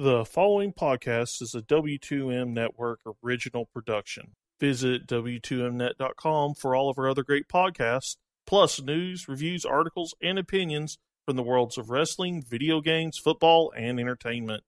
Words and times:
The 0.00 0.24
following 0.24 0.72
podcast 0.72 1.42
is 1.42 1.56
a 1.56 1.62
W2M 1.62 2.50
Network 2.50 3.00
original 3.24 3.66
production. 3.66 4.36
Visit 4.60 5.08
W2Mnet.com 5.08 6.54
for 6.54 6.76
all 6.76 6.88
of 6.88 7.00
our 7.00 7.10
other 7.10 7.24
great 7.24 7.48
podcasts, 7.48 8.14
plus 8.46 8.80
news, 8.80 9.26
reviews, 9.26 9.64
articles, 9.64 10.14
and 10.22 10.38
opinions 10.38 10.98
from 11.26 11.34
the 11.34 11.42
worlds 11.42 11.76
of 11.76 11.90
wrestling, 11.90 12.44
video 12.48 12.80
games, 12.80 13.18
football, 13.18 13.72
and 13.76 13.98
entertainment. 13.98 14.62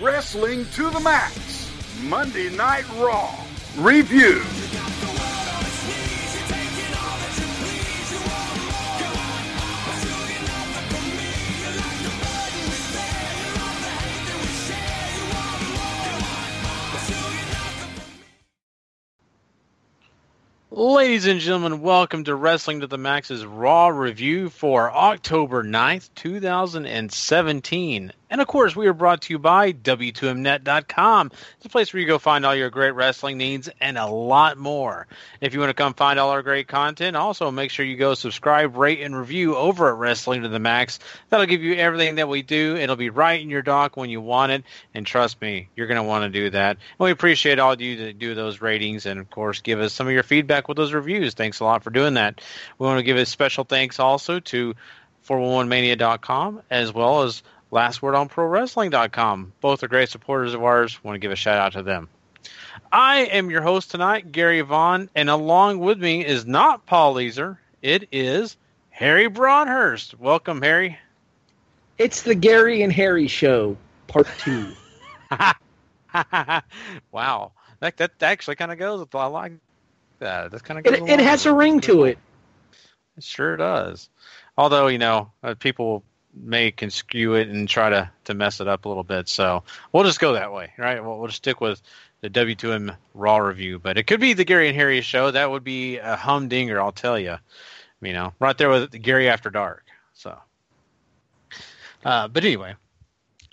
Wrestling 0.00 0.64
to 0.74 0.90
the 0.90 1.00
Max, 1.00 1.68
Monday 2.04 2.54
Night 2.56 2.84
Raw. 2.98 3.34
Review. 3.78 4.44
Ladies 20.76 21.26
and 21.26 21.38
gentlemen, 21.38 21.82
welcome 21.82 22.24
to 22.24 22.34
Wrestling 22.34 22.80
to 22.80 22.88
the 22.88 22.98
Max's 22.98 23.46
Raw 23.46 23.86
review 23.86 24.50
for 24.50 24.90
October 24.90 25.62
9th, 25.62 26.10
2017. 26.16 28.12
And 28.34 28.40
of 28.40 28.48
course, 28.48 28.74
we 28.74 28.88
are 28.88 28.92
brought 28.92 29.20
to 29.22 29.32
you 29.32 29.38
by 29.38 29.72
W2Mnet.com. 29.72 31.30
It's 31.56 31.66
a 31.66 31.68
place 31.68 31.92
where 31.92 32.00
you 32.00 32.06
go 32.08 32.18
find 32.18 32.44
all 32.44 32.56
your 32.56 32.68
great 32.68 32.90
wrestling 32.90 33.38
needs 33.38 33.70
and 33.80 33.96
a 33.96 34.08
lot 34.08 34.58
more. 34.58 35.06
If 35.40 35.54
you 35.54 35.60
want 35.60 35.70
to 35.70 35.74
come 35.74 35.94
find 35.94 36.18
all 36.18 36.30
our 36.30 36.42
great 36.42 36.66
content, 36.66 37.14
also 37.14 37.52
make 37.52 37.70
sure 37.70 37.86
you 37.86 37.96
go 37.96 38.14
subscribe, 38.14 38.76
rate, 38.76 39.02
and 39.02 39.16
review 39.16 39.54
over 39.54 39.88
at 39.88 39.98
Wrestling 39.98 40.42
to 40.42 40.48
the 40.48 40.58
Max. 40.58 40.98
That'll 41.30 41.46
give 41.46 41.62
you 41.62 41.76
everything 41.76 42.16
that 42.16 42.28
we 42.28 42.42
do. 42.42 42.74
It'll 42.74 42.96
be 42.96 43.08
right 43.08 43.40
in 43.40 43.50
your 43.50 43.62
dock 43.62 43.96
when 43.96 44.10
you 44.10 44.20
want 44.20 44.50
it. 44.50 44.64
And 44.94 45.06
trust 45.06 45.40
me, 45.40 45.68
you're 45.76 45.86
going 45.86 46.02
to 46.02 46.02
want 46.02 46.24
to 46.24 46.40
do 46.40 46.50
that. 46.50 46.70
And 46.70 47.04
we 47.04 47.12
appreciate 47.12 47.60
all 47.60 47.70
of 47.70 47.80
you 47.80 48.06
that 48.06 48.18
do 48.18 48.34
those 48.34 48.60
ratings 48.60 49.06
and, 49.06 49.20
of 49.20 49.30
course, 49.30 49.60
give 49.60 49.78
us 49.78 49.92
some 49.92 50.08
of 50.08 50.12
your 50.12 50.24
feedback 50.24 50.66
with 50.66 50.76
those 50.76 50.92
reviews. 50.92 51.34
Thanks 51.34 51.60
a 51.60 51.64
lot 51.64 51.84
for 51.84 51.90
doing 51.90 52.14
that. 52.14 52.40
We 52.80 52.86
want 52.88 52.98
to 52.98 53.04
give 53.04 53.16
a 53.16 53.26
special 53.26 53.62
thanks 53.62 54.00
also 54.00 54.40
to 54.40 54.74
411mania.com 55.28 56.62
as 56.68 56.92
well 56.92 57.22
as 57.22 57.44
lastwordonprowrestling.com. 57.74 59.52
Both 59.60 59.82
are 59.82 59.88
great 59.88 60.08
supporters 60.08 60.54
of 60.54 60.62
ours. 60.62 61.02
Want 61.02 61.16
to 61.16 61.18
give 61.18 61.32
a 61.32 61.36
shout 61.36 61.58
out 61.58 61.72
to 61.72 61.82
them. 61.82 62.08
I 62.92 63.22
am 63.22 63.50
your 63.50 63.62
host 63.62 63.90
tonight, 63.90 64.30
Gary 64.30 64.60
Vaughn, 64.60 65.10
and 65.14 65.28
along 65.28 65.80
with 65.80 65.98
me 65.98 66.24
is 66.24 66.46
not 66.46 66.86
Paul 66.86 67.16
Leeser. 67.16 67.58
It 67.82 68.08
is 68.12 68.56
Harry 68.90 69.26
Broadhurst. 69.26 70.18
Welcome, 70.18 70.62
Harry. 70.62 70.98
It's 71.98 72.22
the 72.22 72.34
Gary 72.34 72.82
and 72.82 72.92
Harry 72.92 73.26
Show, 73.26 73.76
Part 74.06 74.28
Two. 74.38 74.72
wow, 77.12 77.52
that 77.80 77.96
that 77.96 78.12
actually 78.22 78.56
kind 78.56 78.72
of 78.72 78.78
goes. 78.78 79.00
With, 79.00 79.14
I 79.14 79.26
like 79.26 79.52
that. 80.20 80.52
That 80.52 80.62
kind 80.62 80.78
of. 80.78 80.86
It, 80.86 81.08
it 81.08 81.20
has 81.20 81.46
a 81.46 81.52
ring 81.52 81.80
to 81.80 82.04
it. 82.04 82.18
It 83.16 83.24
sure 83.24 83.56
does. 83.56 84.08
Although 84.56 84.88
you 84.88 84.98
know, 84.98 85.30
uh, 85.42 85.54
people 85.54 86.04
may 86.36 86.70
conskew 86.70 87.34
it 87.34 87.48
and 87.48 87.68
try 87.68 87.90
to, 87.90 88.10
to 88.24 88.34
mess 88.34 88.60
it 88.60 88.68
up 88.68 88.84
a 88.84 88.88
little 88.88 89.04
bit. 89.04 89.28
So 89.28 89.62
we'll 89.92 90.04
just 90.04 90.20
go 90.20 90.32
that 90.34 90.52
way, 90.52 90.72
right? 90.78 91.02
We'll, 91.02 91.18
we'll 91.18 91.28
just 91.28 91.38
stick 91.38 91.60
with 91.60 91.80
the 92.20 92.30
W2M 92.30 92.96
Raw 93.12 93.36
review, 93.36 93.78
but 93.78 93.98
it 93.98 94.06
could 94.06 94.20
be 94.20 94.32
the 94.32 94.44
Gary 94.44 94.68
and 94.68 94.76
Harry 94.76 95.00
show. 95.02 95.30
That 95.30 95.50
would 95.50 95.64
be 95.64 95.98
a 95.98 96.16
humdinger, 96.16 96.80
I'll 96.80 96.92
tell 96.92 97.18
you. 97.18 97.36
You 98.00 98.12
know, 98.12 98.34
right 98.38 98.56
there 98.56 98.68
with 98.68 98.90
Gary 99.02 99.28
After 99.28 99.50
Dark. 99.50 99.84
So, 100.12 100.38
uh, 102.04 102.28
but 102.28 102.44
anyway, 102.44 102.74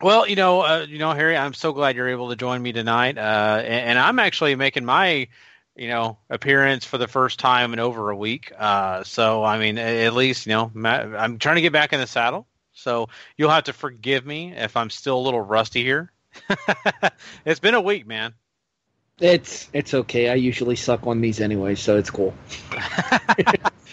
well, 0.02 0.28
you 0.28 0.36
know, 0.36 0.62
uh, 0.62 0.86
you 0.88 1.00
know, 1.00 1.14
Harry, 1.14 1.38
I'm 1.38 1.54
so 1.54 1.74
glad 1.74 1.96
you're 1.96 2.10
able 2.10 2.30
to 2.30 2.36
join 2.36 2.62
me 2.62 2.72
tonight, 2.72 3.18
uh, 3.18 3.62
and, 3.64 3.90
and, 3.90 4.00
I'm 4.00 4.20
actually 4.20 4.56
making 4.56 4.84
my, 4.84 5.28
you 5.76 5.88
know, 5.88 6.18
appearance 6.30 6.86
for 6.86 6.98
the 6.98 7.08
first 7.08 7.40
time 7.40 7.72
in 7.74 7.80
over 7.80 8.10
a 8.10 8.16
week. 8.16 8.52
Uh, 8.58 9.04
so, 9.04 9.44
I 9.44 9.58
mean, 9.58 9.78
at 9.78 10.14
least, 10.14 10.48
you 10.48 10.54
know, 10.54 10.72
I'm 10.76 11.40
trying 11.40 11.56
to 11.56 11.62
get 11.62 11.72
back 11.72 11.94
in 11.94 12.00
the 12.00 12.08
saddle. 12.08 12.48
So 12.74 13.10
you'll 13.38 13.50
have 13.50 13.66
to 13.66 13.74
forgive 13.74 14.26
me 14.26 14.54
if 14.56 14.78
I'm 14.78 14.90
still 14.90 15.18
a 15.18 15.22
little 15.22 15.42
rusty 15.42 15.84
here. 15.84 16.12
it's 17.46 17.60
been 17.60 17.74
a 17.74 17.82
week, 17.82 18.08
man. 18.08 18.34
It's 19.20 19.70
it's 19.72 19.94
okay. 19.94 20.30
I 20.30 20.36
usually 20.36 20.76
suck 20.76 21.06
on 21.06 21.22
these 21.22 21.40
anyway, 21.40 21.76
so 21.76 21.98
it's 21.98 22.10
cool. 22.10 22.34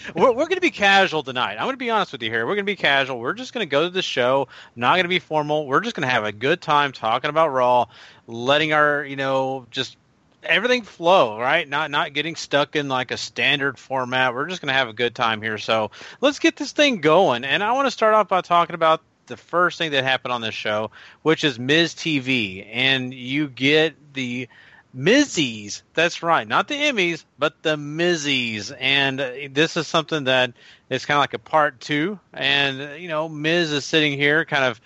we're 0.15 0.31
we're 0.31 0.45
going 0.45 0.55
to 0.55 0.61
be 0.61 0.71
casual 0.71 1.21
tonight. 1.21 1.53
I'm 1.53 1.65
going 1.65 1.73
to 1.73 1.77
be 1.77 1.91
honest 1.91 2.11
with 2.13 2.23
you 2.23 2.31
here. 2.31 2.47
We're 2.47 2.55
going 2.55 2.65
to 2.65 2.71
be 2.71 2.75
casual. 2.75 3.19
We're 3.19 3.33
just 3.33 3.53
going 3.53 3.65
to 3.65 3.69
go 3.69 3.83
to 3.83 3.91
the 3.91 4.01
show. 4.01 4.47
Not 4.75 4.95
going 4.95 5.03
to 5.03 5.09
be 5.09 5.19
formal. 5.19 5.67
We're 5.67 5.81
just 5.81 5.95
going 5.95 6.07
to 6.07 6.11
have 6.11 6.23
a 6.23 6.31
good 6.31 6.61
time 6.61 6.91
talking 6.91 7.29
about 7.29 7.49
Raw, 7.49 7.85
letting 8.25 8.73
our 8.73 9.05
you 9.05 9.17
know 9.17 9.67
just 9.69 9.97
everything 10.43 10.83
flow, 10.83 11.39
right? 11.39 11.67
Not 11.67 11.91
not 11.91 12.13
getting 12.13 12.35
stuck 12.35 12.75
in 12.75 12.87
like 12.87 13.11
a 13.11 13.17
standard 13.17 13.77
format. 13.77 14.33
We're 14.33 14.47
just 14.47 14.61
gonna 14.61 14.73
have 14.73 14.89
a 14.89 14.93
good 14.93 15.15
time 15.15 15.41
here. 15.41 15.57
So 15.57 15.91
let's 16.21 16.39
get 16.39 16.55
this 16.55 16.71
thing 16.71 17.01
going. 17.01 17.43
And 17.43 17.63
I 17.63 17.73
want 17.73 17.87
to 17.87 17.91
start 17.91 18.13
off 18.13 18.27
by 18.27 18.41
talking 18.41 18.75
about 18.75 19.01
the 19.27 19.37
first 19.37 19.77
thing 19.77 19.91
that 19.91 20.03
happened 20.03 20.33
on 20.33 20.41
this 20.41 20.55
show, 20.55 20.91
which 21.21 21.43
is 21.43 21.57
Miz 21.57 21.93
TV, 21.93 22.67
and 22.71 23.13
you 23.13 23.47
get 23.47 24.13
the 24.13 24.49
Mizzies. 24.95 25.83
That's 25.93 26.23
right, 26.23 26.47
not 26.47 26.67
the 26.67 26.75
Emmys, 26.75 27.23
but 27.37 27.61
the 27.61 27.75
Mizzies. 27.75 28.75
And 28.77 29.19
this 29.53 29.77
is 29.77 29.87
something 29.87 30.23
that 30.25 30.53
is 30.89 31.05
kind 31.05 31.17
of 31.17 31.21
like 31.21 31.35
a 31.35 31.39
part 31.39 31.79
two. 31.79 32.19
And 32.33 32.99
you 33.01 33.07
know, 33.07 33.29
Miz 33.29 33.71
is 33.71 33.85
sitting 33.85 34.17
here, 34.17 34.45
kind 34.45 34.63
of 34.63 34.81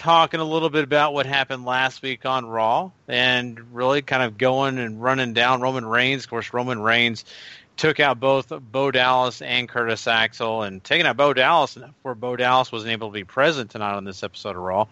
talking 0.00 0.40
a 0.40 0.44
little 0.44 0.70
bit 0.70 0.82
about 0.82 1.12
what 1.12 1.26
happened 1.26 1.66
last 1.66 2.00
week 2.00 2.24
on 2.24 2.46
Raw 2.46 2.90
and 3.06 3.74
really 3.74 4.00
kind 4.00 4.22
of 4.22 4.38
going 4.38 4.78
and 4.78 5.02
running 5.02 5.34
down 5.34 5.60
Roman 5.60 5.84
Reigns. 5.84 6.24
Of 6.24 6.30
course, 6.30 6.54
Roman 6.54 6.80
Reigns 6.80 7.26
took 7.76 8.00
out 8.00 8.18
both 8.18 8.48
Bo 8.48 8.90
Dallas 8.90 9.42
and 9.42 9.68
Curtis 9.68 10.06
Axel, 10.06 10.62
and 10.62 10.82
taking 10.82 11.06
out 11.06 11.18
Bo 11.18 11.34
Dallas 11.34 11.74
before 11.74 12.14
Bo 12.14 12.34
Dallas 12.36 12.72
wasn't 12.72 12.92
able 12.92 13.08
to 13.08 13.12
be 13.12 13.24
present 13.24 13.70
tonight 13.70 13.94
on 13.94 14.04
this 14.04 14.22
episode 14.22 14.56
of 14.56 14.62
Raw. 14.62 14.86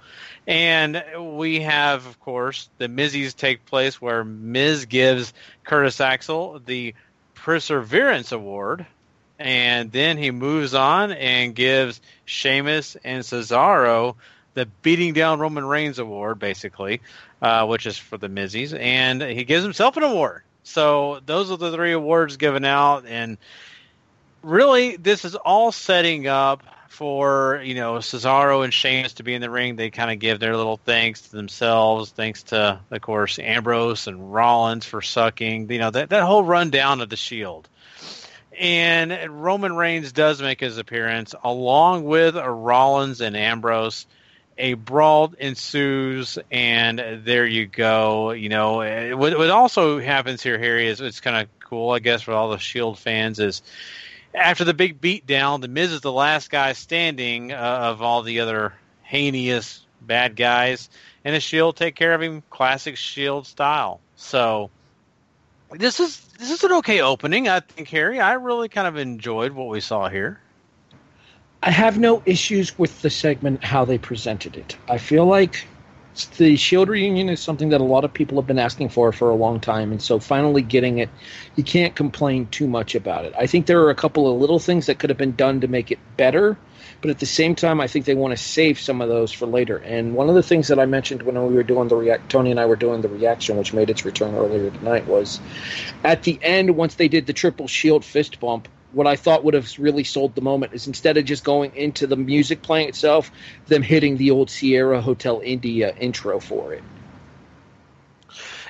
And 0.46 1.02
we 1.19 1.60
have, 1.60 2.04
of 2.04 2.20
course, 2.20 2.69
the 2.76 2.88
Mizzies 2.88 3.34
take 3.34 3.64
place 3.64 4.02
where 4.02 4.25
Miz 4.25 4.84
gives 4.84 5.32
Curtis 5.64 6.02
Axel 6.02 6.60
the 6.66 6.94
Perseverance 7.34 8.32
Award, 8.32 8.84
and 9.38 9.90
then 9.90 10.19
he 10.19 10.32
moves 10.32 10.75
on 10.75 11.12
and 11.12 11.54
gives 11.54 11.98
Sheamus 12.26 12.98
and 13.02 13.25
Cesaro 13.25 14.16
the 14.58 14.66
beating 14.82 15.12
down 15.12 15.38
Roman 15.38 15.64
Reigns 15.64 15.98
award, 15.98 16.38
basically, 16.38 17.00
uh, 17.41 17.66
which 17.66 17.86
is 17.86 17.96
for 17.96 18.19
the 18.19 18.28
Mizzies, 18.28 18.78
and 18.78 19.22
he 19.22 19.44
gives 19.44 19.62
himself 19.62 19.96
an 19.96 20.02
award. 20.02 20.42
So 20.64 21.20
those 21.24 21.50
are 21.50 21.56
the 21.56 21.72
three 21.72 21.92
awards 21.92 22.36
given 22.36 22.64
out, 22.64 23.06
and 23.06 23.38
really, 24.42 24.96
this 24.96 25.24
is 25.24 25.34
all 25.34 25.72
setting 25.72 26.26
up 26.26 26.62
for 26.88 27.62
you 27.64 27.74
know 27.74 27.94
Cesaro 27.94 28.64
and 28.64 28.74
Sheamus 28.74 29.14
to 29.14 29.22
be 29.22 29.34
in 29.34 29.41
the 29.41 29.50
ring. 29.50 29.76
They 29.76 29.91
kind 29.91 30.10
of 30.10 30.19
give 30.19 30.41
their 30.41 30.56
little 30.56 30.78
thanks 30.78 31.22
to 31.22 31.32
themselves, 31.32 32.10
thanks 32.10 32.42
to 32.44 32.80
of 32.90 33.00
course 33.00 33.38
Ambrose 33.38 34.06
and 34.06 34.32
Rollins 34.32 34.84
for 34.84 35.00
sucking. 35.00 35.70
You 35.70 35.78
know 35.78 35.90
that 35.90 36.10
that 36.10 36.25
whole 36.25 36.44
rundown 36.44 37.00
of 37.00 37.08
the 37.08 37.16
Shield. 37.16 37.69
And 38.58 39.40
Roman 39.40 39.76
Reigns 39.76 40.10
does 40.10 40.42
make 40.42 40.58
his 40.58 40.78
appearance 40.78 41.32
along 41.44 42.02
with 42.02 42.34
Rollins 42.34 43.20
and 43.20 43.36
Ambrose 43.36 44.06
a 44.58 44.74
brawl 44.74 45.32
ensues, 45.38 46.38
and 46.50 47.22
there 47.24 47.46
you 47.46 47.66
go. 47.66 48.32
You 48.32 48.48
know, 48.48 49.16
what, 49.16 49.38
what 49.38 49.50
also 49.50 50.00
happens 50.00 50.42
here, 50.42 50.58
Harry, 50.58 50.88
is 50.88 51.00
it's 51.00 51.20
kind 51.20 51.36
of 51.36 51.48
cool, 51.60 51.91
I 51.91 52.00
guess, 52.00 52.22
for 52.22 52.32
all 52.32 52.50
the 52.50 52.58
Shield 52.58 52.98
fans 52.98 53.38
is 53.38 53.62
after 54.34 54.64
the 54.64 54.74
big 54.74 55.00
beatdown, 55.00 55.60
the 55.60 55.69
Miz 55.69 55.93
is 55.93 56.00
the 56.00 56.12
last 56.12 56.50
guy 56.50 56.72
standing 56.72 57.52
uh, 57.52 57.56
of 57.56 58.02
all 58.02 58.22
the 58.22 58.40
other 58.40 58.75
heinous 59.02 59.87
bad 60.00 60.37
guys, 60.37 60.90
and 61.25 61.34
the 61.34 61.40
Shield 61.40 61.76
take 61.76 61.94
care 61.94 62.14
of 62.14 62.22
him, 62.22 62.43
classic 62.50 62.96
Shield 62.96 63.46
style. 63.46 64.00
So 64.16 64.70
this 65.70 66.00
is 66.00 66.20
this 66.38 66.50
is 66.50 66.64
an 66.64 66.72
okay 66.75 67.00
opening, 67.00 67.49
I 67.49 67.60
think, 67.60 67.88
Harry. 67.88 68.20
I 68.20 68.34
really 68.34 68.69
kind 68.69 68.87
of 68.87 68.96
enjoyed 68.96 69.52
what 69.52 69.69
we 69.69 69.81
saw 69.81 70.08
here. 70.08 70.40
I 71.62 71.70
have 71.70 71.99
no 71.99 72.22
issues 72.25 72.78
with 72.78 73.02
the 73.02 73.10
segment 73.10 73.64
how 73.64 73.84
they 73.84 73.99
presented 73.99 74.56
it. 74.56 74.76
I 74.88 74.99
feel 74.99 75.26
like 75.26 75.66
the 76.37 76.56
Shield 76.56 76.88
reunion 76.88 77.28
is 77.28 77.40
something 77.40 77.70
that 77.70 77.81
a 77.81 77.84
lot 77.84 78.05
of 78.05 78.12
people 78.12 78.38
have 78.38 78.46
been 78.46 78.58
asking 78.60 78.90
for 78.90 79.10
for 79.12 79.31
a 79.31 79.34
long 79.34 79.58
time, 79.58 79.90
and 79.90 80.00
so 80.00 80.20
finally 80.20 80.62
getting 80.62 80.99
it, 80.99 81.08
you 81.56 81.64
can't 81.64 81.96
complain 81.96 82.46
too 82.46 82.69
much 82.69 82.94
about 82.94 83.25
it. 83.25 83.34
I 83.37 83.46
think 83.46 83.66
there 83.66 83.81
are 83.82 83.90
a 83.90 83.94
couple 83.94 84.32
of 84.32 84.40
little 84.40 84.60
things 84.60 84.87
that 84.87 85.00
could 85.00 85.10
have 85.10 85.16
been 85.19 85.34
done 85.34 85.60
to 85.60 85.69
make 85.69 85.90
it 85.90 85.99
better, 86.16 86.56
but 87.02 87.10
at 87.10 87.19
the 87.19 87.26
same 87.26 87.56
time, 87.56 87.81
I 87.81 87.88
think 87.88 88.05
they 88.05 88.14
want 88.14 88.37
to 88.37 88.43
save 88.43 88.78
some 88.78 89.00
of 89.00 89.08
those 89.08 89.32
for 89.32 89.46
later. 89.46 89.78
And 89.78 90.14
one 90.14 90.28
of 90.28 90.37
the 90.37 90.43
things 90.43 90.69
that 90.69 90.78
I 90.78 90.87
mentioned 90.87 91.22
when 91.22 91.34
we 91.46 91.55
were 91.55 91.64
doing 91.64 91.88
the 91.88 91.96
react, 91.96 92.31
Tony 92.31 92.52
and 92.52 92.60
I 92.60 92.66
were 92.66 92.76
doing 92.76 93.00
the 93.00 93.08
reaction, 93.08 93.56
which 93.56 93.72
made 93.72 93.90
its 93.90 94.05
return 94.05 94.34
earlier 94.34 94.70
tonight, 94.70 95.06
was 95.08 95.40
at 96.05 96.22
the 96.22 96.38
end 96.43 96.76
once 96.76 96.94
they 96.94 97.08
did 97.08 97.26
the 97.26 97.32
triple 97.32 97.66
Shield 97.66 98.05
fist 98.05 98.38
bump 98.40 98.69
what 98.93 99.06
I 99.06 99.17
thought 99.17 99.44
would 99.44 99.55
have 99.55 99.70
really 99.79 100.05
sold 100.05 100.35
the 100.35 100.40
moment 100.40 100.73
is 100.73 100.87
instead 100.87 101.17
of 101.17 101.25
just 101.25 101.44
going 101.44 101.75
into 101.76 102.06
the 102.06 102.17
music 102.17 102.62
playing 102.62 102.88
itself, 102.88 103.31
them 103.67 103.82
hitting 103.82 104.17
the 104.17 104.31
old 104.31 104.50
Sierra 104.50 105.00
Hotel 105.00 105.40
India 105.44 105.94
intro 105.99 106.40
for 106.40 106.73
it. 106.73 106.82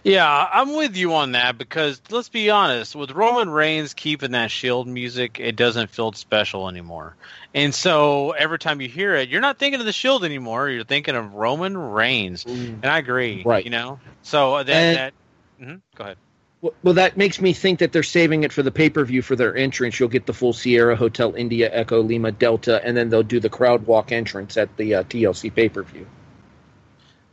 Yeah, 0.05 0.49
I'm 0.53 0.75
with 0.75 0.97
you 0.97 1.15
on 1.15 1.33
that 1.33 1.59
because 1.59 2.01
let's 2.11 2.29
be 2.29 2.51
honest, 2.51 2.95
with 2.95 3.11
Roman 3.11 3.51
Reigns 3.51 3.95
keeping 3.95 4.31
that 4.31 4.51
Shield 4.51 4.87
music, 4.87 5.39
it 5.41 5.57
doesn't 5.57 5.91
feel 5.91 6.13
special 6.13 6.69
anymore. 6.69 7.17
And 7.53 7.75
so 7.75 8.31
every 8.31 8.59
time 8.59 8.81
you 8.81 8.89
hear 8.89 9.15
it, 9.17 9.29
you're 9.29 9.41
not 9.41 9.59
thinking 9.59 9.81
of 9.81 9.87
the 9.87 9.93
Shield 9.93 10.25
anymore. 10.25 10.69
You're 10.71 10.85
thinking 10.85 11.17
of 11.17 11.35
Roman 11.35 11.77
Reigns, 11.77 12.45
mm. 12.45 12.75
and 12.75 12.87
I 12.87 12.99
agree. 12.99 13.43
Right. 13.45 13.65
You 13.65 13.71
know, 13.71 14.01
so 14.23 14.63
that. 14.63 14.69
And, 14.71 14.97
that 14.97 15.15
mm-hmm, 15.61 15.77
go 15.97 16.05
ahead. 16.05 16.17
Well, 16.61 16.95
that 16.95 17.17
makes 17.17 17.41
me 17.41 17.53
think 17.53 17.79
that 17.79 17.93
they're 17.93 18.03
saving 18.03 18.43
it 18.43 18.53
for 18.53 18.65
the 18.65 18.73
pay 18.73 18.91
per 18.91 19.05
view 19.05 19.23
for 19.23 19.37
their 19.37 19.57
entrance. 19.57 20.01
You'll 20.01 20.09
get 20.09 20.27
the 20.27 20.35
full 20.35 20.53
Sierra 20.53 20.97
Hotel 20.97 21.35
India 21.37 21.71
Echo 21.73 22.03
Lima 22.03 22.33
Delta, 22.33 22.85
and 22.85 22.97
then 22.97 23.11
they'll 23.11 23.23
do 23.23 23.39
the 23.39 23.49
crowd 23.49 23.87
walk 23.87 24.11
entrance 24.11 24.57
at 24.57 24.77
the 24.77 24.97
uh, 24.97 25.03
TLC 25.05 25.55
pay 25.55 25.69
per 25.69 25.85
view. 25.85 26.07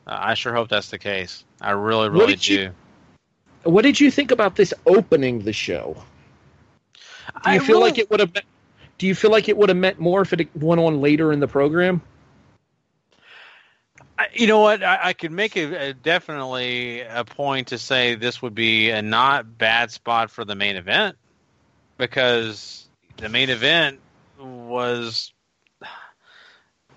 Uh, 0.05 0.17
I 0.19 0.33
sure 0.35 0.53
hope 0.53 0.69
that's 0.69 0.91
the 0.91 0.99
case. 0.99 1.43
I 1.59 1.71
really, 1.71 2.09
really 2.09 2.33
what 2.33 2.39
do. 2.39 2.53
You, 2.53 2.71
what 3.63 3.81
did 3.81 3.99
you 3.99 4.11
think 4.11 4.29
about 4.29 4.55
this 4.55 4.75
opening 4.85 5.39
the 5.39 5.53
show? 5.53 5.95
Do 7.43 7.51
you 7.51 7.55
I 7.55 7.59
feel 7.59 7.77
really, 7.77 7.89
like 7.89 7.97
it 7.97 8.11
would 8.11 8.19
have? 8.19 8.31
Do 8.99 9.07
you 9.07 9.15
feel 9.15 9.31
like 9.31 9.49
it 9.49 9.57
would 9.57 9.69
have 9.69 9.77
meant 9.77 9.99
more 9.99 10.21
if 10.21 10.33
it 10.33 10.55
went 10.55 10.79
on 10.79 11.01
later 11.01 11.33
in 11.33 11.39
the 11.39 11.47
program? 11.47 12.03
You 14.33 14.47
know 14.47 14.59
what? 14.59 14.83
I, 14.83 14.99
I 15.03 15.13
could 15.13 15.31
make 15.31 15.55
a, 15.55 15.89
a, 15.89 15.93
definitely 15.93 17.01
a 17.01 17.23
point 17.23 17.69
to 17.69 17.77
say 17.77 18.15
this 18.15 18.41
would 18.41 18.55
be 18.55 18.89
a 18.89 19.01
not 19.01 19.57
bad 19.57 19.91
spot 19.91 20.31
for 20.31 20.45
the 20.45 20.55
main 20.55 20.75
event 20.75 21.17
because 21.97 22.87
the 23.17 23.29
main 23.29 23.49
event 23.49 23.99
was, 24.39 25.33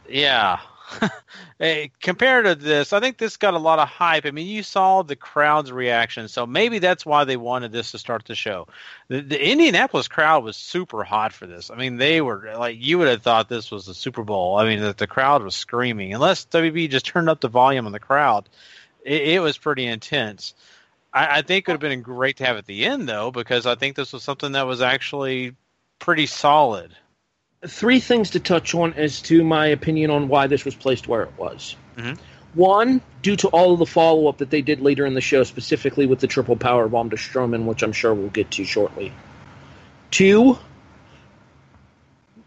yeah, 0.09 0.59
hey, 1.59 1.91
compared 2.01 2.45
to 2.45 2.55
this, 2.55 2.93
I 2.93 3.01
think 3.01 3.19
this 3.19 3.37
got 3.37 3.55
a 3.55 3.59
lot 3.59 3.79
of 3.79 3.89
hype. 3.89 4.27
I 4.27 4.31
mean, 4.31 4.47
you 4.47 4.63
saw 4.63 5.03
the 5.03 5.17
crowd's 5.17 5.71
reaction, 5.71 6.29
so 6.29 6.47
maybe 6.47 6.79
that's 6.79 7.05
why 7.05 7.25
they 7.25 7.37
wanted 7.37 7.73
this 7.73 7.93
to 7.93 7.99
start 7.99 8.25
the 8.25 8.35
show. 8.35 8.67
The, 9.09 9.21
the 9.21 9.51
Indianapolis 9.51 10.09
crowd 10.09 10.45
was 10.45 10.57
super 10.57 11.05
hot 11.05 11.33
for 11.33 11.47
this. 11.47 11.71
I 11.71 11.77
mean, 11.77 11.97
they 11.97 12.21
were 12.21 12.53
like 12.57 12.77
you 12.79 12.99
would 12.99 13.09
have 13.09 13.23
thought 13.23 13.49
this 13.49 13.71
was 13.71 13.87
the 13.87 13.95
Super 13.95 14.25
Bowl. 14.25 14.57
I 14.57 14.65
mean, 14.67 14.81
that 14.81 14.99
the 14.99 15.07
crowd 15.07 15.43
was 15.43 15.55
screaming. 15.55 16.15
Unless 16.15 16.47
WB 16.47 16.91
just 16.91 17.07
turned 17.07 17.29
up 17.29 17.41
the 17.41 17.49
volume 17.49 17.87
on 17.87 17.93
the 17.93 18.01
crowd, 18.01 18.49
it, 19.05 19.23
it 19.23 19.41
was 19.41 19.59
pretty 19.59 19.87
intense. 19.87 20.55
I, 21.13 21.39
I 21.39 21.43
think 21.43 21.69
it 21.69 21.73
would 21.73 21.83
have 21.83 21.91
been 21.91 22.03
great 22.03 22.39
to 22.39 22.47
have 22.47 22.57
at 22.57 22.67
the 22.67 22.87
end 22.87 23.09
though, 23.09 23.31
because 23.31 23.67
I 23.67 23.75
think 23.75 23.97
this 23.97 24.13
was 24.13 24.23
something 24.23 24.53
that 24.53 24.67
was 24.67 24.81
actually 24.81 25.55
pretty 25.99 26.27
solid 26.27 26.95
three 27.67 28.01
things 28.01 28.31
to 28.31 28.41
touch 28.41 28.75
on 28.75 28.95
as 28.95 29.21
to 29.23 29.43
my 29.43 29.67
opinion 29.67 30.11
on 30.11 30.29
why 30.29 30.47
this 30.47 30.65
was 30.65 30.75
placed 30.75 31.09
where 31.09 31.23
it 31.23 31.33
was. 31.37 31.77
Mm-hmm. 31.97 32.15
One, 32.55 33.01
due 33.23 33.37
to 33.37 33.49
all 33.49 33.73
of 33.73 33.79
the 33.79 33.87
follow 33.87 34.29
up 34.29 34.39
that 34.39 34.51
they 34.51 34.63
did 34.63 34.81
later 34.81 35.05
in 35.07 35.15
the 35.15 35.21
show, 35.21 35.45
specifically 35.45 36.07
with 36.07 36.21
the 36.21 36.27
triple 36.27 36.57
power 36.57 36.89
bomb 36.89 37.11
to 37.11 37.17
Strowman, 37.17 37.65
which 37.65 37.83
I'm 37.83 37.93
sure 37.93 38.15
we'll 38.15 38.31
get 38.31 38.51
to 38.53 38.65
shortly. 38.65 39.13
Two, 40.11 40.59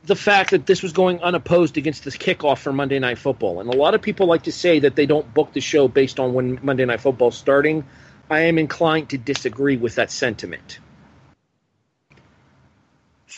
the 0.03 0.15
fact 0.15 0.51
that 0.51 0.65
this 0.65 0.81
was 0.81 0.93
going 0.93 1.21
unopposed 1.21 1.77
against 1.77 2.03
this 2.03 2.17
kickoff 2.17 2.59
for 2.59 2.73
Monday 2.73 2.97
Night 2.97 3.19
Football. 3.19 3.59
And 3.59 3.71
a 3.71 3.77
lot 3.77 3.93
of 3.93 4.01
people 4.01 4.25
like 4.25 4.43
to 4.43 4.51
say 4.51 4.79
that 4.79 4.95
they 4.95 5.05
don't 5.05 5.31
book 5.33 5.53
the 5.53 5.61
show 5.61 5.87
based 5.87 6.19
on 6.19 6.33
when 6.33 6.59
Monday 6.63 6.85
Night 6.85 7.01
Football 7.01 7.29
is 7.29 7.35
starting. 7.35 7.85
I 8.29 8.41
am 8.41 8.57
inclined 8.57 9.09
to 9.09 9.17
disagree 9.17 9.77
with 9.77 9.95
that 9.95 10.09
sentiment. 10.09 10.79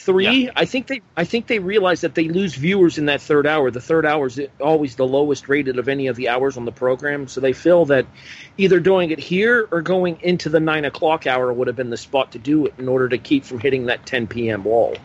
Three, 0.06 0.46
yeah. 0.46 0.52
I 0.54 0.66
think 0.66 0.88
they 0.88 1.02
I 1.16 1.24
think 1.24 1.48
they 1.48 1.60
realize 1.60 2.02
that 2.02 2.14
they 2.14 2.28
lose 2.28 2.56
viewers 2.56 2.98
in 2.98 3.06
that 3.06 3.22
third 3.22 3.48
hour. 3.48 3.72
The 3.72 3.80
third 3.80 4.06
hour 4.06 4.28
is 4.28 4.42
always 4.60 4.98
the 4.98 5.08
lowest 5.08 5.48
rated 5.48 5.80
of 5.80 5.88
any 5.88 6.08
of 6.08 6.18
the 6.18 6.28
hours 6.28 6.58
on 6.58 6.66
the 6.66 6.74
program, 6.74 7.30
so 7.30 7.40
they 7.40 7.54
feel 7.54 7.86
that 7.86 8.06
either 8.58 8.82
doing 8.82 9.12
it 9.12 9.20
here 9.20 9.66
or 9.72 9.82
going 9.82 10.20
into 10.22 10.50
the 10.50 10.60
nine 10.60 10.84
o'clock 10.84 11.26
hour 11.26 11.54
would 11.54 11.68
have 11.68 11.78
been 11.78 11.90
the 11.90 11.96
spot 11.96 12.34
to 12.34 12.40
do 12.40 12.66
it 12.66 12.74
in 12.78 12.90
order 12.90 13.08
to 13.08 13.18
keep 13.18 13.46
from 13.46 13.60
hitting 13.62 13.86
that 13.86 14.06
10 14.06 14.28
p.m. 14.28 14.66
wall. 14.66 14.98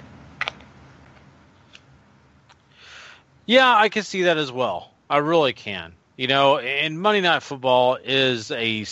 Yeah, 3.47 3.73
I 3.73 3.91
can 3.91 4.03
see 4.03 4.25
that 4.25 4.37
as 4.37 4.51
well. 4.51 4.93
I 5.09 5.19
really 5.19 5.53
can. 5.53 5.95
You 6.17 6.27
know, 6.27 6.59
and 6.59 7.01
Monday 7.01 7.21
Night 7.21 7.45
Football 7.45 7.99
is 8.03 8.51
a 8.51 8.85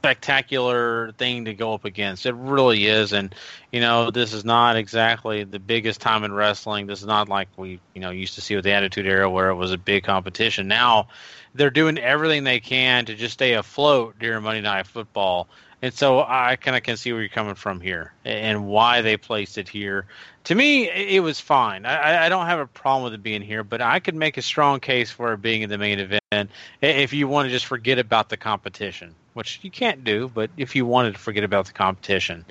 spectacular 0.00 1.12
thing 1.18 1.44
to 1.44 1.52
go 1.52 1.74
up 1.74 1.84
against. 1.84 2.24
It 2.24 2.34
really 2.34 2.86
is, 2.86 3.12
and 3.12 3.34
you 3.70 3.80
know 3.80 4.10
this 4.10 4.32
is 4.32 4.46
not 4.46 4.76
exactly 4.76 5.44
the 5.44 5.58
biggest 5.58 6.00
time 6.00 6.24
in 6.24 6.32
wrestling. 6.32 6.86
This 6.86 7.00
is 7.00 7.06
not 7.06 7.28
like 7.28 7.48
we 7.58 7.78
you 7.92 8.00
know 8.00 8.08
used 8.08 8.34
to 8.36 8.40
see 8.40 8.56
with 8.56 8.64
the 8.64 8.72
Attitude 8.72 9.06
Era 9.06 9.28
where 9.28 9.50
it 9.50 9.56
was 9.56 9.72
a 9.72 9.78
big 9.78 10.04
competition. 10.04 10.66
Now 10.68 11.08
they're 11.54 11.68
doing 11.68 11.98
everything 11.98 12.44
they 12.44 12.60
can 12.60 13.04
to 13.06 13.14
just 13.14 13.34
stay 13.34 13.52
afloat 13.52 14.18
during 14.18 14.42
Monday 14.42 14.62
Night 14.62 14.86
Football. 14.86 15.48
And 15.82 15.94
so 15.94 16.20
I 16.20 16.56
kind 16.56 16.76
of 16.76 16.82
can 16.82 16.96
see 16.96 17.12
where 17.12 17.22
you're 17.22 17.30
coming 17.30 17.54
from 17.54 17.80
here 17.80 18.12
and 18.24 18.66
why 18.66 19.00
they 19.00 19.16
placed 19.16 19.56
it 19.56 19.68
here. 19.68 20.06
To 20.44 20.54
me, 20.54 20.90
it 20.90 21.22
was 21.22 21.40
fine. 21.40 21.86
I, 21.86 22.26
I 22.26 22.28
don't 22.28 22.46
have 22.46 22.58
a 22.58 22.66
problem 22.66 23.04
with 23.04 23.14
it 23.14 23.22
being 23.22 23.40
here, 23.40 23.64
but 23.64 23.80
I 23.80 23.98
could 23.98 24.14
make 24.14 24.36
a 24.36 24.42
strong 24.42 24.80
case 24.80 25.10
for 25.10 25.32
it 25.32 25.42
being 25.42 25.62
in 25.62 25.70
the 25.70 25.78
main 25.78 25.98
event 25.98 26.50
if 26.82 27.12
you 27.12 27.28
want 27.28 27.46
to 27.46 27.50
just 27.50 27.66
forget 27.66 27.98
about 27.98 28.28
the 28.28 28.36
competition 28.36 29.14
which 29.34 29.60
you 29.62 29.70
can't 29.70 30.04
do, 30.04 30.30
but 30.32 30.50
if 30.56 30.74
you 30.74 30.86
wanted 30.86 31.14
to 31.14 31.18
forget 31.18 31.44
about 31.44 31.66
the 31.66 31.72
competition, 31.72 32.44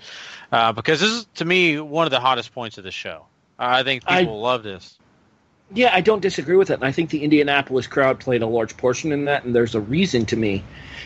uh, 0.51 0.71
because 0.71 0.99
this 0.99 1.11
is 1.11 1.27
to 1.35 1.45
me 1.45 1.79
one 1.79 2.05
of 2.05 2.11
the 2.11 2.19
hottest 2.19 2.53
points 2.53 2.77
of 2.77 2.83
the 2.83 2.91
show. 2.91 3.25
I 3.57 3.83
think 3.83 4.05
people 4.05 4.37
I, 4.37 4.51
love 4.51 4.63
this. 4.63 4.97
Yeah, 5.73 5.91
I 5.93 6.01
don't 6.01 6.21
disagree 6.21 6.55
with 6.55 6.71
it, 6.71 6.75
and 6.75 6.83
I 6.83 6.91
think 6.91 7.11
the 7.11 7.23
Indianapolis 7.23 7.87
crowd 7.87 8.19
played 8.19 8.41
a 8.41 8.47
large 8.47 8.75
portion 8.77 9.11
in 9.11 9.25
that, 9.25 9.43
and 9.43 9.55
there's 9.55 9.75
a 9.75 9.79
reason 9.79 10.25
to 10.27 10.35
me, 10.35 10.63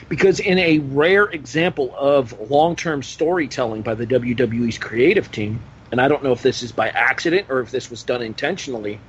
because 0.07 0.39
in 0.39 0.57
a 0.57 0.79
rare 0.79 1.25
example 1.25 1.93
of 1.97 2.39
long-term 2.49 3.03
storytelling 3.03 3.81
by 3.81 3.93
the 3.93 4.07
WWE's 4.07 4.77
creative 4.77 5.31
team, 5.31 5.59
and 5.91 5.99
I 5.99 6.07
don't 6.07 6.23
know 6.23 6.31
if 6.31 6.41
this 6.41 6.63
is 6.63 6.71
by 6.71 6.89
accident 6.89 7.47
or 7.49 7.59
if 7.59 7.71
this 7.71 7.89
was 7.89 8.03
done 8.03 8.21
intentionally 8.21 8.99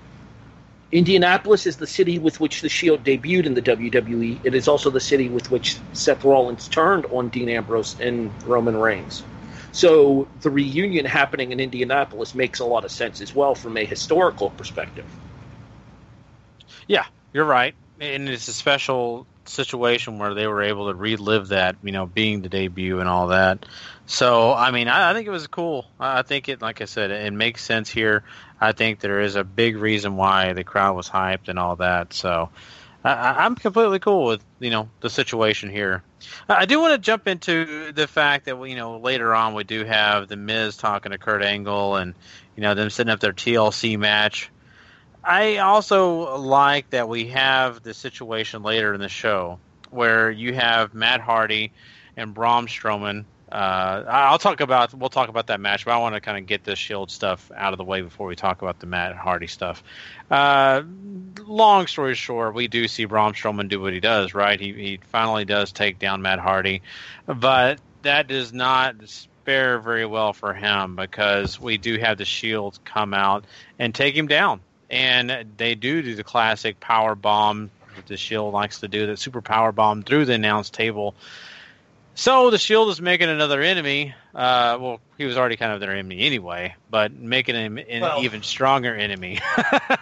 Indianapolis 0.95 1.67
is 1.67 1.77
the 1.77 1.89
city 1.89 2.21
with 2.21 2.39
which 2.39 2.61
the 2.61 2.69
Shield 2.69 3.03
debuted 3.03 3.47
in 3.47 3.55
the 3.55 3.63
WWE. 3.63 4.39
It 4.45 4.55
is 4.55 4.69
also 4.69 4.91
the 4.91 5.01
city 5.01 5.29
with 5.29 5.51
which 5.51 5.77
Seth 5.93 6.25
Rollins 6.25 6.69
turned 6.69 7.05
on 7.07 7.31
Dean 7.31 7.49
Ambrose 7.49 7.99
and 7.99 8.31
Roman 8.47 8.77
Reigns. 8.77 9.25
So 9.73 10.29
the 10.43 10.51
reunion 10.51 11.05
happening 11.05 11.51
in 11.51 11.59
Indianapolis 11.59 12.33
makes 12.33 12.61
a 12.61 12.65
lot 12.65 12.85
of 12.85 12.93
sense 12.93 13.21
as 13.21 13.35
well 13.35 13.57
from 13.57 13.77
a 13.77 13.85
historical 13.85 14.51
perspective. 14.51 15.05
Yeah, 16.87 17.07
you're 17.33 17.45
right. 17.45 17.75
And 18.01 18.29
it's 18.29 18.49
a 18.49 18.53
special 18.53 19.27
situation 19.45 20.19
where 20.19 20.35
they 20.35 20.47
were 20.47 20.63
able 20.63 20.89
to 20.89 20.95
relive 20.95 21.49
that, 21.49 21.77
you 21.83 21.93
know, 21.93 22.07
being 22.07 22.43
the 22.43 22.49
debut 22.49 23.01
and 23.01 23.09
all 23.09 23.29
that. 23.29 23.67
So, 24.07 24.53
I 24.53 24.71
mean, 24.71 24.89
I, 24.89 25.11
I 25.11 25.15
think 25.15 25.27
it 25.27 25.31
was 25.31 25.47
cool. 25.47 25.87
I 25.99 26.23
think 26.23 26.49
it, 26.49 26.61
like 26.61 26.81
I 26.81 26.87
said, 26.87 27.11
it, 27.11 27.33
makes 27.33 27.63
sense 27.63 27.91
here. 27.91 28.25
I 28.61 28.73
think 28.73 29.01
there 29.01 29.21
is 29.21 29.37
a 29.37 29.45
big 29.45 29.77
reason 29.77 30.17
why 30.17 30.53
the 30.53 30.65
crowd 30.65 30.97
was 30.97 31.09
hyped 31.09 31.49
and 31.49 31.59
all 31.59 31.77
that. 31.77 32.13
So, 32.13 32.51
I, 33.05 33.45
I'm 33.45 33.55
completely 33.55 33.99
cool 33.99 34.25
with 34.25 34.43
you 34.59 34.71
know 34.71 34.89
the 35.01 35.11
situation 35.11 35.71
here. 35.71 36.03
I 36.49 36.65
do 36.65 36.81
want 36.81 36.93
to 36.93 36.99
jump 36.99 37.29
into 37.29 37.93
the 37.93 38.07
fact 38.07 38.47
that 38.47 38.61
you 38.67 38.77
know 38.77 38.99
later 38.99 39.35
on 39.35 39.55
we 39.55 39.65
do 39.65 39.85
have 39.85 40.29
the 40.29 40.37
Miz 40.37 40.77
talking 40.77 41.13
to 41.13 41.19
Kurt 41.19 41.43
Angle 41.43 41.97
and 41.97 42.15
you 42.57 42.63
know 42.63 42.75
them 42.75 42.91
setting 42.91 43.13
up 43.13 43.21
their 43.21 43.33
TLC 43.33 43.99
match. 43.99 44.51
I 45.25 45.59
also 45.59 46.37
like 46.37 46.91
that 46.91 47.09
we 47.09 47.29
have 47.29 47.83
the 47.83 47.95
situation 47.95 48.63
later 48.63 48.95
in 48.95 49.01
the 49.01 49.09
show 49.09 49.59
where 49.91 50.31
you 50.31 50.55
have 50.55 50.95
Matt 50.95 51.21
Hardy 51.21 51.73
and 52.17 52.35
Braun 52.35 52.67
Strowman 52.67 53.25
uh, 53.55 54.05
I'll 54.09 54.39
talk 54.39 54.61
about 54.61 54.93
we'll 54.95 55.11
talk 55.11 55.29
about 55.29 55.47
that 55.47 55.61
match, 55.61 55.85
but 55.85 55.93
I 55.93 55.99
want 55.99 56.17
to 56.17 56.21
kind 56.21 56.37
of 56.37 56.47
get 56.47 56.65
this 56.65 56.77
Shield 56.77 57.09
stuff 57.09 57.53
out 57.55 57.73
of 57.73 57.79
the 57.79 57.85
way 57.85 58.01
before 58.01 58.27
we 58.27 58.35
talk 58.35 58.63
about 58.63 58.81
the 58.81 58.87
Matt 58.87 59.15
Hardy 59.15 59.47
stuff. 59.47 59.85
Uh, 60.29 60.83
long 61.47 61.87
story 61.87 62.17
short, 62.17 62.55
we 62.55 62.67
do 62.67 62.89
see 62.89 63.05
Braun 63.05 63.33
Strowman 63.33 63.69
do 63.69 63.81
what 63.81 63.93
he 63.93 64.01
does, 64.01 64.35
right? 64.35 64.59
He 64.59 64.73
he 64.73 65.01
finally 65.11 65.45
does 65.45 65.71
take 65.71 66.01
down 66.01 66.21
Matt 66.21 66.41
Hardy, 66.41 66.83
but 67.27 67.79
that 68.03 68.27
does 68.27 68.53
not 68.53 68.97
spare 69.05 69.79
very 69.79 70.05
well 70.05 70.33
for 70.33 70.53
him 70.53 70.97
because 70.97 71.61
we 71.61 71.79
do 71.79 71.97
have 71.99 72.19
the 72.19 72.25
Shield 72.25 72.81
come 72.85 73.15
out 73.15 73.45
and 73.79 73.95
take 73.95 74.17
him 74.17 74.27
down, 74.27 74.63
and 74.95 75.45
they 75.57 75.75
do 75.75 76.03
do 76.03 76.15
the 76.15 76.23
classic 76.23 76.79
power 76.79 77.17
bomb 77.17 77.71
that 77.97 78.07
the 78.07 78.17
Shield 78.17 78.55
likes 78.55 78.79
to 78.81 78.89
do, 78.89 79.07
that 79.09 79.19
super 79.19 79.43
power 79.43 79.73
bomb 79.73 80.03
through 80.03 80.25
the 80.25 80.35
announce 80.35 80.71
table. 80.71 81.15
So 82.17 82.51
the 82.51 82.59
shield 82.59 82.91
is 82.91 83.01
making 83.01 83.29
another 83.29 83.61
enemy. 83.61 84.15
Uh, 84.33 84.79
well, 84.81 85.01
he 85.19 85.25
was 85.25 85.37
already 85.37 85.57
kind 85.57 85.73
of 85.73 85.81
their 85.81 85.91
enemy 85.91 86.21
anyway, 86.21 86.77
but 86.89 87.13
making 87.13 87.57
him 87.57 87.77
an 87.77 88.03
well, 88.03 88.23
even 88.23 88.41
stronger 88.45 88.95
enemy. 88.95 89.41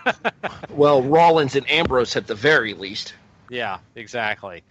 well, 0.71 1.03
Rollins 1.03 1.57
and 1.57 1.69
Ambrose 1.71 2.15
at 2.15 2.27
the 2.27 2.35
very 2.35 2.75
least. 2.75 3.15
Yeah, 3.49 3.79
exactly. 3.97 4.63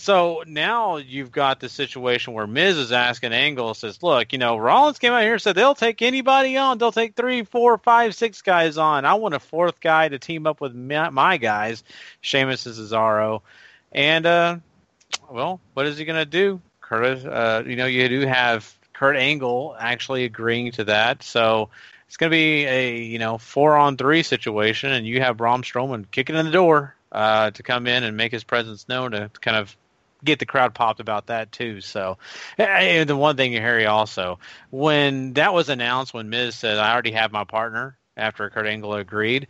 So 0.00 0.44
now 0.46 0.98
you've 0.98 1.32
got 1.32 1.58
the 1.58 1.68
situation 1.68 2.32
where 2.32 2.46
Miz 2.46 2.78
is 2.78 2.92
asking 2.92 3.32
Angle 3.32 3.74
says, 3.74 4.00
"Look, 4.00 4.32
you 4.32 4.38
know, 4.38 4.56
Rollins 4.56 5.00
came 5.00 5.12
out 5.12 5.22
here 5.22 5.32
and 5.32 5.42
said 5.42 5.56
they'll 5.56 5.74
take 5.74 6.02
anybody 6.02 6.56
on. 6.56 6.78
They'll 6.78 6.92
take 6.92 7.16
three, 7.16 7.42
four, 7.42 7.76
five, 7.78 8.14
six 8.14 8.40
guys 8.40 8.78
on. 8.78 9.04
I 9.04 9.14
want 9.14 9.34
a 9.34 9.40
fourth 9.40 9.80
guy 9.80 10.08
to 10.08 10.20
team 10.20 10.46
up 10.46 10.60
with 10.60 10.72
my, 10.72 11.36
guys, 11.36 11.82
Sheamus 12.20 12.64
and 12.64 12.76
Cesaro." 12.76 13.42
And 13.90 14.24
uh, 14.24 14.58
well, 15.28 15.60
what 15.74 15.86
is 15.86 15.98
he 15.98 16.04
going 16.04 16.20
to 16.20 16.24
do? 16.24 16.60
Curtis, 16.80 17.24
uh, 17.24 17.64
you 17.66 17.74
know, 17.74 17.86
you 17.86 18.08
do 18.08 18.20
have 18.20 18.72
Kurt 18.92 19.16
Angle 19.16 19.76
actually 19.78 20.24
agreeing 20.24 20.70
to 20.72 20.84
that, 20.84 21.24
so 21.24 21.70
it's 22.06 22.16
going 22.16 22.30
to 22.30 22.34
be 22.36 22.66
a 22.66 22.98
you 22.98 23.18
know 23.18 23.36
four 23.36 23.76
on 23.76 23.96
three 23.96 24.22
situation, 24.22 24.92
and 24.92 25.04
you 25.08 25.20
have 25.22 25.36
Braun 25.36 25.62
Strowman 25.62 26.08
kicking 26.08 26.36
in 26.36 26.46
the 26.46 26.52
door 26.52 26.94
uh, 27.10 27.50
to 27.50 27.64
come 27.64 27.88
in 27.88 28.04
and 28.04 28.16
make 28.16 28.30
his 28.30 28.44
presence 28.44 28.88
known 28.88 29.10
to 29.10 29.28
kind 29.40 29.56
of 29.56 29.76
get 30.24 30.38
the 30.38 30.46
crowd 30.46 30.74
popped 30.74 31.00
about 31.00 31.26
that 31.26 31.52
too. 31.52 31.80
So, 31.80 32.18
and 32.56 33.08
the 33.08 33.16
one 33.16 33.36
thing, 33.36 33.52
Harry, 33.52 33.86
also 33.86 34.38
when 34.70 35.34
that 35.34 35.54
was 35.54 35.68
announced, 35.68 36.14
when 36.14 36.28
Miz 36.30 36.54
said, 36.54 36.78
"I 36.78 36.92
already 36.92 37.12
have 37.12 37.32
my 37.32 37.44
partner," 37.44 37.96
after 38.16 38.48
Kurt 38.50 38.66
Angle 38.66 38.94
agreed, 38.94 39.48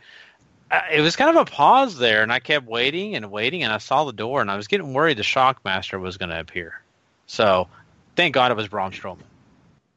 uh, 0.71 0.81
it 0.93 1.01
was 1.01 1.17
kind 1.17 1.31
of 1.31 1.37
a 1.37 1.51
pause 1.51 1.97
there, 1.97 2.23
and 2.23 2.33
I 2.33 2.41
kept 2.41 2.67
waiting 2.67 3.17
and 3.17 3.31
waiting, 3.31 3.63
and 3.63 3.73
I 3.73 3.79
saw 3.79 4.05
the 4.05 4.13
door, 4.13 4.41
and 4.41 4.51
I 4.51 4.57
was 4.57 4.69
getting 4.69 4.93
worried 4.93 5.17
the 5.19 5.23
Shockmaster 5.23 5.99
was 5.99 6.17
going 6.17 6.31
to 6.31 6.41
appear. 6.41 6.81
So, 7.27 7.69
thank 8.17 8.35
God 8.35 8.51
it 8.51 8.57
was 8.57 8.69
Braun 8.69 8.93
Strowman. 8.93 9.23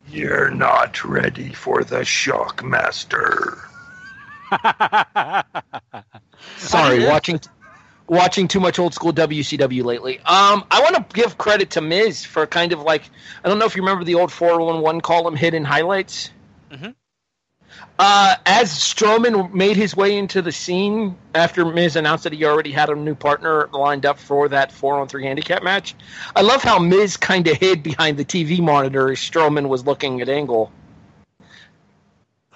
You're 0.09 0.49
not 0.49 1.03
ready 1.03 1.53
for 1.53 1.83
the 1.83 1.99
Shockmaster. 2.01 3.59
Sorry, 6.57 7.05
watching 7.05 7.39
watching 8.11 8.45
too 8.45 8.59
much 8.59 8.77
old 8.77 8.93
school 8.93 9.13
WCW 9.13 9.85
lately. 9.85 10.19
Um, 10.19 10.65
I 10.69 10.81
want 10.81 10.95
to 10.95 11.15
give 11.15 11.37
credit 11.37 11.71
to 11.71 11.81
Miz 11.81 12.25
for 12.25 12.45
kind 12.45 12.73
of 12.73 12.81
like 12.81 13.03
I 13.43 13.47
don't 13.47 13.57
know 13.57 13.65
if 13.65 13.75
you 13.75 13.81
remember 13.81 14.03
the 14.03 14.15
old 14.15 14.31
411 14.33 14.99
column 15.01 15.35
hidden 15.35 15.63
highlights. 15.63 16.29
Mm-hmm. 16.69 16.89
Uh, 17.97 18.35
as 18.45 18.69
Strowman 18.69 19.53
made 19.53 19.77
his 19.77 19.95
way 19.95 20.17
into 20.17 20.41
the 20.41 20.51
scene 20.51 21.15
after 21.33 21.63
Miz 21.63 21.95
announced 21.95 22.25
that 22.25 22.33
he 22.33 22.43
already 22.43 22.71
had 22.71 22.89
a 22.89 22.95
new 22.95 23.15
partner 23.15 23.69
lined 23.71 24.05
up 24.05 24.19
for 24.19 24.49
that 24.49 24.73
four 24.73 24.99
on 24.99 25.07
three 25.07 25.23
handicap 25.23 25.63
match, 25.63 25.95
I 26.35 26.41
love 26.41 26.61
how 26.61 26.79
Miz 26.79 27.15
kind 27.15 27.47
of 27.47 27.55
hid 27.55 27.81
behind 27.81 28.17
the 28.17 28.25
TV 28.25 28.59
monitor 28.59 29.09
as 29.09 29.19
Strowman 29.19 29.69
was 29.69 29.85
looking 29.85 30.19
at 30.19 30.27
Angle. 30.27 30.69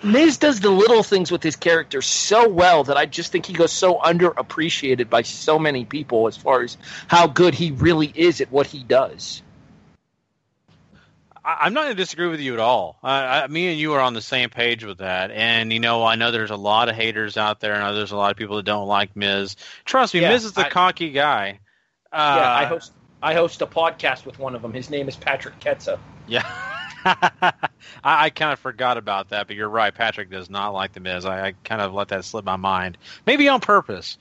Miz 0.04 0.38
does 0.38 0.60
the 0.60 0.70
little 0.70 1.04
things 1.04 1.32
with 1.32 1.42
his 1.42 1.56
character 1.56 2.02
so 2.02 2.48
well 2.50 2.84
that 2.84 2.98
I 2.98 3.06
just 3.06 3.32
think 3.32 3.46
he 3.46 3.54
goes 3.54 3.72
so 3.72 3.98
underappreciated 3.98 5.10
by 5.10 5.22
so 5.22 5.58
many 5.58 5.86
people 5.86 6.28
as 6.28 6.38
far 6.38 6.62
as 6.62 6.78
how 7.08 7.28
good 7.28 7.54
he 7.54 7.72
really 7.72 8.12
is 8.14 8.42
at 8.42 8.52
what 8.52 8.68
he 8.68 8.84
does. 8.84 9.42
I'm 11.46 11.74
not 11.74 11.84
going 11.84 11.96
to 11.96 12.02
disagree 12.02 12.28
with 12.28 12.40
you 12.40 12.54
at 12.54 12.60
all. 12.60 12.98
I, 13.04 13.46
me 13.48 13.68
and 13.68 13.80
you 13.80 13.94
are 13.94 14.00
on 14.00 14.16
the 14.16 14.22
same 14.22 14.50
page 14.50 14.84
with 14.84 14.98
that. 14.98 15.30
And 15.30 15.72
you 15.72 15.80
know, 15.80 16.04
I 16.04 16.16
know 16.16 16.32
there's 16.32 16.50
a 16.50 16.56
lot 16.56 16.90
of 16.90 16.96
haters 16.96 17.38
out 17.38 17.60
there, 17.60 17.74
and 17.74 17.84
I 17.84 17.90
know 17.90 17.96
there's 17.96 18.12
a 18.12 18.18
lot 18.18 18.32
of 18.32 18.38
people 18.38 18.56
that 18.56 18.66
don't 18.66 18.88
like 18.88 19.16
Miz. 19.16 19.56
Trust 19.86 20.16
me, 20.16 20.22
yeah, 20.22 20.30
Miz 20.30 20.44
is 20.44 20.54
the 20.54 20.66
I, 20.66 20.70
cocky 20.70 21.12
guy. 21.12 21.60
Uh, 22.12 22.38
yeah, 22.40 22.52
I 22.52 22.66
host 22.66 22.94
I 23.22 23.36
host 23.36 23.62
a 23.62 23.68
podcast 23.68 24.26
with 24.26 24.40
one 24.40 24.56
of 24.56 24.64
them. 24.64 24.74
His 24.74 24.90
name 24.90 25.08
is 25.08 25.16
Patrick 25.16 25.60
Ketza. 25.60 26.00
Yeah. 26.28 26.46
I, 27.06 27.52
I 28.04 28.30
kind 28.32 28.52
of 28.52 28.60
forgot 28.60 28.98
about 28.98 29.30
that, 29.30 29.48
but 29.48 29.56
you're 29.56 29.70
right. 29.70 29.94
Patrick 29.94 30.32
does 30.32 30.50
not 30.50 30.70
like 30.70 30.94
the 30.94 31.00
Miz. 31.00 31.24
I, 31.26 31.48
I 31.48 31.54
kind 31.64 31.82
of 31.82 31.94
let 31.94 32.08
that 32.08 32.26
slip 32.26 32.46
my 32.46 32.56
mind, 32.56 32.98
maybe 33.26 33.48
on 33.48 33.62
purpose. 33.62 34.18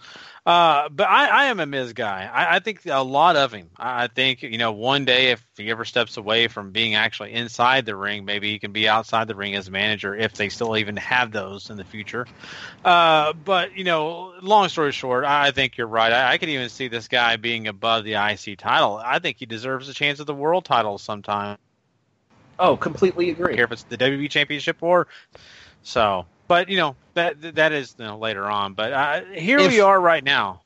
Uh, 0.46 0.90
but 0.90 1.08
I, 1.08 1.28
I, 1.28 1.44
am 1.46 1.58
a 1.58 1.64
Miz 1.64 1.94
guy. 1.94 2.30
I, 2.30 2.56
I, 2.56 2.58
think 2.58 2.84
a 2.84 3.02
lot 3.02 3.36
of 3.36 3.50
him. 3.50 3.70
I 3.78 4.08
think 4.08 4.42
you 4.42 4.58
know 4.58 4.72
one 4.72 5.06
day 5.06 5.30
if 5.30 5.42
he 5.56 5.70
ever 5.70 5.86
steps 5.86 6.18
away 6.18 6.48
from 6.48 6.70
being 6.70 6.94
actually 6.94 7.32
inside 7.32 7.86
the 7.86 7.96
ring, 7.96 8.26
maybe 8.26 8.50
he 8.50 8.58
can 8.58 8.72
be 8.72 8.86
outside 8.86 9.26
the 9.26 9.34
ring 9.34 9.54
as 9.54 9.68
a 9.68 9.70
manager 9.70 10.14
if 10.14 10.34
they 10.34 10.50
still 10.50 10.76
even 10.76 10.98
have 10.98 11.32
those 11.32 11.70
in 11.70 11.78
the 11.78 11.84
future. 11.84 12.26
Uh, 12.84 13.32
but 13.32 13.74
you 13.78 13.84
know, 13.84 14.34
long 14.42 14.68
story 14.68 14.92
short, 14.92 15.24
I 15.24 15.50
think 15.52 15.78
you're 15.78 15.86
right. 15.86 16.12
I, 16.12 16.32
I 16.32 16.38
could 16.38 16.50
even 16.50 16.68
see 16.68 16.88
this 16.88 17.08
guy 17.08 17.36
being 17.36 17.66
above 17.66 18.04
the 18.04 18.12
IC 18.14 18.58
title. 18.58 19.00
I 19.02 19.20
think 19.20 19.38
he 19.38 19.46
deserves 19.46 19.88
a 19.88 19.94
chance 19.94 20.20
at 20.20 20.26
the 20.26 20.34
world 20.34 20.66
title 20.66 20.98
sometime. 20.98 21.56
Oh, 22.58 22.76
completely 22.76 23.30
agree. 23.30 23.56
Care 23.56 23.64
if 23.64 23.72
it's 23.72 23.82
the 23.84 23.98
WWE 23.98 24.30
Championship 24.30 24.82
or 24.82 25.06
so 25.82 26.26
but 26.48 26.68
you 26.68 26.76
know 26.76 26.96
that 27.14 27.56
that 27.56 27.72
is 27.72 27.94
you 27.98 28.04
know, 28.04 28.18
later 28.18 28.44
on. 28.44 28.74
But 28.74 28.92
uh, 28.92 29.20
here 29.32 29.58
if, 29.58 29.70
we 29.70 29.80
are 29.80 30.00
right 30.00 30.22
now. 30.22 30.62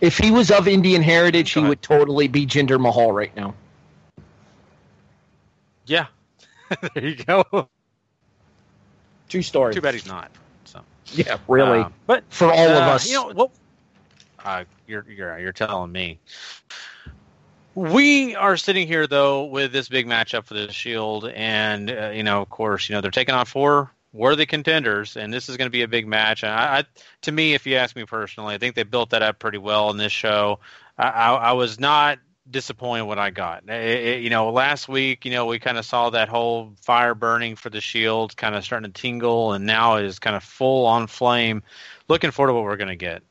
If 0.00 0.18
he 0.18 0.30
was 0.30 0.50
of 0.50 0.68
Indian 0.68 1.02
heritage, 1.02 1.52
he 1.52 1.60
would 1.60 1.82
totally 1.82 2.28
be 2.28 2.46
Jinder 2.46 2.80
Mahal 2.80 3.12
right 3.12 3.34
now. 3.36 3.54
Yeah, 5.86 6.06
there 6.94 7.06
you 7.06 7.16
go. 7.16 7.68
True 9.28 9.42
story. 9.42 9.74
Too 9.74 9.80
bad 9.80 9.94
he's 9.94 10.06
not. 10.06 10.30
So 10.64 10.80
yeah, 11.12 11.38
really. 11.48 11.80
Uh, 11.80 11.90
but 12.06 12.24
for 12.28 12.50
all 12.50 12.68
uh, 12.68 12.80
of 12.80 12.82
us, 12.82 13.08
you 13.08 13.14
know, 13.14 13.32
well, 13.34 13.52
uh, 14.44 14.64
you're 14.86 15.04
you're 15.08 15.38
you're 15.38 15.52
telling 15.52 15.92
me. 15.92 16.18
We 17.76 18.34
are 18.34 18.56
sitting 18.56 18.88
here 18.88 19.06
though 19.06 19.44
with 19.44 19.70
this 19.70 19.90
big 19.90 20.06
matchup 20.06 20.46
for 20.46 20.54
the 20.54 20.72
Shield, 20.72 21.26
and 21.28 21.90
uh, 21.90 22.08
you 22.08 22.22
know, 22.22 22.40
of 22.40 22.48
course, 22.48 22.88
you 22.88 22.94
know 22.94 23.02
they're 23.02 23.10
taking 23.10 23.34
on 23.34 23.44
four 23.44 23.90
worthy 24.14 24.46
contenders, 24.46 25.14
and 25.14 25.30
this 25.30 25.50
is 25.50 25.58
going 25.58 25.66
to 25.66 25.70
be 25.70 25.82
a 25.82 25.88
big 25.88 26.06
match. 26.06 26.42
And 26.42 26.50
I, 26.50 26.78
I, 26.78 26.84
to 27.20 27.32
me, 27.32 27.52
if 27.52 27.66
you 27.66 27.76
ask 27.76 27.94
me 27.94 28.06
personally, 28.06 28.54
I 28.54 28.58
think 28.58 28.76
they 28.76 28.82
built 28.82 29.10
that 29.10 29.20
up 29.20 29.38
pretty 29.38 29.58
well 29.58 29.90
in 29.90 29.98
this 29.98 30.10
show. 30.10 30.60
I, 30.96 31.08
I, 31.08 31.34
I 31.34 31.52
was 31.52 31.78
not 31.78 32.18
disappointed 32.50 33.04
what 33.04 33.18
I 33.18 33.28
got. 33.28 33.68
It, 33.68 34.06
it, 34.06 34.22
you 34.22 34.30
know, 34.30 34.50
last 34.50 34.88
week, 34.88 35.26
you 35.26 35.30
know, 35.30 35.44
we 35.44 35.58
kind 35.58 35.76
of 35.76 35.84
saw 35.84 36.08
that 36.08 36.30
whole 36.30 36.72
fire 36.80 37.14
burning 37.14 37.56
for 37.56 37.68
the 37.68 37.82
shield, 37.82 38.38
kind 38.38 38.54
of 38.54 38.64
starting 38.64 38.90
to 38.90 38.98
tingle, 38.98 39.52
and 39.52 39.66
now 39.66 39.96
it 39.96 40.06
is 40.06 40.18
kind 40.18 40.34
of 40.34 40.42
full 40.42 40.86
on 40.86 41.08
flame. 41.08 41.62
Looking 42.08 42.30
forward 42.30 42.52
to 42.52 42.54
what 42.54 42.64
we're 42.64 42.78
going 42.78 42.88
to 42.88 42.96
get. 42.96 43.22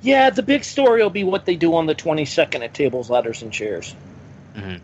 Yeah, 0.00 0.30
the 0.30 0.42
big 0.42 0.64
story 0.64 1.02
will 1.02 1.10
be 1.10 1.24
what 1.24 1.44
they 1.44 1.56
do 1.56 1.74
on 1.74 1.86
the 1.86 1.94
22nd 1.94 2.62
at 2.62 2.74
tables, 2.74 3.10
ladders, 3.10 3.42
and 3.42 3.52
chairs. 3.52 3.94
Mm-hmm. 4.54 4.76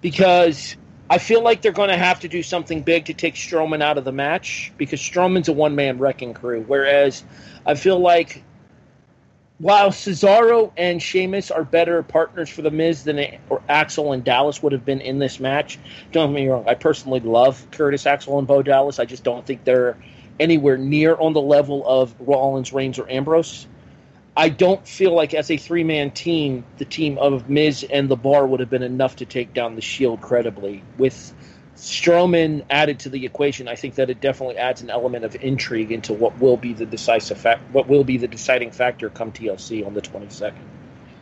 Because 0.00 0.76
I 1.08 1.18
feel 1.18 1.42
like 1.42 1.62
they're 1.62 1.72
going 1.72 1.90
to 1.90 1.96
have 1.96 2.20
to 2.20 2.28
do 2.28 2.42
something 2.42 2.82
big 2.82 3.04
to 3.04 3.14
take 3.14 3.34
Strowman 3.34 3.82
out 3.82 3.98
of 3.98 4.04
the 4.04 4.12
match 4.12 4.72
because 4.76 5.00
Strowman's 5.00 5.48
a 5.48 5.52
one 5.52 5.74
man 5.74 5.98
wrecking 5.98 6.34
crew. 6.34 6.64
Whereas 6.66 7.22
I 7.66 7.74
feel 7.74 7.98
like 7.98 8.42
while 9.58 9.90
Cesaro 9.90 10.72
and 10.76 11.00
Sheamus 11.00 11.52
are 11.52 11.62
better 11.62 12.02
partners 12.02 12.50
for 12.50 12.62
the 12.62 12.70
Miz 12.70 13.04
than 13.04 13.38
or 13.48 13.62
Axel 13.68 14.12
and 14.12 14.24
Dallas 14.24 14.60
would 14.60 14.72
have 14.72 14.84
been 14.84 15.00
in 15.00 15.20
this 15.20 15.38
match, 15.38 15.78
don't 16.10 16.32
get 16.32 16.34
me 16.34 16.48
wrong. 16.48 16.64
I 16.66 16.74
personally 16.74 17.20
love 17.20 17.64
Curtis 17.70 18.06
Axel 18.06 18.38
and 18.38 18.48
Bo 18.48 18.62
Dallas. 18.62 18.98
I 18.98 19.04
just 19.04 19.22
don't 19.22 19.46
think 19.46 19.62
they're 19.62 19.96
anywhere 20.40 20.78
near 20.78 21.14
on 21.14 21.32
the 21.32 21.40
level 21.40 21.86
of 21.86 22.12
Rollins, 22.18 22.72
Reigns, 22.72 22.98
or 22.98 23.08
Ambrose. 23.08 23.68
I 24.36 24.48
don't 24.48 24.86
feel 24.86 25.14
like 25.14 25.34
as 25.34 25.50
a 25.50 25.56
three 25.56 25.84
man 25.84 26.10
team, 26.10 26.64
the 26.78 26.84
team 26.84 27.18
of 27.18 27.50
Miz 27.50 27.84
and 27.90 28.08
the 28.08 28.16
Bar 28.16 28.46
would 28.46 28.60
have 28.60 28.70
been 28.70 28.82
enough 28.82 29.16
to 29.16 29.26
take 29.26 29.52
down 29.52 29.74
the 29.74 29.82
Shield 29.82 30.22
credibly. 30.22 30.82
With 30.96 31.34
Strowman 31.76 32.64
added 32.70 33.00
to 33.00 33.08
the 33.10 33.26
equation, 33.26 33.68
I 33.68 33.74
think 33.74 33.96
that 33.96 34.08
it 34.08 34.20
definitely 34.20 34.56
adds 34.56 34.80
an 34.80 34.88
element 34.88 35.24
of 35.24 35.36
intrigue 35.42 35.92
into 35.92 36.12
what 36.14 36.38
will 36.38 36.56
be 36.56 36.72
the 36.72 36.86
decisive 36.86 37.38
fact, 37.38 37.60
what 37.72 37.88
will 37.88 38.04
be 38.04 38.16
the 38.16 38.28
deciding 38.28 38.70
factor 38.70 39.10
come 39.10 39.32
TLC 39.32 39.86
on 39.86 39.92
the 39.92 40.00
twenty 40.00 40.30
second. 40.30 40.64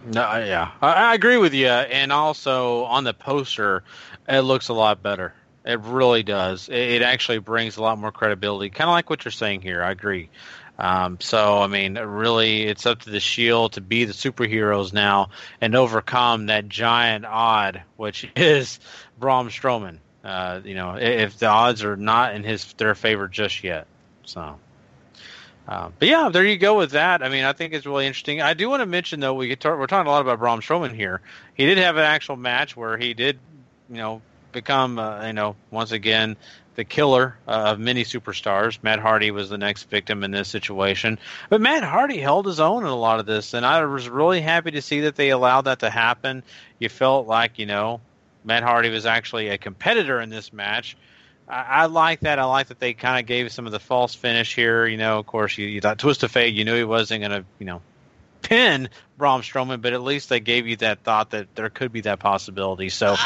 No, 0.05 0.21
yeah, 0.39 0.71
I, 0.81 0.93
I 0.93 1.15
agree 1.15 1.37
with 1.37 1.53
you, 1.53 1.67
and 1.69 2.13
also 2.13 2.85
on 2.85 3.05
the 3.05 3.13
poster, 3.13 3.83
it 4.29 4.41
looks 4.41 4.69
a 4.69 4.73
lot 4.73 5.03
better. 5.03 5.35
It 5.65 5.81
really 5.81 6.23
does. 6.23 6.69
It, 6.69 6.77
it 6.77 7.03
actually 7.03 7.39
brings 7.39 7.77
a 7.77 7.83
lot 7.83 7.99
more 7.99 8.13
credibility, 8.13 8.71
kind 8.71 8.89
of 8.89 8.93
like 8.93 9.11
what 9.11 9.25
you're 9.25 9.33
saying 9.33 9.61
here. 9.63 9.83
I 9.83 9.91
agree. 9.91 10.31
Um, 10.81 11.19
so, 11.21 11.59
I 11.59 11.67
mean, 11.67 11.99
really, 11.99 12.63
it's 12.63 12.87
up 12.87 13.01
to 13.01 13.11
the 13.11 13.21
Shield 13.21 13.75
to 13.75 13.83
be 13.83 14.07
the 14.07 14.15
superheroes 14.15 14.95
now 14.95 15.29
and 15.61 15.77
overcome 15.77 16.47
that 16.47 16.71
giant 16.71 17.27
odd, 17.27 17.83
which 17.99 18.27
is 18.37 18.81
Braun 19.19 19.49
Strowman. 19.49 19.99
Uh, 20.25 20.61
you 20.65 20.75
know, 20.75 20.97
if 20.97 21.39
the 21.39 21.47
odds 21.47 21.85
are 21.85 21.97
not 21.97 22.35
in 22.35 22.45
his 22.45 22.73
their 22.75 22.95
favor 22.95 23.29
just 23.29 23.63
yet. 23.63 23.87
So, 24.25 24.59
uh, 25.69 25.91
but 25.99 26.09
yeah, 26.09 26.31
there 26.31 26.45
you 26.45 26.57
go 26.57 26.79
with 26.79 26.93
that. 26.93 27.23
I 27.23 27.29
mean, 27.29 27.45
I 27.45 27.53
think 27.53 27.75
it's 27.75 27.85
really 27.85 28.07
interesting. 28.07 28.41
I 28.41 28.55
do 28.55 28.71
want 28.71 28.81
to 28.81 28.87
mention 28.87 29.21
though, 29.21 29.35
we 29.35 29.49
we're 29.49 29.87
talking 29.87 30.07
a 30.07 30.11
lot 30.11 30.23
about 30.23 30.39
Braun 30.39 30.61
Strowman 30.61 30.95
here. 30.95 31.21
He 31.55 31.67
did 31.67 31.79
have 31.79 31.97
an 31.97 32.05
actual 32.05 32.37
match 32.37 32.75
where 32.75 32.97
he 32.97 33.13
did, 33.13 33.39
you 33.91 33.97
know, 33.97 34.23
become, 34.53 34.99
uh, 34.99 35.27
you 35.27 35.33
know, 35.33 35.57
once 35.71 35.93
again 35.93 36.37
the 36.81 36.85
killer 36.85 37.37
uh, 37.47 37.73
of 37.73 37.79
many 37.79 38.05
superstars. 38.05 38.79
Matt 38.83 39.01
Hardy 39.01 39.31
was 39.31 39.51
the 39.51 39.59
next 39.59 39.91
victim 39.91 40.25
in 40.25 40.31
this 40.31 40.49
situation. 40.49 41.19
But 41.51 41.61
Matt 41.61 41.85
Hardy 41.85 42.17
held 42.17 42.47
his 42.47 42.59
own 42.59 42.85
in 42.85 42.89
a 42.89 42.97
lot 42.97 43.21
of 43.21 43.27
this, 43.27 43.53
and 43.53 43.67
I 43.67 43.85
was 43.85 44.09
really 44.09 44.41
happy 44.41 44.71
to 44.71 44.81
see 44.81 45.01
that 45.01 45.15
they 45.15 45.29
allowed 45.29 45.63
that 45.63 45.81
to 45.81 45.91
happen. 45.91 46.43
You 46.79 46.89
felt 46.89 47.27
like, 47.27 47.59
you 47.59 47.67
know, 47.67 48.01
Matt 48.45 48.63
Hardy 48.63 48.89
was 48.89 49.05
actually 49.05 49.49
a 49.49 49.59
competitor 49.59 50.23
in 50.23 50.31
this 50.31 50.55
match. 50.55 50.97
I, 51.47 51.61
I 51.61 51.87
like 51.87 52.21
that. 52.21 52.39
I 52.39 52.45
like 52.45 52.69
that 52.69 52.81
they 52.81 52.95
kind 52.95 53.21
of 53.21 53.27
gave 53.27 53.53
some 53.53 53.67
of 53.67 53.73
the 53.73 53.79
false 53.79 54.15
finish 54.15 54.55
here. 54.55 54.87
You 54.87 54.97
know, 54.97 55.19
of 55.19 55.27
course, 55.27 55.59
you, 55.59 55.67
you 55.67 55.83
thought 55.83 55.99
Twist 55.99 56.23
of 56.23 56.31
Fate, 56.31 56.55
you 56.55 56.65
knew 56.65 56.77
he 56.77 56.85
wasn't 56.85 57.21
going 57.21 57.43
to, 57.43 57.45
you 57.59 57.67
know, 57.67 57.83
pin 58.41 58.89
Braun 59.19 59.43
Strowman, 59.43 59.83
but 59.83 59.93
at 59.93 60.01
least 60.01 60.31
they 60.31 60.41
gave 60.41 60.67
you 60.67 60.77
that 60.77 61.01
thought 61.01 61.33
that 61.33 61.55
there 61.55 61.69
could 61.69 61.93
be 61.93 62.01
that 62.01 62.21
possibility. 62.21 62.89
So 62.89 63.17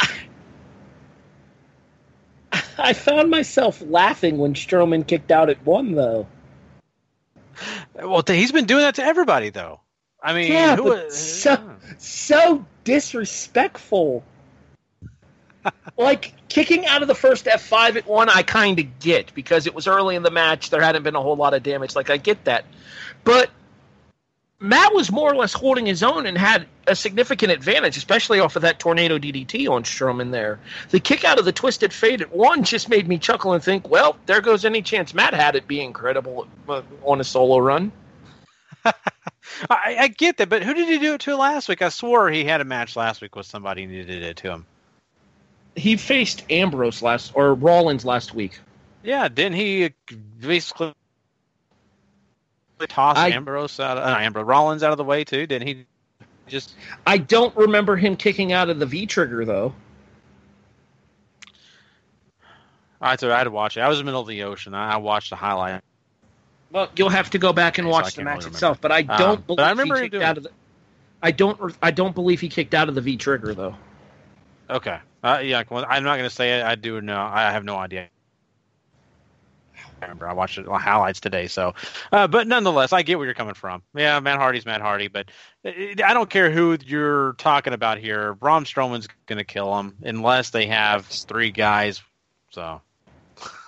I 2.78 2.92
found 2.92 3.30
myself 3.30 3.82
laughing 3.82 4.38
when 4.38 4.54
Strowman 4.54 5.06
kicked 5.06 5.30
out 5.30 5.50
at 5.50 5.64
one, 5.64 5.92
though. 5.92 6.26
Well, 7.94 8.24
he's 8.26 8.52
been 8.52 8.66
doing 8.66 8.82
that 8.82 8.96
to 8.96 9.04
everybody, 9.04 9.50
though. 9.50 9.80
I 10.22 10.32
mean, 10.32 10.50
yeah, 10.50 10.76
who, 10.76 10.84
but 10.84 11.12
so 11.12 11.76
so 11.98 12.64
disrespectful. 12.84 14.24
like 15.98 16.32
kicking 16.48 16.86
out 16.86 17.02
of 17.02 17.08
the 17.08 17.14
first 17.14 17.46
F 17.46 17.62
five 17.62 17.96
at 17.96 18.06
one, 18.06 18.30
I 18.30 18.42
kind 18.42 18.78
of 18.78 18.98
get 18.98 19.34
because 19.34 19.66
it 19.66 19.74
was 19.74 19.86
early 19.86 20.16
in 20.16 20.22
the 20.22 20.30
match. 20.30 20.70
There 20.70 20.80
hadn't 20.80 21.02
been 21.02 21.14
a 21.14 21.20
whole 21.20 21.36
lot 21.36 21.52
of 21.52 21.62
damage. 21.62 21.94
Like 21.94 22.08
I 22.08 22.16
get 22.16 22.44
that, 22.44 22.64
but 23.22 23.50
Matt 24.64 24.94
was 24.94 25.12
more 25.12 25.30
or 25.30 25.36
less 25.36 25.52
holding 25.52 25.84
his 25.84 26.02
own 26.02 26.24
and 26.24 26.38
had 26.38 26.66
a 26.86 26.96
significant 26.96 27.52
advantage, 27.52 27.98
especially 27.98 28.40
off 28.40 28.56
of 28.56 28.62
that 28.62 28.78
tornado 28.78 29.18
DDT 29.18 29.68
on 29.68 29.84
Strowman 29.84 30.30
there. 30.30 30.58
The 30.88 31.00
kick 31.00 31.22
out 31.22 31.38
of 31.38 31.44
the 31.44 31.52
Twist 31.52 31.82
of 31.82 31.92
Fate 31.92 32.22
at 32.22 32.34
one 32.34 32.64
just 32.64 32.88
made 32.88 33.06
me 33.06 33.18
chuckle 33.18 33.52
and 33.52 33.62
think, 33.62 33.90
well, 33.90 34.16
there 34.24 34.40
goes 34.40 34.64
any 34.64 34.80
chance 34.80 35.12
Matt 35.12 35.34
had 35.34 35.54
it 35.54 35.68
being 35.68 35.92
credible 35.92 36.48
uh, 36.66 36.80
on 37.02 37.20
a 37.20 37.24
solo 37.24 37.58
run. 37.58 37.92
I, 38.84 39.96
I, 40.00 40.08
get 40.08 40.38
that, 40.38 40.48
but 40.48 40.62
who 40.62 40.72
did 40.72 40.88
he 40.88 40.98
do 40.98 41.14
it 41.14 41.20
to 41.22 41.36
last 41.36 41.68
week? 41.68 41.82
I 41.82 41.90
swore 41.90 42.30
he 42.30 42.44
had 42.44 42.62
a 42.62 42.64
match 42.64 42.96
last 42.96 43.20
week 43.20 43.36
with 43.36 43.46
somebody 43.46 43.86
he 43.86 44.02
did 44.02 44.22
it 44.22 44.38
to 44.38 44.50
him. 44.50 44.66
He 45.76 45.96
faced 45.96 46.50
Ambrose 46.50 47.02
last 47.02 47.32
or 47.34 47.52
Rollins 47.54 48.06
last 48.06 48.34
week. 48.34 48.58
Yeah, 49.02 49.28
didn't 49.28 49.56
he 49.56 49.92
basically 50.40 50.94
toss 52.86 53.16
I, 53.16 53.30
Ambrose 53.30 53.78
out 53.80 53.98
of 53.98 54.04
uh, 54.04 54.16
Ambrose 54.18 54.46
Rollins 54.46 54.82
out 54.82 54.92
of 54.92 54.98
the 54.98 55.04
way 55.04 55.24
too? 55.24 55.46
Didn't 55.46 55.66
he 55.68 55.86
just 56.46 56.74
I 57.06 57.18
don't 57.18 57.54
remember 57.56 57.96
him 57.96 58.16
kicking 58.16 58.52
out 58.52 58.70
of 58.70 58.78
the 58.78 58.86
V 58.86 59.06
trigger 59.06 59.44
though. 59.44 59.74
I 63.00 63.16
thought 63.16 63.30
I 63.30 63.38
had 63.38 63.44
to 63.44 63.50
watch 63.50 63.76
it. 63.76 63.80
I 63.80 63.88
was 63.88 63.98
in 63.98 64.06
the 64.06 64.08
middle 64.08 64.22
of 64.22 64.28
the 64.28 64.44
ocean. 64.44 64.74
I 64.74 64.96
watched 64.96 65.30
the 65.30 65.36
highlight. 65.36 65.82
Well, 66.70 66.88
you'll 66.96 67.10
have 67.10 67.30
to 67.30 67.38
go 67.38 67.52
back 67.52 67.78
and 67.78 67.86
watch 67.86 68.14
so 68.14 68.20
the 68.20 68.24
match 68.24 68.44
really 68.44 68.50
itself, 68.50 68.80
but 68.80 68.90
I 68.90 69.02
don't 69.02 69.38
um, 69.38 69.44
believe 69.46 69.60
I 69.60 69.70
remember 69.70 69.96
he 69.96 70.08
kicked 70.08 70.22
out 70.22 70.38
of 70.38 70.44
the. 70.44 70.50
I 71.22 71.30
don't. 71.30 71.76
I 71.82 71.90
don't 71.90 72.14
believe 72.14 72.40
he 72.40 72.48
kicked 72.48 72.74
out 72.74 72.88
of 72.88 72.94
the 72.94 73.00
V 73.00 73.16
trigger 73.16 73.54
though. 73.54 73.76
Okay. 74.70 74.98
Uh, 75.22 75.40
yeah, 75.42 75.62
I'm 75.70 76.04
not 76.04 76.16
going 76.16 76.28
to 76.28 76.34
say 76.34 76.58
it. 76.58 76.64
I 76.64 76.74
do 76.74 77.00
know. 77.00 77.20
I 77.20 77.52
have 77.52 77.64
no 77.64 77.76
idea 77.76 78.08
remember. 80.04 80.28
I 80.28 80.32
watched 80.32 80.58
it 80.58 80.66
highlights 80.66 81.20
today. 81.20 81.46
So, 81.46 81.74
uh, 82.12 82.26
but 82.26 82.46
nonetheless, 82.46 82.92
I 82.92 83.02
get 83.02 83.18
where 83.18 83.26
you're 83.26 83.34
coming 83.34 83.54
from. 83.54 83.82
Yeah, 83.94 84.20
Matt 84.20 84.38
Hardy's 84.38 84.66
Matt 84.66 84.80
Hardy, 84.80 85.08
but 85.08 85.30
I 85.64 86.14
don't 86.14 86.30
care 86.30 86.50
who 86.50 86.76
you're 86.84 87.34
talking 87.34 87.72
about 87.72 87.98
here. 87.98 88.34
Braun 88.34 88.64
Strowman's 88.64 89.08
going 89.26 89.38
to 89.38 89.44
kill 89.44 89.76
him 89.78 89.96
unless 90.02 90.50
they 90.50 90.66
have 90.66 91.06
three 91.06 91.50
guys. 91.50 92.02
So. 92.50 92.80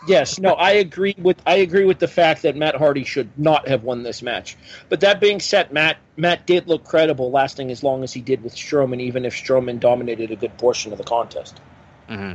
yes, 0.07 0.39
no, 0.39 0.53
I 0.53 0.73
agree 0.73 1.17
with 1.19 1.41
I 1.47 1.57
agree 1.57 1.85
with 1.85 1.99
the 1.99 2.09
fact 2.09 2.43
that 2.43 2.57
Matt 2.57 2.77
Hardy 2.77 3.05
should 3.05 3.29
not 3.37 3.67
have 3.69 3.83
won 3.83 4.03
this 4.05 4.23
match. 4.23 4.57
But 4.89 5.01
that 5.01 5.21
being 5.21 5.41
said, 5.41 5.73
Matt 5.73 5.99
Matt 6.17 6.47
did 6.47 6.69
look 6.69 6.85
credible, 6.85 7.31
lasting 7.31 7.71
as 7.71 7.83
long 7.83 8.05
as 8.05 8.13
he 8.13 8.21
did 8.21 8.43
with 8.45 8.55
Strowman, 8.55 9.01
even 9.01 9.25
if 9.25 9.35
Strowman 9.35 9.81
dominated 9.81 10.31
a 10.31 10.37
good 10.37 10.57
portion 10.59 10.93
of 10.93 10.99
the 10.99 11.05
contest. 11.05 11.61
Mm-hmm. 12.09 12.35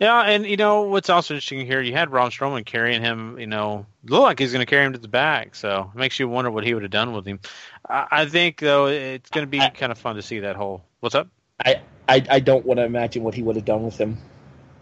Yeah, 0.00 0.22
and 0.22 0.46
you 0.46 0.56
know 0.56 0.82
what's 0.82 1.10
also 1.10 1.34
interesting 1.34 1.66
here? 1.66 1.82
You 1.82 1.92
had 1.92 2.08
Braun 2.08 2.30
Strowman 2.30 2.64
carrying 2.64 3.02
him. 3.02 3.38
You 3.38 3.46
know, 3.46 3.84
look 4.04 4.22
like 4.22 4.38
he's 4.38 4.50
going 4.50 4.64
to 4.64 4.70
carry 4.70 4.86
him 4.86 4.94
to 4.94 4.98
the 4.98 5.08
back, 5.08 5.54
so 5.54 5.90
it 5.94 5.98
makes 5.98 6.18
you 6.18 6.26
wonder 6.26 6.50
what 6.50 6.64
he 6.64 6.72
would 6.72 6.82
have 6.82 6.90
done 6.90 7.12
with 7.12 7.26
him. 7.26 7.38
I, 7.86 8.06
I 8.10 8.26
think 8.26 8.60
though 8.60 8.86
it's 8.86 9.28
going 9.28 9.46
to 9.46 9.50
be 9.50 9.58
kind 9.58 9.92
of 9.92 9.98
fun 9.98 10.16
to 10.16 10.22
see 10.22 10.40
that 10.40 10.56
whole. 10.56 10.82
What's 11.00 11.14
up? 11.14 11.28
I 11.62 11.82
I, 12.08 12.24
I 12.30 12.40
don't 12.40 12.64
want 12.64 12.78
to 12.78 12.84
imagine 12.84 13.22
what 13.22 13.34
he 13.34 13.42
would 13.42 13.56
have 13.56 13.66
done 13.66 13.84
with 13.84 13.98
him. 13.98 14.16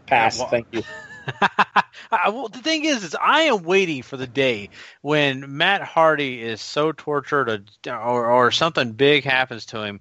Pass. 0.06 0.38
well, 0.38 0.48
thank 0.48 0.68
you. 0.70 0.82
well, 2.12 2.48
the 2.48 2.60
thing 2.60 2.84
is, 2.84 3.02
is 3.02 3.16
I 3.20 3.42
am 3.42 3.64
waiting 3.64 4.02
for 4.02 4.16
the 4.16 4.26
day 4.26 4.70
when 5.02 5.56
Matt 5.56 5.82
Hardy 5.82 6.40
is 6.40 6.60
so 6.60 6.92
tortured, 6.92 7.70
or, 7.86 8.26
or 8.26 8.50
something 8.52 8.92
big 8.92 9.24
happens 9.24 9.66
to 9.66 9.82
him, 9.82 10.00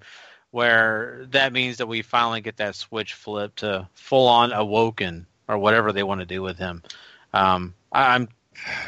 where 0.52 1.26
that 1.32 1.54
means 1.54 1.78
that 1.78 1.88
we 1.88 2.02
finally 2.02 2.42
get 2.42 2.58
that 2.58 2.76
switch 2.76 3.14
flip 3.14 3.56
to 3.58 3.88
full 3.94 4.28
on 4.28 4.52
awoken 4.52 5.26
or 5.48 5.58
whatever 5.58 5.92
they 5.92 6.04
want 6.04 6.22
to 6.22 6.26
do 6.26 6.42
with 6.42 6.58
him. 6.58 6.84
Um, 7.34 7.74
I'm 7.92 8.30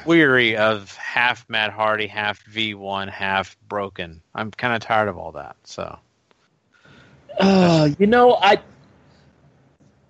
weary 0.05 0.57
of 0.57 0.95
half 0.95 1.47
Matt 1.49 1.71
Hardy, 1.71 2.07
half 2.07 2.43
V1, 2.45 3.09
half 3.09 3.57
broken. 3.67 4.21
I'm 4.33 4.51
kind 4.51 4.73
of 4.73 4.81
tired 4.81 5.07
of 5.07 5.17
all 5.17 5.33
that. 5.33 5.55
So, 5.63 5.99
uh, 7.39 7.89
you 7.97 8.07
know, 8.07 8.35
I, 8.35 8.59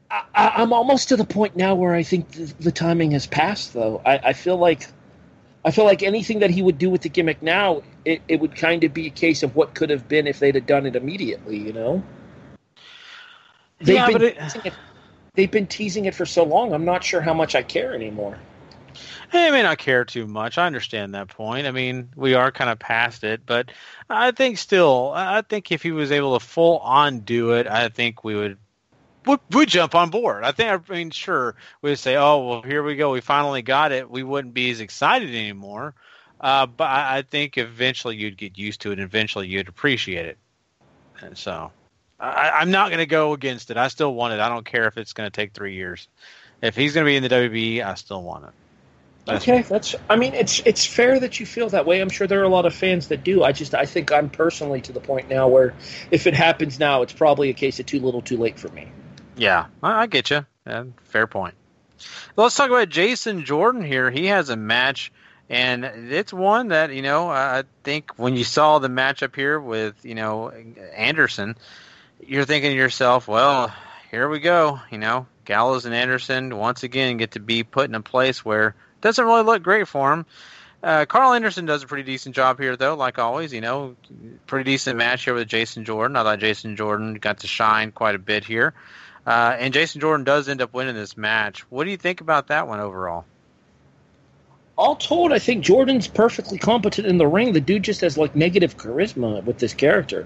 I 0.10 0.62
am 0.62 0.74
almost 0.74 1.10
to 1.10 1.18
the 1.18 1.26
point 1.26 1.56
now 1.56 1.76
where 1.76 1.94
I 1.94 2.04
think 2.04 2.32
the, 2.32 2.54
the 2.60 2.72
timing 2.72 3.12
has 3.12 3.28
passed. 3.28 3.74
Though 3.74 4.02
I, 4.06 4.18
I 4.18 4.34
feel 4.34 4.58
like 4.58 4.88
I 5.64 5.72
feel 5.72 5.86
like 5.86 6.04
anything 6.04 6.40
that 6.40 6.50
he 6.50 6.62
would 6.62 6.78
do 6.78 6.90
with 6.90 7.02
the 7.02 7.10
gimmick 7.10 7.42
now, 7.42 7.84
it, 8.06 8.22
it 8.28 8.40
would 8.40 8.56
kind 8.56 8.84
of 8.84 8.94
be 8.94 9.08
a 9.08 9.12
case 9.12 9.44
of 9.44 9.56
what 9.56 9.74
could 9.74 9.90
have 9.90 10.08
been 10.08 10.26
if 10.26 10.40
they'd 10.40 10.56
have 10.56 10.66
done 10.66 10.86
it 10.86 10.96
immediately, 10.96 11.58
you 11.58 11.74
know? 11.74 12.02
They've 13.80 13.96
yeah, 13.96 14.08
been 14.08 14.14
but 14.14 14.22
it, 14.24 14.38
it, 14.66 14.74
they've 15.36 15.52
been 15.52 15.68
teasing 15.68 16.06
it 16.06 16.16
for 16.16 16.26
so 16.26 16.44
long. 16.44 16.74
I'm 16.74 16.86
not 16.86 17.04
sure 17.04 17.22
how 17.22 17.34
much 17.34 17.56
I 17.56 17.64
care 17.64 17.94
anymore. 17.94 18.38
I 19.32 19.52
may 19.52 19.62
not 19.62 19.78
care 19.78 20.06
too 20.06 20.26
much. 20.26 20.58
I 20.58 20.66
understand 20.66 21.14
that 21.14 21.28
point. 21.28 21.68
I 21.68 21.72
mean, 21.72 22.10
we 22.16 22.34
are 22.34 22.52
kind 22.52 22.70
of 22.70 22.80
past 22.80 23.24
it, 23.24 23.42
but 23.46 23.72
I 24.10 24.32
think 24.32 24.58
still, 24.58 25.12
I 25.14 25.42
think 25.42 25.72
if 25.72 25.84
he 25.84 25.92
was 25.92 26.12
able 26.12 26.38
to 26.38 26.46
full 26.46 26.80
on 26.80 27.20
do 27.20 27.52
it, 27.52 27.68
I 27.68 27.90
think 27.90 28.24
we 28.24 28.36
would 28.36 28.58
would, 29.26 29.40
would 29.52 29.70
jump 29.70 29.96
on 29.96 30.10
board. 30.10 30.44
I 30.44 30.52
think, 30.52 30.70
I 30.70 30.94
mean, 30.94 31.12
sure, 31.12 31.56
we'd 31.82 31.98
say, 31.98 32.16
oh, 32.16 32.48
well, 32.48 32.62
here 32.62 32.84
we 32.84 32.96
go. 32.96 33.12
We 33.12 33.22
finally 33.22 33.62
got 33.62 33.92
it. 33.92 34.10
We 34.10 34.24
wouldn't 34.24 34.54
be 34.54 34.70
as 34.72 34.80
excited 34.80 35.30
anymore. 35.30 35.94
Uh, 36.40 36.66
but 36.66 36.86
I, 36.86 37.18
I, 37.18 37.22
think 37.24 37.58
eventually 37.58 38.16
you'd 38.16 38.38
get 38.38 38.58
used 38.58 38.82
to 38.82 38.92
it 38.92 38.94
and 38.94 39.02
eventually 39.02 39.48
you'd 39.48 39.68
appreciate 39.68 40.26
it. 40.26 40.38
And 41.20 41.38
so 41.38 41.74
I, 42.18 42.62
am 42.62 42.72
not 42.72 42.90
going 42.90 43.00
to 43.00 43.06
go 43.06 43.34
against 43.34 43.72
it. 43.72 43.78
I 43.78 43.90
still 43.90 44.14
want 44.14 44.34
it. 44.34 44.40
I 44.40 44.48
don't 44.48 44.66
care 44.66 44.88
if 44.88 44.98
it's 44.98 45.12
going 45.12 45.28
to 45.28 45.36
take 45.36 45.54
three 45.54 45.76
years. 45.76 46.08
If 46.62 46.78
he's 46.78 46.94
going 46.94 47.06
to 47.06 47.10
be 47.10 47.18
in 47.18 47.24
the 47.24 47.30
WB, 47.30 47.86
I 47.86 47.96
still 47.96 48.24
want 48.24 48.46
it. 48.46 48.52
That's 49.26 49.44
okay, 49.44 49.62
that's. 49.62 49.96
I 50.10 50.16
mean, 50.16 50.34
it's 50.34 50.60
it's 50.66 50.86
fair 50.86 51.20
that 51.20 51.40
you 51.40 51.46
feel 51.46 51.70
that 51.70 51.86
way. 51.86 52.00
I'm 52.00 52.10
sure 52.10 52.26
there 52.26 52.40
are 52.40 52.46
a 52.46 52.50
lot 52.50 52.66
of 52.66 52.74
fans 52.74 53.10
that 53.10 53.24
do. 53.24 53.44
I 53.44 53.52
just 53.52 53.76
I 53.76 53.86
think 53.86 54.12
I'm 54.12 54.30
personally 54.30 54.82
to 54.82 54.92
the 54.92 55.02
point 55.02 55.30
now 55.30 55.48
where 55.48 55.76
if 56.10 56.26
it 56.26 56.34
happens 56.34 56.80
now, 56.80 57.04
it's 57.04 57.14
probably 57.14 57.50
a 57.50 57.54
case 57.54 57.80
of 57.80 57.86
too 57.86 58.00
little, 58.00 58.22
too 58.22 58.38
late 58.38 58.58
for 58.58 58.70
me. 58.70 58.88
Yeah, 59.40 59.68
I, 59.82 60.02
I 60.02 60.08
get 60.08 60.30
you. 60.30 60.46
Yeah, 60.68 60.84
fair 61.06 61.26
point. 61.26 61.56
Let's 62.36 62.56
talk 62.56 62.70
about 62.70 62.90
Jason 62.90 63.46
Jordan 63.46 63.82
here. 63.82 64.12
He 64.12 64.28
has 64.28 64.50
a 64.50 64.56
match, 64.56 65.12
and 65.50 65.86
it's 65.86 66.34
one 66.34 66.70
that 66.70 66.94
you 66.94 67.02
know 67.02 67.30
I 67.30 67.64
think 67.84 68.12
when 68.18 68.36
you 68.36 68.44
saw 68.44 68.80
the 68.80 68.90
matchup 68.90 69.36
here 69.36 69.60
with 69.60 70.06
you 70.06 70.16
know 70.16 70.50
Anderson, 70.50 71.56
you're 72.26 72.46
thinking 72.46 72.72
to 72.72 72.78
yourself, 72.78 73.28
well, 73.28 73.74
here 74.12 74.28
we 74.28 74.40
go. 74.40 74.80
You 74.92 74.98
know, 74.98 75.26
Gallows 75.46 75.86
and 75.86 75.96
Anderson 75.96 76.58
once 76.58 76.84
again 76.84 77.18
get 77.18 77.32
to 77.32 77.40
be 77.40 77.64
put 77.64 77.90
in 77.90 77.96
a 77.96 78.02
place 78.02 78.44
where 78.44 78.70
it 78.70 79.02
doesn't 79.02 79.26
really 79.26 79.44
look 79.44 79.64
great 79.64 79.88
for 79.88 80.10
them. 80.10 80.26
Uh, 80.82 81.06
Karl 81.06 81.34
Anderson 81.34 81.66
does 81.66 81.84
a 81.84 81.88
pretty 81.88 82.04
decent 82.04 82.36
job 82.36 82.60
here, 82.60 82.78
though. 82.78 82.96
Like 82.96 83.20
always, 83.20 83.52
you 83.52 83.62
know, 83.62 83.96
pretty 84.48 84.70
decent 84.72 84.98
match 84.98 85.26
here 85.26 85.34
with 85.34 85.48
Jason 85.48 85.84
Jordan. 85.84 86.16
I 86.16 86.24
thought 86.24 86.40
Jason 86.40 86.76
Jordan 86.76 87.16
got 87.16 87.40
to 87.40 87.48
shine 87.48 87.92
quite 87.92 88.16
a 88.16 88.20
bit 88.20 88.46
here. 88.46 88.74
Uh, 89.26 89.56
and 89.58 89.74
Jason 89.74 90.02
Jordan 90.02 90.24
does 90.24 90.50
end 90.50 90.62
up 90.62 90.74
winning 90.74 90.96
this 90.96 91.18
match. 91.18 91.62
What 91.70 91.84
do 91.84 91.92
you 91.92 91.98
think 91.98 92.22
about 92.22 92.48
that 92.48 92.68
one 92.68 92.80
overall? 92.80 93.26
All 94.78 94.96
told, 94.96 95.34
I 95.34 95.40
think 95.40 95.64
Jordan's 95.64 96.08
perfectly 96.08 96.58
competent 96.58 97.06
in 97.06 97.18
the 97.18 97.28
ring. 97.28 97.52
The 97.52 97.60
dude 97.60 97.84
just 97.84 98.02
has 98.02 98.18
like 98.18 98.36
negative 98.36 98.78
charisma 98.78 99.44
with 99.44 99.60
this 99.60 99.74
character 99.74 100.26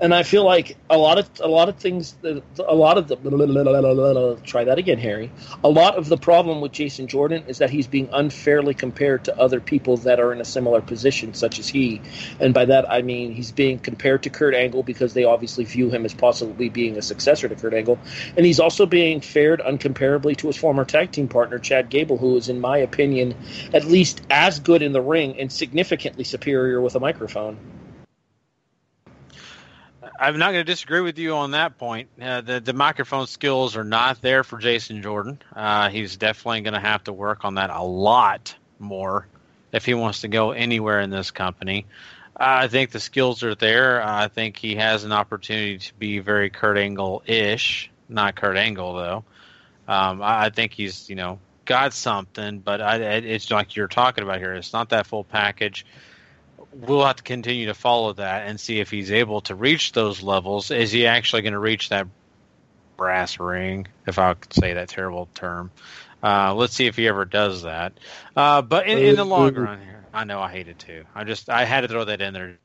and 0.00 0.14
I 0.14 0.22
feel 0.22 0.44
like 0.44 0.78
a 0.88 0.96
lot 0.96 1.18
of 1.18 1.30
a 1.40 1.48
lot 1.48 1.68
of 1.68 1.76
things, 1.76 2.16
a 2.24 2.74
lot 2.74 2.96
of 2.96 3.08
the 3.08 4.40
try 4.44 4.64
that 4.64 4.78
again, 4.78 4.98
Harry. 4.98 5.30
A 5.62 5.68
lot 5.68 5.96
of 5.96 6.08
the 6.08 6.16
problem 6.16 6.60
with 6.60 6.72
Jason 6.72 7.06
Jordan 7.06 7.44
is 7.46 7.58
that 7.58 7.70
he's 7.70 7.86
being 7.86 8.08
unfairly 8.12 8.74
compared 8.74 9.24
to 9.24 9.38
other 9.38 9.60
people 9.60 9.98
that 9.98 10.18
are 10.18 10.32
in 10.32 10.40
a 10.40 10.44
similar 10.44 10.80
position, 10.80 11.34
such 11.34 11.58
as 11.58 11.68
he. 11.68 12.00
And 12.38 12.54
by 12.54 12.64
that 12.66 12.90
I 12.90 13.02
mean 13.02 13.32
he's 13.32 13.52
being 13.52 13.78
compared 13.78 14.22
to 14.22 14.30
Kurt 14.30 14.54
Angle 14.54 14.82
because 14.82 15.12
they 15.12 15.24
obviously 15.24 15.64
view 15.64 15.90
him 15.90 16.04
as 16.04 16.14
possibly 16.14 16.70
being 16.70 16.96
a 16.96 17.02
successor 17.02 17.48
to 17.48 17.56
Kurt 17.56 17.74
Angle, 17.74 17.98
and 18.36 18.46
he's 18.46 18.60
also 18.60 18.86
being 18.86 19.20
fared 19.20 19.60
uncomparably 19.60 20.36
to 20.38 20.46
his 20.46 20.56
former 20.56 20.84
tag 20.84 21.12
team 21.12 21.28
partner 21.28 21.58
Chad 21.58 21.90
Gable, 21.90 22.16
who 22.16 22.36
is, 22.36 22.48
in 22.48 22.60
my 22.60 22.78
opinion, 22.78 23.34
at 23.74 23.84
least 23.84 24.22
as 24.30 24.60
good 24.60 24.82
in 24.82 24.92
the 24.92 25.02
ring 25.02 25.38
and 25.38 25.52
significantly 25.52 26.24
superior 26.24 26.80
with 26.80 26.94
a 26.94 27.00
microphone. 27.00 27.58
I'm 30.20 30.38
not 30.38 30.52
going 30.52 30.66
to 30.66 30.70
disagree 30.70 31.00
with 31.00 31.18
you 31.18 31.34
on 31.34 31.52
that 31.52 31.78
point. 31.78 32.10
Uh, 32.20 32.42
the 32.42 32.60
the 32.60 32.74
microphone 32.74 33.26
skills 33.26 33.74
are 33.74 33.84
not 33.84 34.20
there 34.20 34.44
for 34.44 34.58
Jason 34.58 35.00
Jordan. 35.00 35.40
Uh, 35.56 35.88
he's 35.88 36.18
definitely 36.18 36.60
going 36.60 36.74
to 36.74 36.80
have 36.80 37.04
to 37.04 37.12
work 37.12 37.46
on 37.46 37.54
that 37.54 37.70
a 37.70 37.82
lot 37.82 38.54
more 38.78 39.26
if 39.72 39.86
he 39.86 39.94
wants 39.94 40.20
to 40.20 40.28
go 40.28 40.50
anywhere 40.50 41.00
in 41.00 41.08
this 41.08 41.30
company. 41.30 41.86
I 42.36 42.68
think 42.68 42.90
the 42.90 43.00
skills 43.00 43.42
are 43.42 43.54
there. 43.54 44.02
I 44.02 44.28
think 44.28 44.58
he 44.58 44.76
has 44.76 45.04
an 45.04 45.12
opportunity 45.12 45.78
to 45.78 45.94
be 45.94 46.18
very 46.18 46.50
Kurt 46.50 46.76
Angle 46.76 47.22
ish. 47.24 47.90
Not 48.08 48.36
Kurt 48.36 48.58
Angle 48.58 48.94
though. 48.94 49.24
Um, 49.88 50.20
I, 50.20 50.46
I 50.46 50.50
think 50.50 50.74
he's 50.74 51.08
you 51.08 51.16
know 51.16 51.38
got 51.64 51.94
something, 51.94 52.58
but 52.58 52.82
I, 52.82 52.96
it's 52.96 53.50
like 53.50 53.74
you're 53.74 53.88
talking 53.88 54.22
about 54.22 54.38
here. 54.38 54.52
It's 54.52 54.74
not 54.74 54.90
that 54.90 55.06
full 55.06 55.24
package. 55.24 55.86
We'll 56.72 57.04
have 57.04 57.16
to 57.16 57.22
continue 57.22 57.66
to 57.66 57.74
follow 57.74 58.12
that 58.12 58.46
and 58.46 58.60
see 58.60 58.80
if 58.80 58.90
he's 58.90 59.10
able 59.10 59.40
to 59.42 59.54
reach 59.54 59.92
those 59.92 60.22
levels. 60.22 60.70
Is 60.70 60.92
he 60.92 61.06
actually 61.06 61.42
going 61.42 61.54
to 61.54 61.58
reach 61.58 61.88
that 61.88 62.06
brass 62.96 63.40
ring, 63.40 63.88
if 64.06 64.18
I 64.18 64.34
could 64.34 64.52
say 64.52 64.74
that 64.74 64.88
terrible 64.88 65.28
term? 65.34 65.70
Uh, 66.22 66.54
let's 66.54 66.74
see 66.74 66.86
if 66.86 66.96
he 66.96 67.08
ever 67.08 67.24
does 67.24 67.62
that. 67.62 67.94
Uh, 68.36 68.62
but 68.62 68.86
in, 68.86 68.98
in 68.98 69.16
the 69.16 69.24
long 69.24 69.54
run, 69.54 69.80
here, 69.80 70.04
I 70.12 70.24
know 70.24 70.40
I 70.40 70.50
hate 70.50 70.68
it 70.68 70.78
too. 70.78 71.04
I 71.14 71.24
just 71.24 71.48
I 71.48 71.64
had 71.64 71.80
to 71.80 71.88
throw 71.88 72.04
that 72.04 72.20
in 72.20 72.34
there 72.34 72.58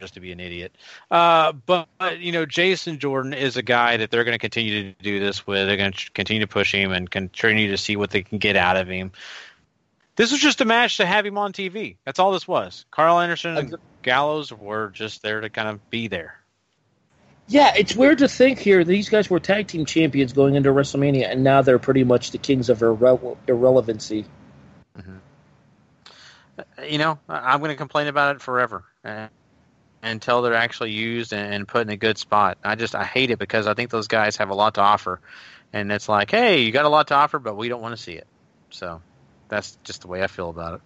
just 0.00 0.14
to 0.14 0.20
be 0.20 0.32
an 0.32 0.40
idiot. 0.40 0.74
Uh, 1.10 1.52
but, 1.52 1.88
but, 1.98 2.20
you 2.20 2.32
know, 2.32 2.46
Jason 2.46 2.98
Jordan 2.98 3.34
is 3.34 3.56
a 3.56 3.62
guy 3.62 3.98
that 3.98 4.10
they're 4.10 4.24
going 4.24 4.34
to 4.34 4.38
continue 4.38 4.92
to 4.92 5.02
do 5.02 5.20
this 5.20 5.46
with. 5.46 5.66
They're 5.66 5.76
going 5.76 5.92
to 5.92 6.10
continue 6.12 6.40
to 6.40 6.46
push 6.46 6.72
him 6.72 6.92
and 6.92 7.10
continue 7.10 7.70
to 7.70 7.76
see 7.76 7.96
what 7.96 8.10
they 8.10 8.22
can 8.22 8.38
get 8.38 8.56
out 8.56 8.76
of 8.76 8.88
him. 8.88 9.12
This 10.20 10.32
was 10.32 10.40
just 10.42 10.60
a 10.60 10.66
match 10.66 10.98
to 10.98 11.06
have 11.06 11.24
him 11.24 11.38
on 11.38 11.54
TV. 11.54 11.96
That's 12.04 12.18
all 12.18 12.32
this 12.32 12.46
was. 12.46 12.84
Karl 12.90 13.20
Anderson 13.20 13.56
and 13.56 13.74
Gallows 14.02 14.52
were 14.52 14.90
just 14.90 15.22
there 15.22 15.40
to 15.40 15.48
kind 15.48 15.66
of 15.66 15.88
be 15.88 16.08
there. 16.08 16.38
Yeah, 17.48 17.72
it's 17.74 17.96
weird 17.96 18.18
to 18.18 18.28
think 18.28 18.58
here. 18.58 18.84
These 18.84 19.08
guys 19.08 19.30
were 19.30 19.40
tag 19.40 19.68
team 19.68 19.86
champions 19.86 20.34
going 20.34 20.56
into 20.56 20.68
WrestleMania, 20.68 21.30
and 21.30 21.42
now 21.42 21.62
they're 21.62 21.78
pretty 21.78 22.04
much 22.04 22.32
the 22.32 22.36
kings 22.36 22.68
of 22.68 22.80
irre- 22.80 23.38
irrelevancy. 23.48 24.26
Mm-hmm. 24.98 26.84
You 26.84 26.98
know, 26.98 27.18
I'm 27.26 27.60
going 27.60 27.70
to 27.70 27.76
complain 27.76 28.06
about 28.06 28.36
it 28.36 28.42
forever 28.42 28.84
until 30.02 30.42
they're 30.42 30.52
actually 30.52 30.92
used 30.92 31.32
and 31.32 31.66
put 31.66 31.80
in 31.80 31.88
a 31.88 31.96
good 31.96 32.18
spot. 32.18 32.58
I 32.62 32.74
just 32.74 32.94
I 32.94 33.04
hate 33.04 33.30
it 33.30 33.38
because 33.38 33.66
I 33.66 33.72
think 33.72 33.88
those 33.88 34.06
guys 34.06 34.36
have 34.36 34.50
a 34.50 34.54
lot 34.54 34.74
to 34.74 34.82
offer, 34.82 35.18
and 35.72 35.90
it's 35.90 36.10
like, 36.10 36.30
hey, 36.30 36.60
you 36.60 36.72
got 36.72 36.84
a 36.84 36.90
lot 36.90 37.06
to 37.06 37.14
offer, 37.14 37.38
but 37.38 37.56
we 37.56 37.70
don't 37.70 37.80
want 37.80 37.96
to 37.96 38.02
see 38.02 38.12
it. 38.12 38.26
So 38.68 39.00
that's 39.50 39.76
just 39.84 40.00
the 40.00 40.08
way 40.08 40.22
I 40.22 40.28
feel 40.28 40.48
about 40.48 40.74
it. 40.74 40.80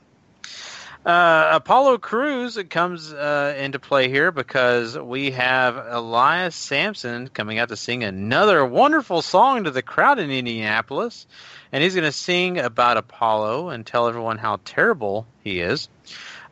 Uh, 1.07 1.51
Apollo 1.57 1.99
Crews 1.99 2.59
comes 2.71 3.13
uh, 3.13 3.55
into 3.59 3.79
play 3.79 4.09
here 4.09 4.33
because 4.33 4.99
we 4.99 5.33
have 5.33 5.77
Elias 5.77 6.57
Samson 6.57 7.29
coming 7.29 7.59
out 7.59 7.69
to 7.69 7.77
sing 7.77 8.05
another 8.05 8.65
wonderful 8.65 9.21
song 9.21 9.65
to 9.65 9.71
the 9.71 9.83
crowd 9.83 10.19
in 10.19 10.31
Indianapolis, 10.31 11.27
and 11.71 11.83
he's 11.83 11.95
going 11.95 12.07
to 12.07 12.13
sing 12.13 12.59
about 12.59 12.97
Apollo 12.97 13.69
and 13.69 13.85
tell 13.85 14.09
everyone 14.09 14.39
how 14.39 14.61
terrible 14.65 15.27
he 15.43 15.61
is. 15.61 15.91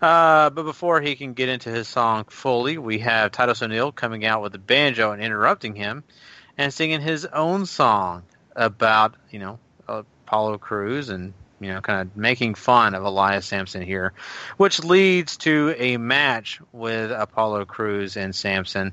Uh, 0.03 0.51
but 0.51 0.65
before 0.65 1.01
he 1.01 1.17
can 1.17 1.33
get 1.33 1.49
into 1.49 1.71
his 1.71 1.89
song 1.89 2.25
fully, 2.29 2.77
we 2.77 2.99
have 2.99 3.33
Titus 3.33 3.63
O'Neil 3.63 3.91
coming 3.91 4.27
out 4.27 4.43
with 4.43 4.53
the 4.53 4.59
banjo 4.59 5.13
and 5.13 5.23
interrupting 5.23 5.75
him 5.77 6.05
and 6.59 6.75
singing 6.75 7.01
his 7.01 7.25
own 7.25 7.65
song 7.65 8.25
about, 8.55 9.15
you 9.31 9.39
know, 9.39 9.59
Apollo 9.89 10.59
Crews 10.59 11.09
and, 11.09 11.33
you 11.63 11.73
know, 11.73 11.81
kind 11.81 12.01
of 12.01 12.17
making 12.17 12.55
fun 12.55 12.95
of 12.95 13.05
Elias 13.05 13.47
Samson 13.47 13.83
here, 13.83 14.13
which 14.57 14.83
leads 14.83 15.37
to 15.39 15.75
a 15.79 15.97
match 15.97 16.61
with 16.73 17.11
Apollo 17.11 17.67
Crews 17.67 18.17
and 18.17 18.35
Samson. 18.35 18.93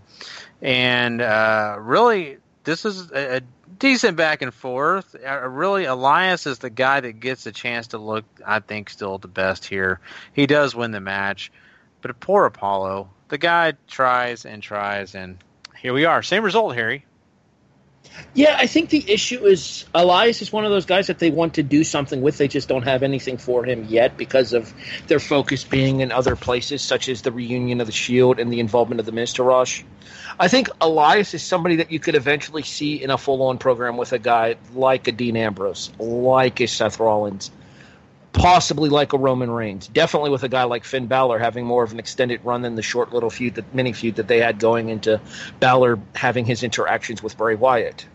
And 0.62 1.21
uh, 1.21 1.77
really, 1.79 2.38
this 2.63 2.86
is 2.86 3.12
a, 3.12 3.38
a 3.38 3.41
decent 3.79 4.17
back 4.17 4.41
and 4.41 4.53
forth. 4.53 5.15
Uh, 5.15 5.47
really, 5.47 5.86
Elias 5.86 6.45
is 6.45 6.60
the 6.60 6.69
guy 6.69 6.99
that 6.99 7.19
gets 7.19 7.45
a 7.45 7.51
chance 7.51 7.88
to 7.88 7.97
look, 7.97 8.25
I 8.45 8.60
think, 8.60 8.89
still 8.89 9.17
the 9.17 9.27
best 9.27 9.65
here. 9.65 9.99
He 10.34 10.45
does 10.45 10.75
win 10.75 10.91
the 10.91 10.99
match, 10.99 11.51
but 12.01 12.19
poor 12.19 12.45
Apollo. 12.45 13.10
The 13.29 13.38
guy 13.38 13.73
tries 13.88 14.45
and 14.45 14.62
tries, 14.62 15.15
and 15.15 15.38
here 15.77 15.93
we 15.93 16.05
are. 16.05 16.21
Same 16.23 16.43
result, 16.43 16.75
Harry. 16.75 17.05
Yeah, 18.33 18.55
I 18.57 18.67
think 18.67 18.89
the 18.89 19.12
issue 19.12 19.45
is 19.45 19.85
Elias 19.93 20.41
is 20.41 20.53
one 20.53 20.63
of 20.63 20.71
those 20.71 20.85
guys 20.85 21.07
that 21.07 21.19
they 21.19 21.31
want 21.31 21.55
to 21.55 21.63
do 21.63 21.83
something 21.83 22.21
with. 22.21 22.38
They 22.38 22.47
just 22.47 22.67
don't 22.67 22.83
have 22.83 23.01
anything 23.01 23.38
for 23.38 23.65
him 23.65 23.85
yet 23.85 24.17
because 24.17 24.53
of 24.53 24.73
their 25.07 25.19
focus 25.19 25.63
being 25.63 26.01
in 26.01 26.12
other 26.12 26.35
places, 26.35 26.81
such 26.81 27.09
as 27.09 27.21
the 27.21 27.31
reunion 27.31 27.81
of 27.81 27.88
the 27.88 27.93
Shield 27.93 28.39
and 28.39 28.51
the 28.53 28.59
involvement 28.59 28.99
of 28.99 29.05
the 29.05 29.12
Minister 29.12 29.43
Rush. 29.43 29.83
I 30.39 30.47
think 30.47 30.69
Elias 30.79 31.33
is 31.33 31.43
somebody 31.43 31.77
that 31.77 31.91
you 31.91 31.99
could 31.99 32.15
eventually 32.15 32.63
see 32.63 33.01
in 33.01 33.09
a 33.09 33.17
full 33.17 33.41
on 33.43 33.57
program 33.57 33.97
with 33.97 34.13
a 34.13 34.19
guy 34.19 34.55
like 34.73 35.07
a 35.07 35.12
Dean 35.12 35.35
Ambrose, 35.35 35.91
like 35.99 36.62
a 36.62 36.67
Seth 36.67 36.99
Rollins, 36.99 37.51
possibly 38.33 38.89
like 38.89 39.13
a 39.13 39.17
Roman 39.17 39.51
Reigns. 39.51 39.87
Definitely 39.87 40.29
with 40.29 40.43
a 40.43 40.49
guy 40.49 40.63
like 40.63 40.83
Finn 40.83 41.07
Balor 41.07 41.39
having 41.39 41.65
more 41.65 41.83
of 41.83 41.91
an 41.91 41.99
extended 41.99 42.43
run 42.43 42.61
than 42.61 42.75
the 42.75 42.81
short 42.81 43.13
little 43.13 43.29
feud, 43.29 43.55
that 43.55 43.73
mini 43.73 43.93
feud 43.93 44.15
that 44.15 44.27
they 44.27 44.39
had 44.39 44.59
going 44.59 44.89
into 44.89 45.19
Balor 45.59 45.99
having 46.15 46.45
his 46.45 46.63
interactions 46.63 47.21
with 47.23 47.37
Bray 47.37 47.55
Wyatt. 47.55 48.05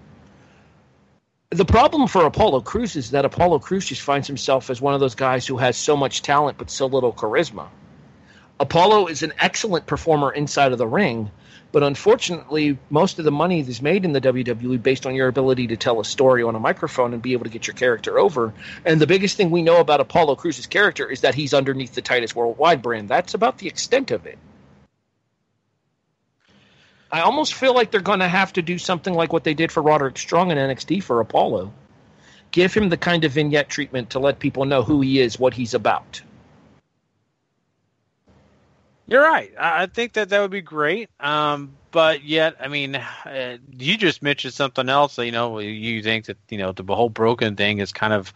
The 1.50 1.64
problem 1.64 2.08
for 2.08 2.24
Apollo 2.24 2.62
Crews 2.62 2.96
is 2.96 3.12
that 3.12 3.24
Apollo 3.24 3.60
Crews 3.60 3.86
just 3.86 4.00
finds 4.00 4.26
himself 4.26 4.70
as 4.70 4.80
one 4.80 4.94
of 4.94 5.00
those 5.00 5.14
guys 5.14 5.46
who 5.46 5.56
has 5.58 5.76
so 5.76 5.96
much 5.96 6.22
talent 6.22 6.58
but 6.58 6.70
so 6.70 6.86
little 6.86 7.12
charisma. 7.12 7.68
Apollo 8.58 9.06
is 9.06 9.22
an 9.22 9.32
excellent 9.38 9.86
performer 9.86 10.32
inside 10.32 10.72
of 10.72 10.78
the 10.78 10.86
ring, 10.86 11.30
but 11.74 11.82
unfortunately, 11.82 12.78
most 12.88 13.18
of 13.18 13.24
the 13.24 13.32
money 13.32 13.58
is 13.58 13.82
made 13.82 14.04
in 14.04 14.12
the 14.12 14.20
WWE 14.20 14.80
based 14.80 15.06
on 15.06 15.14
your 15.16 15.26
ability 15.26 15.66
to 15.66 15.76
tell 15.76 15.98
a 15.98 16.04
story 16.04 16.44
on 16.44 16.54
a 16.54 16.60
microphone 16.60 17.12
and 17.12 17.20
be 17.20 17.32
able 17.32 17.42
to 17.42 17.50
get 17.50 17.66
your 17.66 17.74
character 17.74 18.16
over. 18.16 18.54
And 18.84 19.00
the 19.00 19.08
biggest 19.08 19.36
thing 19.36 19.50
we 19.50 19.60
know 19.60 19.80
about 19.80 19.98
Apollo 19.98 20.36
Crews's 20.36 20.68
character 20.68 21.10
is 21.10 21.22
that 21.22 21.34
he's 21.34 21.52
underneath 21.52 21.92
the 21.92 22.00
Titus 22.00 22.32
Worldwide 22.32 22.80
brand. 22.80 23.08
That's 23.08 23.34
about 23.34 23.58
the 23.58 23.66
extent 23.66 24.12
of 24.12 24.24
it. 24.24 24.38
I 27.10 27.22
almost 27.22 27.54
feel 27.54 27.74
like 27.74 27.90
they're 27.90 28.00
going 28.00 28.20
to 28.20 28.28
have 28.28 28.52
to 28.52 28.62
do 28.62 28.78
something 28.78 29.12
like 29.12 29.32
what 29.32 29.42
they 29.42 29.54
did 29.54 29.72
for 29.72 29.82
Roderick 29.82 30.16
Strong 30.16 30.52
in 30.52 30.58
NXT 30.58 31.02
for 31.02 31.18
Apollo. 31.18 31.72
Give 32.52 32.72
him 32.72 32.88
the 32.88 32.96
kind 32.96 33.24
of 33.24 33.32
vignette 33.32 33.68
treatment 33.68 34.10
to 34.10 34.20
let 34.20 34.38
people 34.38 34.64
know 34.64 34.84
who 34.84 35.00
he 35.00 35.18
is, 35.18 35.40
what 35.40 35.54
he's 35.54 35.74
about. 35.74 36.22
You're 39.06 39.22
right. 39.22 39.52
I 39.58 39.86
think 39.86 40.14
that 40.14 40.30
that 40.30 40.40
would 40.40 40.50
be 40.50 40.62
great. 40.62 41.10
Um, 41.20 41.76
but 41.90 42.24
yet, 42.24 42.56
I 42.60 42.68
mean, 42.68 42.96
uh, 42.96 43.58
you 43.70 43.96
just 43.98 44.22
mentioned 44.22 44.54
something 44.54 44.88
else. 44.88 45.18
You 45.18 45.30
know, 45.30 45.58
you 45.58 46.02
think 46.02 46.26
that 46.26 46.38
you 46.48 46.58
know 46.58 46.72
the 46.72 46.84
whole 46.94 47.10
broken 47.10 47.54
thing 47.54 47.78
is 47.78 47.92
kind 47.92 48.12
of 48.12 48.32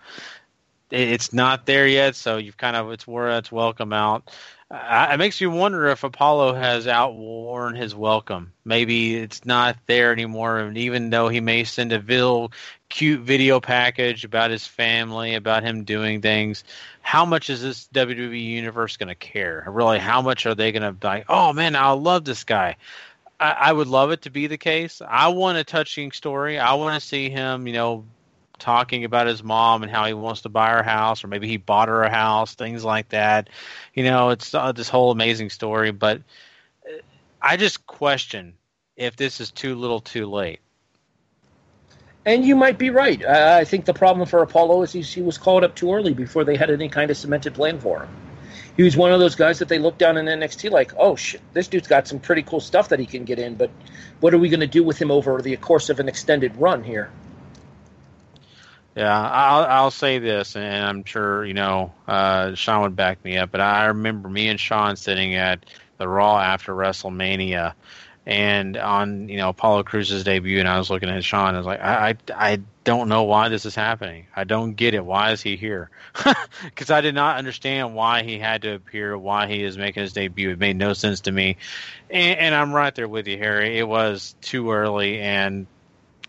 it's 0.90 1.33
not 1.33 1.66
there 1.66 1.87
yet. 1.87 2.16
So 2.16 2.37
you've 2.37 2.57
kind 2.57 2.76
of 2.76 2.90
it's 2.92 3.07
where 3.07 3.31
it's 3.38 3.50
welcome 3.50 3.92
out. 3.92 4.31
Uh, 4.70 5.09
it 5.12 5.16
makes 5.16 5.40
you 5.40 5.50
wonder 5.50 5.87
if 5.87 6.04
Apollo 6.04 6.54
has 6.54 6.87
outworn 6.87 7.74
his 7.74 7.94
welcome. 7.94 8.52
Maybe 8.66 9.16
it's 9.16 9.46
not 9.46 9.78
there 9.87 10.12
anymore. 10.12 10.59
And 10.59 10.76
even 10.76 11.09
though 11.09 11.28
he 11.28 11.40
may 11.40 11.64
send 11.64 11.92
a 11.92 12.00
real 12.00 12.52
cute 12.88 13.20
video 13.20 13.61
package 13.61 14.24
about 14.24 14.51
his 14.51 14.66
family, 14.66 15.35
about 15.35 15.62
him 15.62 15.85
doing 15.85 16.20
things, 16.20 16.64
how 17.03 17.24
much 17.24 17.51
is 17.51 17.62
this 17.62 17.88
WWE 17.92 18.42
universe 18.42 18.96
going 18.96 19.09
to 19.09 19.14
care? 19.14 19.64
Really, 19.68 19.98
how 19.98 20.22
much 20.22 20.46
are 20.46 20.55
they 20.55 20.72
going 20.72 20.83
to 20.83 21.07
like, 21.07 21.27
oh 21.29 21.53
man, 21.53 21.77
I 21.77 21.90
love 21.90 22.24
this 22.24 22.44
guy? 22.44 22.77
I, 23.40 23.51
I 23.51 23.72
would 23.72 23.88
love 23.88 24.11
it 24.11 24.22
to 24.22 24.31
be 24.31 24.46
the 24.46 24.59
case. 24.59 25.01
I 25.07 25.29
want 25.29 25.59
a 25.59 25.64
touching 25.64 26.12
story. 26.12 26.59
I 26.59 26.74
want 26.74 27.01
to 27.01 27.07
see 27.07 27.31
him, 27.31 27.66
you 27.66 27.72
know, 27.72 28.05
talking 28.59 29.05
about 29.05 29.27
his 29.27 29.42
mom 29.42 29.83
and 29.83 29.92
how 29.92 30.05
he 30.05 30.14
wants 30.14 30.42
to 30.42 30.48
buy 30.48 30.70
her 30.70 30.83
house, 30.83 31.22
or 31.22 31.29
maybe 31.29 31.48
he 31.48 31.57
bought 31.57 31.88
her 31.88 32.03
a 32.03 32.11
house, 32.11 32.55
things 32.55 32.85
like 32.85 33.11
that. 33.11 33.48
You 33.94 34.05
know, 34.05 34.31
it's 34.31 34.53
uh, 34.55 34.72
this 34.72 34.88
whole 34.88 35.11
amazing 35.11 35.51
story, 35.51 35.92
but 35.92 36.22
uh, 36.87 36.96
I 37.40 37.57
just 37.57 37.87
question 37.87 38.55
if 38.96 39.16
this 39.16 39.40
is 39.40 39.51
too 39.51 39.77
little, 39.77 40.01
too 40.01 40.27
late. 40.27 40.61
And 42.28 42.44
you 42.44 42.56
might 42.56 42.76
be 42.76 42.90
right. 42.90 43.24
I 43.24 43.64
think 43.64 43.86
the 43.86 43.94
problem 43.94 44.28
for 44.28 44.42
Apollo 44.42 44.82
is 44.82 44.92
he 44.92 45.22
was 45.22 45.38
called 45.38 45.64
up 45.64 45.74
too 45.74 45.94
early 45.94 46.12
before 46.12 46.44
they 46.44 46.56
had 46.56 46.70
any 46.70 46.90
kind 46.90 47.10
of 47.10 47.16
cemented 47.16 47.54
plan 47.54 47.80
for 47.80 48.00
him. 48.00 48.08
He 48.76 48.82
was 48.82 48.98
one 48.98 49.12
of 49.12 49.18
those 49.18 49.34
guys 49.34 49.60
that 49.60 49.68
they 49.68 49.78
looked 49.78 49.96
down 49.96 50.18
in 50.18 50.26
NXT 50.26 50.70
like, 50.70 50.92
oh 50.98 51.16
shit, 51.16 51.40
this 51.54 51.68
dude's 51.68 51.88
got 51.88 52.06
some 52.06 52.18
pretty 52.20 52.42
cool 52.42 52.60
stuff 52.60 52.90
that 52.90 52.98
he 52.98 53.06
can 53.06 53.24
get 53.24 53.38
in, 53.38 53.54
but 53.54 53.70
what 54.20 54.34
are 54.34 54.38
we 54.38 54.50
going 54.50 54.60
to 54.60 54.66
do 54.66 54.84
with 54.84 55.00
him 55.00 55.10
over 55.10 55.40
the 55.40 55.56
course 55.56 55.88
of 55.88 56.00
an 56.00 56.08
extended 56.08 56.54
run 56.56 56.84
here? 56.84 57.10
Yeah, 58.94 59.18
I'll 59.18 59.64
I'll 59.64 59.90
say 59.90 60.18
this, 60.18 60.54
and 60.54 60.84
I'm 60.84 61.04
sure 61.04 61.46
you 61.46 61.54
know 61.54 61.94
uh, 62.06 62.54
Sean 62.56 62.82
would 62.82 62.94
back 62.94 63.24
me 63.24 63.38
up, 63.38 63.50
but 63.50 63.62
I 63.62 63.86
remember 63.86 64.28
me 64.28 64.48
and 64.48 64.60
Sean 64.60 64.96
sitting 64.96 65.34
at 65.34 65.64
the 65.96 66.06
Raw 66.06 66.38
after 66.38 66.74
WrestleMania, 66.74 67.72
and 68.28 68.76
on 68.76 69.30
you 69.30 69.38
know 69.38 69.48
Apollo 69.48 69.84
Crews's 69.84 70.22
debut, 70.22 70.60
and 70.60 70.68
I 70.68 70.78
was 70.78 70.90
looking 70.90 71.08
at 71.08 71.24
Sean, 71.24 71.54
I 71.54 71.58
was 71.58 71.66
like, 71.66 71.80
I 71.80 72.10
I, 72.10 72.16
I 72.34 72.60
don't 72.84 73.08
know 73.08 73.22
why 73.22 73.48
this 73.48 73.64
is 73.64 73.74
happening. 73.74 74.26
I 74.36 74.44
don't 74.44 74.74
get 74.74 74.92
it. 74.92 75.04
Why 75.04 75.32
is 75.32 75.40
he 75.40 75.56
here? 75.56 75.90
Because 76.64 76.90
I 76.90 77.00
did 77.00 77.14
not 77.14 77.38
understand 77.38 77.94
why 77.94 78.22
he 78.22 78.38
had 78.38 78.62
to 78.62 78.74
appear, 78.74 79.16
why 79.16 79.46
he 79.46 79.62
is 79.62 79.78
making 79.78 80.02
his 80.02 80.12
debut. 80.12 80.50
It 80.50 80.58
made 80.58 80.76
no 80.76 80.92
sense 80.92 81.20
to 81.22 81.32
me, 81.32 81.56
and, 82.10 82.38
and 82.38 82.54
I'm 82.54 82.72
right 82.72 82.94
there 82.94 83.08
with 83.08 83.26
you, 83.26 83.38
Harry. 83.38 83.78
It 83.78 83.88
was 83.88 84.34
too 84.42 84.70
early, 84.72 85.20
and 85.20 85.66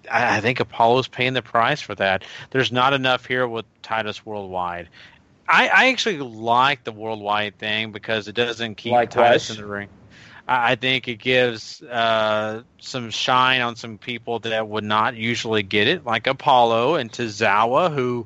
I 0.10 0.40
think 0.40 0.62
Apollo's 0.62 1.10
paying 1.10 1.34
the 1.34 1.42
price 1.42 1.82
for 1.82 1.96
that. 1.96 2.24
There's 2.52 2.72
not 2.72 2.94
enough 2.94 3.26
here 3.26 3.48
with 3.48 3.66
Titus 3.82 4.26
Worldwide. 4.26 4.88
I, 5.48 5.68
I 5.68 5.90
actually 5.90 6.20
like 6.20 6.84
the 6.84 6.92
worldwide 6.92 7.58
thing 7.58 7.92
because 7.92 8.28
it 8.28 8.36
doesn't 8.36 8.76
keep 8.76 8.94
Likewise. 8.94 9.48
Titus 9.48 9.50
in 9.50 9.58
the 9.58 9.66
ring. 9.66 9.90
I, 10.50 10.76
think 10.76 11.08
it 11.08 11.18
gives 11.18 11.82
uh, 11.84 12.64
some 12.80 13.12
shine 13.12 13.62
on 13.62 13.76
some 13.76 14.00
people 14.00 14.40
that 14.40 14.68
would 14.68 14.84
not 14.84 15.16
usually 15.16 15.62
get 15.62 15.88
it, 15.88 16.06
like 16.06 16.26
Apollo 16.26 16.96
and 16.96 17.12
Tozawa, 17.12 17.94
who, 17.94 18.26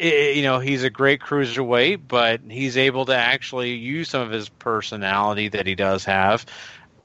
you 0.00 0.42
know, 0.42 0.60
he's 0.60 0.82
a 0.82 0.88
great 0.88 1.20
cruiserweight, 1.20 2.00
but 2.08 2.40
he's 2.48 2.78
able 2.78 3.04
to 3.04 3.14
actually 3.14 3.74
use 3.74 4.08
some 4.08 4.22
of 4.22 4.30
his 4.30 4.48
personality 4.48 5.48
that 5.48 5.66
he 5.66 5.74
does 5.74 6.06
have 6.06 6.46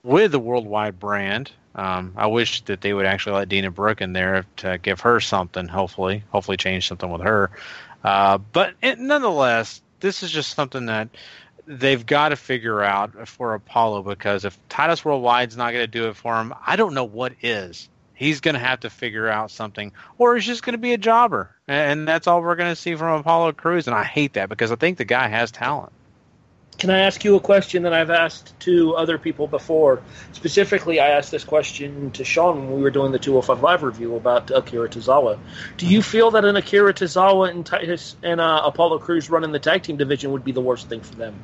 with 0.01 0.31
the 0.31 0.39
worldwide 0.39 0.97
brand. 0.97 1.51
Um, 1.75 2.13
I 2.15 2.27
wish 2.27 2.61
that 2.61 2.79
they 2.79 2.93
would 2.93 3.05
actually 3.05 3.35
let 3.35 3.49
Dana 3.49 3.69
Brooke 3.69 4.01
in 4.01 4.13
there 4.13 4.45
to 4.57 4.77
give 4.77 5.01
her 5.01 5.19
something. 5.19 5.67
Hopefully, 5.67 6.23
hopefully 6.29 6.57
change 6.57 6.87
something 6.87 7.11
with 7.11 7.21
her. 7.21 7.51
Uh, 8.03 8.37
but 8.37 8.75
it, 8.81 8.97
nonetheless, 8.97 9.81
this 9.99 10.23
is 10.23 10.31
just 10.31 10.55
something 10.55 10.85
that 10.85 11.09
they've 11.67 12.05
got 12.05 12.29
to 12.29 12.35
figure 12.35 12.81
out 12.81 13.27
for 13.27 13.53
Apollo 13.53 14.03
because 14.03 14.45
if 14.45 14.57
Titus 14.69 15.01
Worldwide's 15.01 15.57
not 15.57 15.73
going 15.73 15.83
to 15.83 15.87
do 15.87 16.07
it 16.07 16.15
for 16.15 16.39
him, 16.39 16.53
I 16.65 16.77
don't 16.77 16.93
know 16.93 17.03
what 17.03 17.33
is. 17.41 17.89
He's 18.13 18.39
going 18.39 18.55
to 18.55 18.59
have 18.59 18.79
to 18.79 18.89
figure 18.89 19.27
out 19.27 19.51
something, 19.51 19.91
or 20.17 20.35
he's 20.35 20.45
just 20.45 20.63
going 20.63 20.73
to 20.73 20.79
be 20.79 20.93
a 20.93 20.97
jobber, 20.97 21.51
and 21.67 22.07
that's 22.07 22.25
all 22.25 22.41
we're 22.41 22.55
going 22.55 22.71
to 22.71 22.75
see 22.75 22.95
from 22.95 23.19
Apollo 23.19 23.51
Crews. 23.51 23.85
And 23.85 23.95
I 23.95 24.03
hate 24.03 24.33
that 24.33 24.49
because 24.49 24.71
I 24.71 24.75
think 24.75 24.97
the 24.97 25.05
guy 25.05 25.27
has 25.27 25.51
talent. 25.51 25.91
Can 26.79 26.89
I 26.89 26.99
ask 26.99 27.23
you 27.23 27.35
a 27.35 27.39
question 27.39 27.83
that 27.83 27.93
I've 27.93 28.09
asked 28.09 28.59
to 28.61 28.95
other 28.95 29.19
people 29.19 29.47
before? 29.47 30.01
Specifically, 30.33 30.99
I 30.99 31.09
asked 31.09 31.31
this 31.31 31.43
question 31.43 32.11
to 32.11 32.23
Sean 32.23 32.67
when 32.67 32.77
we 32.77 32.81
were 32.81 32.91
doing 32.91 33.11
the 33.11 33.19
205 33.19 33.63
Live 33.63 33.83
review 33.83 34.15
about 34.15 34.51
Akira 34.51 34.87
Tozawa. 34.87 35.39
Do 35.77 35.87
you 35.87 36.03
feel 36.03 36.31
that 36.31 36.45
an 36.45 36.55
Akira 36.55 36.93
Tozawa 36.93 37.49
and 37.49 37.65
Titus 37.65 38.15
and 38.21 38.39
uh, 38.39 38.61
Apollo 38.63 38.99
Crews 38.99 39.29
running 39.29 39.51
the 39.51 39.59
tag 39.59 39.83
team 39.83 39.97
division 39.97 40.31
would 40.31 40.43
be 40.43 40.51
the 40.51 40.61
worst 40.61 40.87
thing 40.87 41.01
for 41.01 41.15
them? 41.15 41.35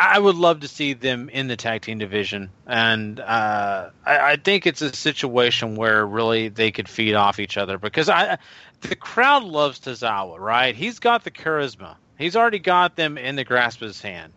I 0.00 0.16
would 0.16 0.36
love 0.36 0.60
to 0.60 0.68
see 0.68 0.92
them 0.92 1.28
in 1.28 1.48
the 1.48 1.56
tag 1.56 1.82
team 1.82 1.98
division, 1.98 2.50
and 2.68 3.18
uh, 3.18 3.90
I, 4.06 4.18
I 4.18 4.36
think 4.36 4.64
it's 4.64 4.80
a 4.80 4.94
situation 4.94 5.74
where 5.74 6.06
really 6.06 6.50
they 6.50 6.70
could 6.70 6.88
feed 6.88 7.14
off 7.14 7.40
each 7.40 7.56
other 7.56 7.78
because 7.78 8.08
I, 8.08 8.38
the 8.82 8.94
crowd 8.94 9.42
loves 9.42 9.80
Tozawa, 9.80 10.38
right? 10.38 10.76
He's 10.76 11.00
got 11.00 11.24
the 11.24 11.32
charisma. 11.32 11.96
He's 12.16 12.36
already 12.36 12.60
got 12.60 12.94
them 12.94 13.18
in 13.18 13.34
the 13.34 13.42
grasp 13.42 13.82
of 13.82 13.88
his 13.88 14.00
hand. 14.00 14.32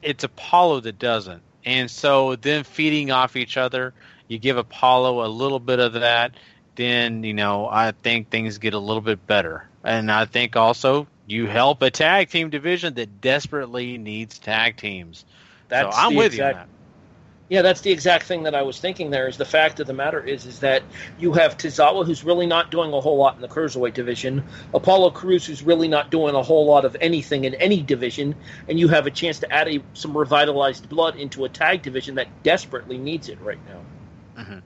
It's 0.00 0.24
Apollo 0.24 0.80
that 0.80 0.98
doesn't, 0.98 1.42
and 1.66 1.90
so 1.90 2.36
then 2.36 2.64
feeding 2.64 3.10
off 3.10 3.36
each 3.36 3.58
other, 3.58 3.92
you 4.28 4.38
give 4.38 4.56
Apollo 4.56 5.26
a 5.26 5.28
little 5.28 5.60
bit 5.60 5.80
of 5.80 5.92
that, 5.92 6.32
then 6.76 7.24
you 7.24 7.34
know 7.34 7.68
I 7.70 7.92
think 7.92 8.30
things 8.30 8.56
get 8.56 8.72
a 8.72 8.78
little 8.78 9.02
bit 9.02 9.26
better, 9.26 9.68
and 9.84 10.10
I 10.10 10.24
think 10.24 10.56
also 10.56 11.06
you 11.26 11.46
help 11.46 11.82
a 11.82 11.90
tag 11.90 12.28
team 12.30 12.50
division 12.50 12.94
that 12.94 13.20
desperately 13.20 13.98
needs 13.98 14.38
tag 14.38 14.76
teams. 14.76 15.24
That's 15.68 15.96
so 15.96 16.02
I'm 16.02 16.14
with 16.14 16.26
exact- 16.26 16.38
you 16.38 16.44
on 16.44 16.52
that. 16.54 16.68
Yeah, 17.50 17.60
that's 17.60 17.82
the 17.82 17.92
exact 17.92 18.24
thing 18.24 18.44
that 18.44 18.54
I 18.54 18.62
was 18.62 18.80
thinking. 18.80 19.10
There 19.10 19.28
is 19.28 19.36
the 19.36 19.44
fact 19.44 19.78
of 19.78 19.86
the 19.86 19.92
matter 19.92 20.18
is 20.18 20.46
is 20.46 20.60
that 20.60 20.82
you 21.18 21.34
have 21.34 21.58
Tozawa, 21.58 22.06
who's 22.06 22.24
really 22.24 22.46
not 22.46 22.70
doing 22.70 22.92
a 22.94 23.00
whole 23.00 23.18
lot 23.18 23.36
in 23.36 23.42
the 23.42 23.48
cruiserweight 23.48 23.92
division, 23.92 24.42
Apollo 24.72 25.10
Crews, 25.10 25.44
who's 25.44 25.62
really 25.62 25.86
not 25.86 26.10
doing 26.10 26.34
a 26.34 26.42
whole 26.42 26.64
lot 26.64 26.86
of 26.86 26.96
anything 27.02 27.44
in 27.44 27.54
any 27.56 27.82
division, 27.82 28.34
and 28.66 28.80
you 28.80 28.88
have 28.88 29.06
a 29.06 29.10
chance 29.10 29.40
to 29.40 29.52
add 29.52 29.68
a, 29.68 29.80
some 29.92 30.16
revitalized 30.16 30.88
blood 30.88 31.16
into 31.16 31.44
a 31.44 31.48
tag 31.50 31.82
division 31.82 32.14
that 32.14 32.28
desperately 32.42 32.96
needs 32.96 33.28
it 33.28 33.38
right 33.42 33.58
now. 33.68 34.42
Mhm. 34.42 34.62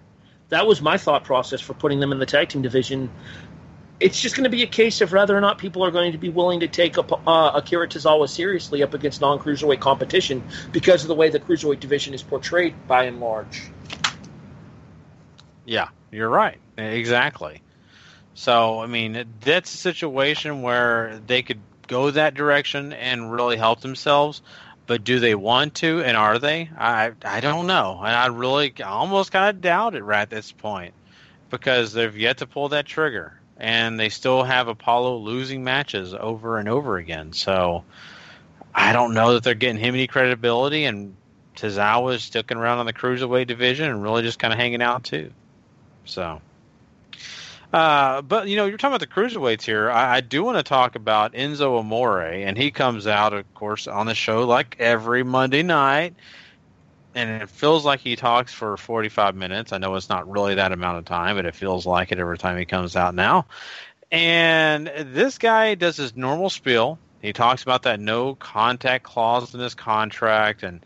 That 0.51 0.67
was 0.67 0.81
my 0.81 0.97
thought 0.97 1.25
process 1.25 1.61
for 1.61 1.75
putting 1.75 2.01
them 2.01 2.13
in 2.13 2.19
the 2.21 2.27
tag 2.27 2.49
team 2.49 2.63
division. 2.63 3.11
It's 4.01 4.21
just 4.21 4.37
going 4.37 4.45
to 4.45 4.51
be 4.51 4.63
a 4.63 4.67
case 4.67 5.01
of 5.01 5.13
whether 5.13 5.37
or 5.37 5.41
not 5.41 5.59
people 5.59 5.85
are 5.85 5.91
going 5.91 6.13
to 6.13 6.19
be 6.19 6.29
willing 6.29 6.61
to 6.61 6.69
take 6.69 6.97
Ap- 6.99 7.27
uh, 7.27 7.51
Akira 7.55 7.89
Tozawa 7.89 8.29
seriously 8.29 8.83
up 8.83 8.95
against 8.95 9.21
non-cruiserweight 9.21 9.81
competition 9.81 10.43
because 10.73 11.03
of 11.03 11.09
the 11.09 11.15
way 11.15 11.31
the 11.31 11.41
cruiserweight 11.41 11.81
division 11.81 12.15
is 12.15 12.23
portrayed 12.23 12.75
by 12.87 13.05
and 13.05 13.21
large. 13.21 13.63
Yeah, 15.65 15.89
you're 16.13 16.29
right. 16.29 16.59
Exactly. 16.77 17.61
So, 18.35 18.81
I 18.81 18.87
mean, 18.87 19.25
that's 19.41 19.75
a 19.75 19.79
situation 19.79 20.63
where 20.63 21.21
they 21.27 21.43
could 21.43 21.61
go 21.89 22.11
that 22.11 22.35
direction 22.35 22.93
and 22.93 23.33
really 23.33 23.57
help 23.57 23.81
themselves. 23.81 24.43
But 24.87 25.05
do 25.05 25.19
they 25.19 25.35
want 25.35 25.75
to, 25.77 26.03
and 26.03 26.17
are 26.17 26.39
they? 26.39 26.71
I 26.79 27.13
I 27.23 27.41
don't 27.41 27.67
know, 27.67 27.99
and 27.99 28.17
I 28.17 28.29
really 28.29 28.73
almost 28.83 29.33
kind 29.33 29.55
of 29.55 29.61
doubt 29.61 29.95
it 29.95 30.03
right 30.03 30.23
at 30.23 30.31
this 30.31 30.51
point 30.51 30.95
because 31.51 31.93
they've 31.93 32.17
yet 32.17 32.39
to 32.39 32.47
pull 32.47 32.71
that 32.71 32.87
trigger, 32.87 33.38
and 33.59 33.99
they 33.99 34.09
still 34.09 34.45
have 34.45 34.69
Apollo 34.69 35.17
losing 35.19 35.65
matches 35.65 36.15
over 36.15 36.59
and 36.59 36.69
over 36.69 36.97
again. 36.97 37.33
So 37.33 37.85
I 38.75 38.93
don't 38.93 39.15
know 39.15 39.35
that 39.35 39.43
they're 39.43 39.55
getting 39.55 39.79
him 39.79 39.95
any 39.95 40.07
credibility, 40.07 40.85
and 40.85 41.17
Tozawa 41.57 42.15
is 42.15 42.23
sticking 42.23 42.57
around 42.57 42.79
on 42.79 42.87
the 42.87 42.93
cruiserweight 42.93 43.49
division 43.49 43.91
and 43.91 44.03
really 44.03 44.23
just 44.23 44.39
kind 44.39 44.53
of 44.53 44.59
hanging 44.59 44.83
out 44.83 45.05
too. 45.05 45.33
So, 46.05 46.41
uh, 47.73 48.23
but 48.23 48.49
you 48.49 48.57
know, 48.57 48.67
you're 48.67 48.79
talking 48.79 48.95
about 48.95 49.01
the 49.01 49.13
cruiserweights 49.13 49.63
here. 49.63 49.91
I, 49.91 50.17
I 50.17 50.21
do 50.21 50.45
want 50.45 50.59
to 50.59 50.63
talk 50.63 50.95
about 50.95 51.33
Enzo 51.33 51.79
Amore, 51.81 52.23
and 52.23 52.57
he 52.57 52.71
comes 52.71 53.07
out, 53.07 53.33
of 53.33 53.53
course, 53.55 53.89
on 53.89 54.07
the 54.07 54.15
show 54.15 54.45
like 54.45 54.77
every 54.79 55.25
Monday 55.25 55.65
night, 55.65 56.15
and 57.15 57.43
it 57.43 57.49
feels 57.49 57.85
like 57.85 58.01
he 58.01 58.17
talks 58.17 58.53
for 58.53 58.77
45 58.77 59.35
minutes. 59.35 59.73
I 59.73 59.79
know 59.79 59.95
it's 59.95 60.09
not 60.09 60.31
really 60.31 60.57
that 60.57 60.73
amount 60.73 60.99
of 60.99 61.05
time, 61.05 61.37
but 61.37 61.47
it 61.47 61.55
feels 61.55 61.87
like 61.87 62.13
it 62.13 62.19
every 62.19 62.39
time 62.39 62.59
he 62.59 62.65
comes 62.65 62.97
out 62.97 63.15
now. 63.15 63.47
And 64.11 64.87
this 64.87 65.39
guy 65.39 65.75
does 65.75 65.97
his 65.97 66.17
normal 66.17 66.51
spiel. 66.51 66.99
He 67.21 67.33
talks 67.33 67.63
about 67.63 67.83
that 67.83 68.01
no 68.01 68.35
contact 68.35 69.05
clause 69.05 69.53
in 69.53 69.61
his 69.61 69.75
contract, 69.75 70.63
and 70.63 70.85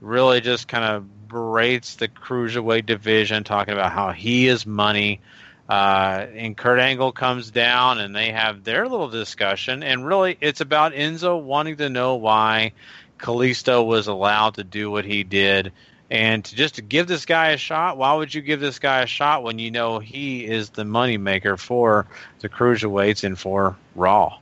really 0.00 0.40
just 0.40 0.68
kind 0.68 0.84
of 0.84 1.28
berates 1.28 1.96
the 1.96 2.08
cruiserweight 2.08 2.86
division, 2.86 3.44
talking 3.44 3.74
about 3.74 3.92
how 3.92 4.12
he 4.12 4.48
is 4.48 4.66
money. 4.66 5.20
Uh, 5.68 6.26
and 6.34 6.56
Kurt 6.56 6.78
Angle 6.78 7.12
comes 7.12 7.50
down, 7.50 7.98
and 7.98 8.14
they 8.14 8.32
have 8.32 8.64
their 8.64 8.88
little 8.88 9.08
discussion. 9.08 9.82
And 9.82 10.06
really, 10.06 10.36
it's 10.40 10.60
about 10.60 10.92
Enzo 10.92 11.40
wanting 11.40 11.76
to 11.76 11.88
know 11.88 12.16
why 12.16 12.72
Kalisto 13.18 13.84
was 13.84 14.06
allowed 14.06 14.54
to 14.54 14.64
do 14.64 14.90
what 14.90 15.04
he 15.04 15.24
did, 15.24 15.72
and 16.10 16.44
to 16.44 16.54
just 16.54 16.76
to 16.76 16.82
give 16.82 17.06
this 17.06 17.26
guy 17.26 17.50
a 17.50 17.56
shot. 17.56 17.96
Why 17.96 18.14
would 18.14 18.34
you 18.34 18.42
give 18.42 18.60
this 18.60 18.78
guy 18.78 19.02
a 19.02 19.06
shot 19.06 19.42
when 19.42 19.58
you 19.58 19.70
know 19.70 19.98
he 19.98 20.44
is 20.44 20.70
the 20.70 20.84
moneymaker 20.84 21.58
for 21.58 22.06
the 22.40 22.48
cruiserweights 22.48 23.24
and 23.24 23.38
for 23.38 23.76
Raw? 23.94 24.38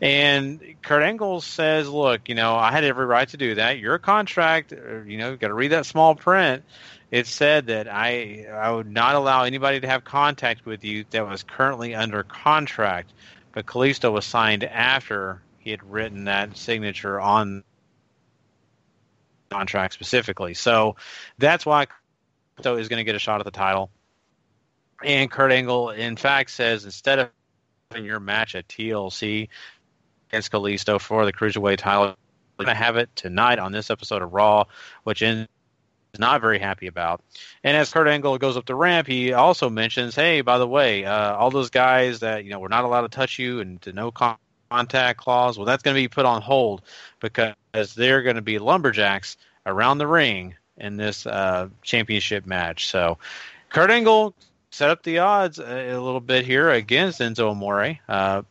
And 0.00 0.60
Kurt 0.82 1.02
Angle 1.02 1.40
says, 1.40 1.88
"Look, 1.88 2.28
you 2.28 2.34
know, 2.34 2.56
I 2.56 2.72
had 2.72 2.84
every 2.84 3.06
right 3.06 3.28
to 3.28 3.36
do 3.36 3.54
that. 3.54 3.78
Your 3.78 3.98
contract, 3.98 4.72
uh, 4.72 5.02
you 5.02 5.18
know, 5.18 5.30
you 5.30 5.36
got 5.36 5.48
to 5.48 5.54
read 5.54 5.72
that 5.72 5.86
small 5.86 6.14
print. 6.14 6.64
It 7.10 7.26
said 7.26 7.68
that 7.68 7.88
I 7.88 8.46
I 8.52 8.72
would 8.72 8.90
not 8.90 9.14
allow 9.14 9.44
anybody 9.44 9.80
to 9.80 9.86
have 9.86 10.04
contact 10.04 10.66
with 10.66 10.84
you 10.84 11.04
that 11.10 11.28
was 11.28 11.42
currently 11.42 11.94
under 11.94 12.22
contract. 12.22 13.12
But 13.52 13.66
Kalisto 13.66 14.12
was 14.12 14.24
signed 14.24 14.64
after 14.64 15.40
he 15.60 15.70
had 15.70 15.82
written 15.88 16.24
that 16.24 16.56
signature 16.56 17.20
on 17.20 17.62
contract 19.54 19.94
specifically. 19.94 20.54
So 20.54 20.96
that's 21.38 21.64
why 21.64 21.86
Kalisto 22.58 22.78
is 22.78 22.88
going 22.88 22.98
to 22.98 23.04
get 23.04 23.14
a 23.14 23.20
shot 23.20 23.40
at 23.40 23.44
the 23.44 23.52
title. 23.52 23.90
And 25.02 25.30
Kurt 25.30 25.52
Angle, 25.52 25.90
in 25.90 26.16
fact, 26.16 26.50
says 26.50 26.84
instead 26.84 27.18
of 27.18 27.30
having 27.90 28.04
your 28.04 28.20
match 28.20 28.54
at 28.54 28.66
TLC 28.66 29.48
against 30.28 30.50
Kalisto 30.50 31.00
for 31.00 31.24
the 31.24 31.32
cruiserweight 31.32 31.78
title. 31.78 32.16
We're 32.58 32.64
going 32.66 32.76
to 32.76 32.82
have 32.82 32.96
it 32.96 33.14
tonight 33.14 33.58
on 33.58 33.72
this 33.72 33.90
episode 33.90 34.22
of 34.22 34.32
Raw, 34.32 34.64
which 35.04 35.22
is 35.22 35.46
not 36.18 36.40
very 36.40 36.58
happy 36.58 36.86
about. 36.86 37.22
And 37.62 37.76
as 37.76 37.92
Kurt 37.92 38.08
Angle 38.08 38.38
goes 38.38 38.56
up 38.56 38.66
the 38.66 38.74
ramp, 38.74 39.06
he 39.08 39.32
also 39.32 39.68
mentions, 39.68 40.14
"Hey, 40.14 40.40
by 40.40 40.58
the 40.58 40.66
way, 40.66 41.04
uh, 41.04 41.34
all 41.34 41.50
those 41.50 41.70
guys 41.70 42.20
that 42.20 42.44
you 42.44 42.50
know 42.50 42.60
we're 42.60 42.68
not 42.68 42.84
allowed 42.84 43.02
to 43.02 43.08
touch 43.08 43.38
you 43.38 43.60
and 43.60 43.82
to 43.82 43.92
no 43.92 44.12
contact 44.70 45.18
clause. 45.18 45.58
Well, 45.58 45.66
that's 45.66 45.82
going 45.82 45.96
to 45.96 46.00
be 46.00 46.08
put 46.08 46.26
on 46.26 46.42
hold 46.42 46.82
because 47.20 47.54
they're 47.94 48.22
going 48.22 48.36
to 48.36 48.42
be 48.42 48.58
lumberjacks 48.58 49.36
around 49.66 49.98
the 49.98 50.06
ring 50.06 50.54
in 50.76 50.96
this 50.96 51.26
uh, 51.26 51.68
championship 51.82 52.46
match." 52.46 52.86
So, 52.88 53.18
Kurt 53.68 53.90
Angle 53.90 54.34
set 54.70 54.90
up 54.90 55.02
the 55.02 55.18
odds 55.18 55.58
a, 55.58 55.90
a 55.90 56.00
little 56.00 56.20
bit 56.20 56.44
here 56.44 56.70
against 56.70 57.20
Enzo 57.20 57.50
Amore. 57.50 57.98
Uh, 58.08 58.42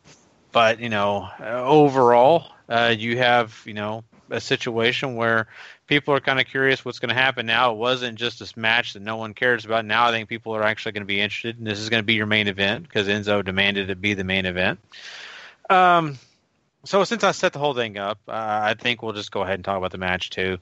but 0.51 0.79
you 0.79 0.89
know, 0.89 1.29
overall, 1.41 2.45
uh, 2.69 2.93
you 2.97 3.17
have 3.17 3.61
you 3.65 3.73
know 3.73 4.03
a 4.29 4.39
situation 4.39 5.15
where 5.15 5.47
people 5.87 6.13
are 6.13 6.19
kind 6.19 6.39
of 6.39 6.45
curious 6.45 6.85
what's 6.85 6.99
going 6.99 7.09
to 7.09 7.15
happen 7.15 7.45
now. 7.45 7.71
It 7.71 7.77
wasn't 7.77 8.17
just 8.17 8.39
this 8.39 8.55
match 8.55 8.93
that 8.93 9.01
no 9.01 9.17
one 9.17 9.33
cares 9.33 9.65
about. 9.65 9.85
Now 9.85 10.05
I 10.05 10.11
think 10.11 10.29
people 10.29 10.55
are 10.55 10.63
actually 10.63 10.93
going 10.93 11.01
to 11.01 11.07
be 11.07 11.19
interested, 11.19 11.57
and 11.57 11.67
this 11.67 11.79
is 11.79 11.89
going 11.89 12.01
to 12.01 12.05
be 12.05 12.13
your 12.13 12.25
main 12.25 12.47
event 12.47 12.83
because 12.83 13.07
Enzo 13.07 13.43
demanded 13.43 13.89
it 13.89 13.99
be 13.99 14.13
the 14.13 14.23
main 14.23 14.45
event. 14.45 14.79
Um, 15.69 16.17
so 16.85 17.03
since 17.03 17.23
I 17.23 17.31
set 17.31 17.53
the 17.53 17.59
whole 17.59 17.73
thing 17.73 17.97
up, 17.97 18.19
uh, 18.27 18.31
I 18.31 18.75
think 18.77 19.01
we'll 19.01 19.13
just 19.13 19.31
go 19.31 19.41
ahead 19.41 19.55
and 19.55 19.63
talk 19.63 19.77
about 19.77 19.91
the 19.91 19.97
match 19.97 20.29
too. 20.29 20.57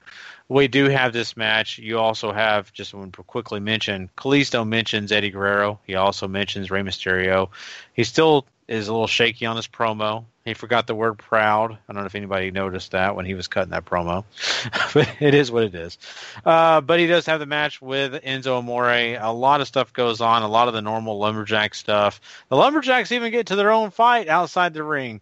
We 0.48 0.68
do 0.68 0.88
have 0.88 1.12
this 1.12 1.36
match. 1.36 1.78
You 1.78 1.98
also 1.98 2.32
have 2.32 2.72
just 2.72 2.94
want 2.94 3.14
to 3.14 3.22
quickly 3.22 3.58
mention 3.58 4.08
Kalisto 4.16 4.66
mentions 4.66 5.10
Eddie 5.10 5.30
Guerrero. 5.30 5.80
He 5.86 5.94
also 5.96 6.28
mentions 6.28 6.70
Rey 6.70 6.82
Mysterio. 6.82 7.48
He 7.94 8.04
still 8.04 8.46
is 8.68 8.88
a 8.88 8.92
little 8.92 9.08
shaky 9.08 9.46
on 9.46 9.56
his 9.56 9.66
promo. 9.66 10.24
He 10.44 10.54
forgot 10.54 10.86
the 10.86 10.94
word 10.94 11.18
proud. 11.18 11.72
I 11.72 11.92
don't 11.92 12.02
know 12.02 12.06
if 12.06 12.14
anybody 12.14 12.50
noticed 12.50 12.92
that 12.92 13.14
when 13.14 13.26
he 13.26 13.34
was 13.34 13.48
cutting 13.48 13.70
that 13.70 13.84
promo, 13.84 14.24
but 14.94 15.08
it 15.20 15.34
is 15.34 15.50
what 15.50 15.64
it 15.64 15.74
is. 15.74 15.98
Uh, 16.44 16.80
but 16.80 16.98
he 16.98 17.06
does 17.06 17.26
have 17.26 17.38
the 17.38 17.46
match 17.46 17.82
with 17.82 18.14
Enzo 18.24 18.58
Amore. 18.58 19.16
A 19.20 19.32
lot 19.32 19.60
of 19.60 19.68
stuff 19.68 19.92
goes 19.92 20.20
on, 20.20 20.42
a 20.42 20.48
lot 20.48 20.68
of 20.68 20.74
the 20.74 20.82
normal 20.82 21.18
lumberjack 21.18 21.74
stuff. 21.74 22.20
The 22.48 22.56
lumberjacks 22.56 23.12
even 23.12 23.30
get 23.30 23.46
to 23.48 23.56
their 23.56 23.70
own 23.70 23.90
fight 23.90 24.28
outside 24.28 24.74
the 24.74 24.82
ring. 24.82 25.20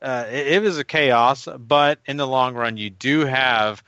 Uh, 0.00 0.26
it, 0.30 0.46
it 0.48 0.62
was 0.62 0.78
a 0.78 0.84
chaos, 0.84 1.48
but 1.58 1.98
in 2.06 2.16
the 2.16 2.26
long 2.26 2.54
run, 2.54 2.76
you 2.76 2.90
do 2.90 3.24
have 3.24 3.82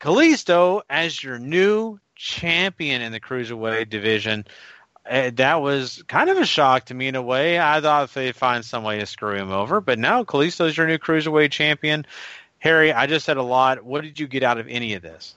Kalisto 0.00 0.82
as 0.88 1.22
your 1.22 1.38
new 1.38 1.98
champion 2.14 3.02
in 3.02 3.12
the 3.12 3.20
cruiserweight 3.20 3.88
division. 3.88 4.46
Uh, 5.08 5.30
that 5.34 5.62
was 5.62 6.02
kind 6.08 6.30
of 6.30 6.36
a 6.38 6.46
shock 6.46 6.86
to 6.86 6.94
me 6.94 7.08
in 7.08 7.16
a 7.16 7.22
way. 7.22 7.58
I 7.58 7.80
thought 7.80 8.12
they'd 8.14 8.36
find 8.36 8.64
some 8.64 8.84
way 8.84 8.98
to 8.98 9.06
screw 9.06 9.34
him 9.34 9.50
over, 9.50 9.80
but 9.80 9.98
now 9.98 10.24
Kalisto's 10.24 10.76
your 10.76 10.86
new 10.86 10.98
cruiserweight 10.98 11.50
champion. 11.50 12.06
Harry, 12.58 12.92
I 12.92 13.06
just 13.06 13.24
said 13.24 13.38
a 13.38 13.42
lot. 13.42 13.82
What 13.82 14.02
did 14.02 14.20
you 14.20 14.28
get 14.28 14.42
out 14.42 14.58
of 14.58 14.68
any 14.68 14.94
of 14.94 15.02
this? 15.02 15.34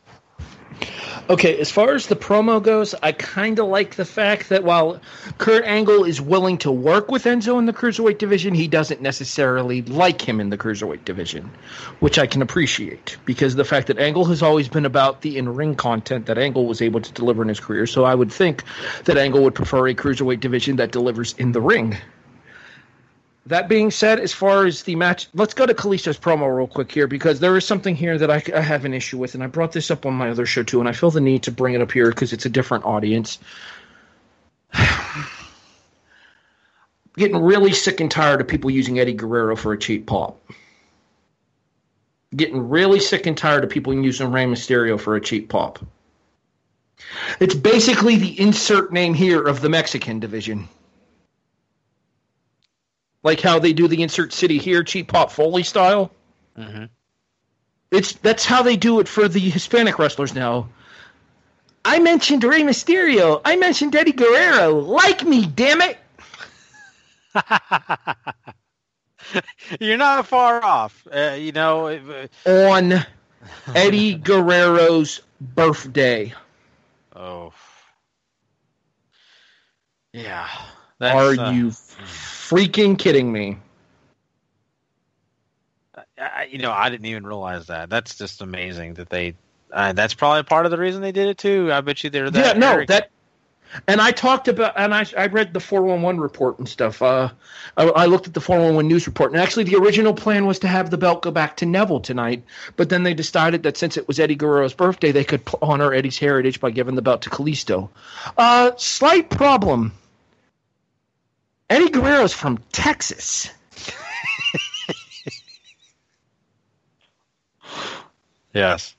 Okay, 1.30 1.58
as 1.60 1.72
far 1.72 1.93
as 1.93 2.08
the 2.08 2.15
promo 2.15 2.62
goes, 2.62 2.93
I 3.02 3.13
kind 3.13 3.58
of 3.60 3.67
like 3.67 3.96
the 3.96 4.04
fact 4.04 4.50
that 4.50 4.65
while 4.65 5.00
Kurt 5.38 5.63
Angle 5.63 6.04
is 6.04 6.19
willing 6.19 6.58
to 6.60 6.72
work 6.72 7.10
with 7.10 7.24
Enzo 7.24 7.58
in 7.60 7.65
the 7.65 7.72
cruiserweight 7.72 8.17
division, 8.17 8.54
he 8.54 8.67
doesn't 8.67 9.02
necessarily 9.02 9.82
like 9.84 10.22
him 10.22 10.41
in 10.41 10.50
the 10.50 10.58
cruiserweight 10.58 11.06
division, 11.06 11.50
which 12.02 12.19
I 12.19 12.28
can 12.28 12.41
appreciate 12.41 13.17
because 13.24 13.56
the 13.56 13.63
fact 13.63 13.88
that 13.88 14.00
Angle 14.00 14.26
has 14.26 14.43
always 14.43 14.67
been 14.67 14.86
about 14.86 15.22
the 15.22 15.38
in-ring 15.38 15.76
content 15.76 16.26
that 16.26 16.38
Angle 16.38 16.65
was 16.65 16.82
able 16.82 17.00
to 17.00 17.12
deliver 17.13 17.41
in 17.41 17.48
his 17.48 17.60
career. 17.60 17.88
So 17.88 18.04
I 18.04 18.13
would 18.13 18.32
think 18.32 18.63
that 19.06 19.17
Angle 19.17 19.43
would 19.43 19.56
prefer 19.56 19.88
a 19.88 19.96
cruiserweight 19.96 20.41
division 20.41 20.76
that 20.76 20.91
delivers 20.91 21.36
in 21.38 21.54
the 21.54 21.62
ring. 21.62 21.96
That 23.47 23.67
being 23.67 23.91
said, 23.91 24.21
as 24.21 24.32
far 24.32 24.65
as 24.65 24.84
the 24.84 24.95
match, 24.95 25.27
let's 25.34 25.53
go 25.53 25.65
to 25.65 25.73
Kalisto's 25.73 26.17
promo 26.17 26.56
real 26.56 26.67
quick 26.67 26.89
here 26.89 27.08
because 27.08 27.41
there 27.41 27.58
is 27.58 27.65
something 27.65 27.93
here 27.93 28.17
that 28.17 28.32
I, 28.32 28.41
I, 28.56 28.62
have 28.62 28.86
an 28.86 28.93
issue 28.93 29.17
with, 29.17 29.34
and 29.34 29.43
I 29.43 29.47
brought 29.47 29.73
this 29.73 29.91
up 29.91 30.06
on 30.06 30.13
my 30.13 30.29
other 30.29 30.45
show 30.45 30.63
too, 30.63 30.79
and 30.79 30.88
I 30.88 30.93
feel 30.93 31.12
the 31.12 31.19
need 31.19 31.43
to 31.43 31.51
bring 31.51 31.73
it 31.73 31.82
up 31.82 31.91
here 31.91 32.08
because 32.08 32.32
it's 32.32 32.45
a 32.45 32.49
different 32.49 32.86
audience. 32.86 33.39
Getting 37.17 37.38
really 37.38 37.73
sick 37.73 37.99
and 37.99 38.10
tired 38.10 38.39
of 38.39 38.47
people 38.47 38.71
using 38.71 38.97
Eddie 38.99 39.13
Guerrero 39.13 39.58
for 39.58 39.73
a 39.73 39.77
cheap 39.77 40.06
pop. 40.06 40.41
Getting 42.34 42.69
really 42.69 43.01
sick 43.01 43.27
and 43.27 43.38
tired 43.38 43.65
of 43.65 43.69
people 43.69 43.93
using 43.93 44.32
Rey 44.32 44.45
Mysterio 44.45 44.97
for 44.99 45.17
a 45.17 45.21
cheap 45.21 45.49
pop. 45.49 45.86
It's 47.41 47.53
basically 47.53 48.15
the 48.15 48.39
insert 48.39 48.93
name 48.93 49.13
here 49.13 49.41
of 49.45 49.60
the 49.60 49.69
Mexican 49.69 50.21
division 50.21 50.69
like 53.23 53.41
how 53.41 53.59
they 53.59 53.73
do 53.73 53.88
the 53.88 54.03
insert 54.03 54.33
city 54.33 54.57
here, 54.57 54.83
cheap 54.83 55.07
pop 55.07 55.31
Foley 55.31 55.63
style. 55.63 56.12
Mm-hmm. 56.57 56.86
It's 57.91 58.13
that's 58.13 58.45
how 58.45 58.63
they 58.63 58.75
do 58.75 58.99
it 58.99 59.07
for 59.07 59.27
the 59.27 59.39
Hispanic 59.39 59.97
wrestlers 59.99 60.33
now. 60.36 60.69
I 61.86 61.99
mentioned 61.99 62.43
Rey 62.43 62.62
Mysterio. 62.62 63.41
I 63.43 63.55
mentioned 63.55 63.95
Eddie 63.95 64.13
Guerrero. 64.13 64.79
Like 64.79 65.23
me, 65.23 65.45
damn 65.45 65.81
it. 65.81 65.97
You're 69.79 69.97
not 69.97 70.27
far 70.27 70.63
off. 70.63 71.07
Uh, 71.12 71.36
you 71.38 71.51
know, 71.51 71.88
uh, 71.88 72.27
on 72.49 73.05
Eddie 73.75 74.15
Guerrero's 74.15 75.21
birthday. 75.41 76.33
Oh, 77.15 77.53
yeah. 80.13 80.47
Are 81.01 81.38
uh, 81.38 81.51
you 81.51 81.71
freaking 82.49 82.97
kidding 82.97 83.32
me? 83.32 83.58
I, 86.17 86.47
you 86.49 86.60
know, 86.60 86.71
I 86.71 86.89
didn't 86.89 87.06
even 87.06 87.25
realize 87.25 87.67
that. 87.67 87.89
That's 87.89 88.17
just 88.17 88.41
amazing 88.41 88.95
that 88.95 89.10
they. 89.10 89.36
Uh, 89.71 89.93
that's 89.93 90.13
probably 90.13 90.43
part 90.43 90.65
of 90.65 90.71
the 90.71 90.77
reason 90.77 91.01
they 91.01 91.12
did 91.12 91.27
it 91.27 91.38
too. 91.38 91.71
I 91.71 91.82
bet 91.82 92.03
you 92.03 92.10
they're 92.10 92.29
that. 92.29 92.56
Yeah, 92.56 92.60
no, 92.60 92.86
that. 92.86 93.10
And 93.88 93.99
I 93.99 94.12
talked 94.12 94.47
about, 94.47 94.73
and 94.75 94.93
I, 94.93 95.03
I 95.17 95.25
read 95.25 95.51
the 95.51 95.60
411 95.60 96.21
report 96.21 96.60
and 96.60 96.69
stuff. 96.69 97.01
Uh, 97.01 97.29
I, 97.75 97.86
I, 97.86 98.06
looked 98.06 98.27
at 98.27 98.36
the 98.36 98.39
411 98.39 98.88
news 98.88 99.08
report, 99.08 99.32
and 99.32 99.41
actually, 99.41 99.63
the 99.63 99.77
original 99.77 100.13
plan 100.13 100.45
was 100.45 100.60
to 100.60 100.67
have 100.67 100.91
the 100.91 100.97
belt 100.97 101.23
go 101.23 101.32
back 101.32 101.58
to 101.58 101.65
Neville 101.65 101.99
tonight. 101.99 102.43
But 102.75 102.89
then 102.89 103.01
they 103.01 103.15
decided 103.15 103.63
that 103.63 103.77
since 103.77 103.97
it 103.97 104.08
was 104.08 104.19
Eddie 104.19 104.36
Guerrero's 104.36 104.75
birthday, 104.75 105.12
they 105.12 105.23
could 105.23 105.41
honor 105.60 105.91
Eddie's 105.91 106.19
heritage 106.19 106.60
by 106.60 106.69
giving 106.69 106.93
the 106.93 107.01
belt 107.01 107.23
to 107.23 107.32
Kalisto. 107.32 107.89
Uh, 108.38 108.73
slight 108.77 109.32
problem 109.32 109.91
Eddie 111.73 111.89
Guerrero's 111.89 112.33
from 112.33 112.59
Texas. 112.71 113.49
yes. 118.53 118.95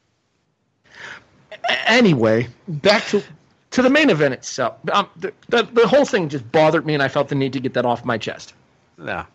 Anyway, 1.87 2.49
back 2.67 3.05
to 3.07 3.23
to 3.71 3.83
the 3.83 3.91
main 3.91 4.11
event 4.11 4.35
itself. 4.35 4.75
Um, 4.93 5.09
the, 5.15 5.33
the, 5.49 5.63
the 5.63 5.87
whole 5.87 6.05
thing 6.05 6.29
just 6.29 6.51
bothered 6.51 6.85
me, 6.85 6.95
and 6.95 7.03
I 7.03 7.07
felt 7.07 7.29
the 7.29 7.37
need 7.37 7.53
to 7.53 7.61
get 7.61 7.75
that 7.75 7.85
off 7.85 8.05
my 8.05 8.19
chest. 8.19 8.55
Yeah. 9.01 9.27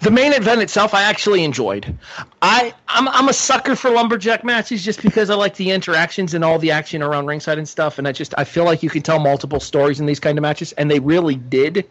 The 0.00 0.10
main 0.10 0.32
event 0.32 0.62
itself, 0.62 0.94
I 0.94 1.02
actually 1.02 1.44
enjoyed. 1.44 1.94
I 2.40 2.72
I'm 2.88 3.06
I'm 3.08 3.28
a 3.28 3.34
sucker 3.34 3.76
for 3.76 3.90
lumberjack 3.90 4.44
matches 4.44 4.82
just 4.82 5.02
because 5.02 5.28
I 5.28 5.34
like 5.34 5.56
the 5.56 5.72
interactions 5.72 6.32
and 6.32 6.42
all 6.42 6.58
the 6.58 6.70
action 6.70 7.02
around 7.02 7.26
ringside 7.26 7.58
and 7.58 7.68
stuff. 7.68 7.98
And 7.98 8.08
I 8.08 8.12
just 8.12 8.32
I 8.38 8.44
feel 8.44 8.64
like 8.64 8.82
you 8.82 8.88
can 8.88 9.02
tell 9.02 9.18
multiple 9.18 9.60
stories 9.60 10.00
in 10.00 10.06
these 10.06 10.20
kind 10.20 10.38
of 10.38 10.42
matches, 10.42 10.72
and 10.72 10.90
they 10.90 11.00
really 11.00 11.36
did 11.36 11.86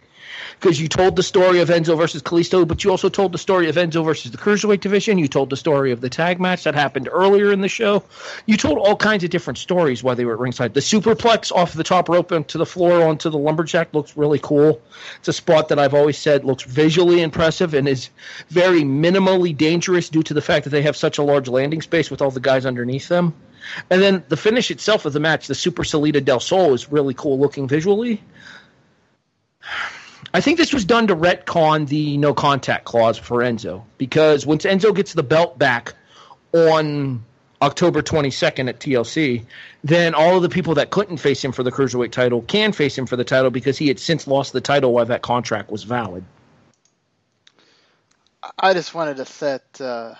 because 0.60 0.80
you 0.80 0.90
told 0.90 1.16
the 1.16 1.24
story 1.24 1.62
of 1.62 1.70
Enzo 1.70 1.96
versus 1.96 2.22
Kalisto, 2.22 2.68
but 2.68 2.84
you 2.84 2.92
also 2.92 3.08
told 3.08 3.32
the 3.32 3.38
story 3.38 3.70
of 3.70 3.78
Enzo 3.78 4.04
versus 4.04 4.32
the 4.32 4.38
Cruiserweight 4.38 4.82
division. 4.82 5.18
You 5.18 5.30
told 5.30 5.50
the 5.50 5.56
story 5.56 5.94
of 5.94 6.02
the 6.02 6.10
tag 6.10 6.42
match 6.42 6.66
that 6.66 6.76
happened 6.76 7.08
earlier 7.10 7.54
in 7.54 7.62
the 7.62 7.70
show. 7.70 8.04
You 8.46 8.58
told 8.58 8.78
all 8.78 8.98
kinds 8.98 9.24
of 9.24 9.30
different 9.30 9.58
stories 9.58 10.04
while 10.04 10.16
they 10.16 10.26
were 10.26 10.34
at 10.34 10.40
ringside. 10.40 10.74
The 10.74 10.82
superplex 10.82 11.54
off 11.54 11.74
the 11.74 11.84
top 11.84 12.10
rope 12.10 12.34
into 12.34 12.58
the 12.58 12.66
floor 12.66 13.04
onto 13.04 13.30
the 13.30 13.38
lumberjack 13.38 13.94
looks 13.94 14.18
really 14.18 14.40
cool. 14.40 14.82
It's 15.20 15.30
a 15.30 15.34
spot 15.34 15.70
that 15.70 15.80
I've 15.80 15.94
always 15.94 16.18
said 16.18 16.44
looks 16.44 16.64
visually 16.64 17.22
impressive 17.22 17.74
and 17.74 17.88
is 17.88 18.10
very 18.50 18.82
minimally 18.82 19.56
dangerous 19.56 20.10
due 20.10 20.24
to 20.24 20.34
the 20.34 20.42
fact 20.42 20.66
that 20.66 20.72
they 20.72 20.82
have 20.82 20.98
such 20.98 21.18
a 21.20 21.24
large 21.24 21.48
landing 21.48 21.82
space 21.82 22.12
with 22.12 22.22
all 22.22 22.32
the 22.32 22.42
guys 22.42 22.66
underneath 22.66 23.08
them. 23.08 23.34
And 23.90 24.02
then 24.02 24.26
the 24.28 24.38
finish 24.38 24.72
itself 24.72 25.06
of 25.06 25.14
the 25.14 25.20
match, 25.22 25.48
the 25.48 25.56
Super 25.56 25.86
Salida 25.86 26.20
del 26.20 26.42
Sol, 26.42 26.74
is 26.74 26.92
really 26.92 27.14
cool 27.14 27.40
looking 27.40 27.66
visually. 27.66 28.22
I 30.34 30.42
think 30.42 30.58
this 30.58 30.74
was 30.74 30.86
done 30.86 31.08
to 31.08 31.16
retcon 31.16 31.88
the 31.88 32.18
no 32.18 32.34
contact 32.34 32.86
clause 32.86 33.18
for 33.18 33.40
Enzo 33.40 33.84
because 33.98 34.46
once 34.46 34.64
Enzo 34.66 34.96
gets 34.96 35.14
the 35.14 35.24
belt 35.24 35.58
back 35.58 35.94
on 36.54 37.24
October 37.62 38.02
22nd 38.02 38.70
at 38.70 38.80
TLC, 38.80 39.46
then 39.84 40.14
all 40.14 40.38
of 40.38 40.42
the 40.42 40.50
people 40.50 40.76
that 40.76 40.92
couldn't 40.92 41.18
face 41.18 41.44
him 41.44 41.52
for 41.52 41.64
the 41.64 41.72
cruiserweight 41.72 42.12
title 42.12 42.42
can 42.44 42.72
face 42.72 42.98
him 42.98 43.06
for 43.06 43.16
the 43.16 43.24
title 43.24 43.50
because 43.50 43.78
he 43.78 43.88
had 43.88 44.00
since 44.00 44.28
lost 44.28 44.54
the 44.54 44.62
title 44.62 44.94
while 44.94 45.06
that 45.06 45.22
contract 45.22 45.70
was 45.70 45.84
valid. 45.84 46.24
I 48.58 48.74
just 48.74 48.94
wanted 48.94 49.18
to 49.18 49.26
set 49.26 49.82
uh, 49.82 50.16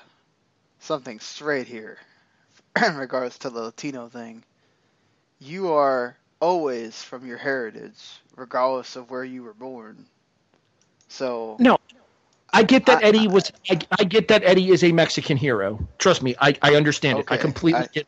something 0.80 1.20
straight 1.20 1.68
here 1.68 1.98
in 2.86 2.96
regards 2.96 3.38
to 3.40 3.50
the 3.50 3.62
Latino 3.62 4.10
thing. 4.10 4.44
You 5.40 5.72
are 5.72 6.18
always 6.42 7.02
from 7.02 7.26
your 7.26 7.38
heritage, 7.38 8.20
regardless 8.40 8.96
of 8.96 9.12
where 9.12 9.24
you 9.24 9.44
were 9.44 9.54
born. 9.54 10.06
So 11.10 11.58
no, 11.60 11.78
I 12.52 12.64
get 12.64 12.86
that 12.88 13.04
I, 13.04 13.08
Eddie 13.08 13.28
was. 13.28 13.52
I, 13.70 13.80
I, 14.00 14.04
get 14.04 14.28
that 14.30 14.44
Eddie 14.44 14.70
is 14.70 14.84
a 14.84 14.92
Mexican 14.92 15.38
hero. 15.38 15.80
Trust 15.98 16.22
me, 16.22 16.36
I, 16.40 16.56
I 16.62 16.76
understand 16.76 17.20
okay, 17.20 17.36
it. 17.36 17.40
I 17.40 17.42
completely 17.42 17.82
I, 17.82 17.88
get. 17.88 18.08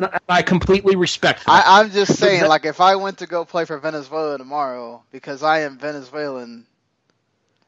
I, 0.00 0.18
I 0.28 0.42
completely 0.42 0.96
respect. 0.96 1.46
That. 1.46 1.66
I, 1.66 1.80
am 1.80 1.90
just 1.90 2.18
saying, 2.18 2.46
like, 2.46 2.64
if 2.64 2.80
I 2.80 2.96
went 2.96 3.18
to 3.18 3.26
go 3.26 3.44
play 3.44 3.64
for 3.64 3.78
Venezuela 3.78 4.36
tomorrow, 4.36 5.04
because 5.12 5.42
I 5.42 5.60
am 5.60 5.78
Venezuelan, 5.78 6.66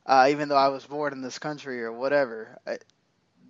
uh, 0.07 0.27
even 0.31 0.49
though 0.49 0.57
I 0.57 0.69
was 0.69 0.85
born 0.85 1.13
in 1.13 1.23
this 1.23 1.39
country 1.39 1.83
or 1.83 1.93
whatever, 1.93 2.59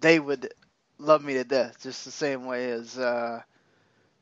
they 0.00 0.20
would 0.20 0.52
love 0.98 1.24
me 1.24 1.34
to 1.34 1.44
death, 1.44 1.82
just 1.82 2.04
the 2.04 2.10
same 2.10 2.44
way 2.44 2.70
as 2.70 2.98
uh, 2.98 3.40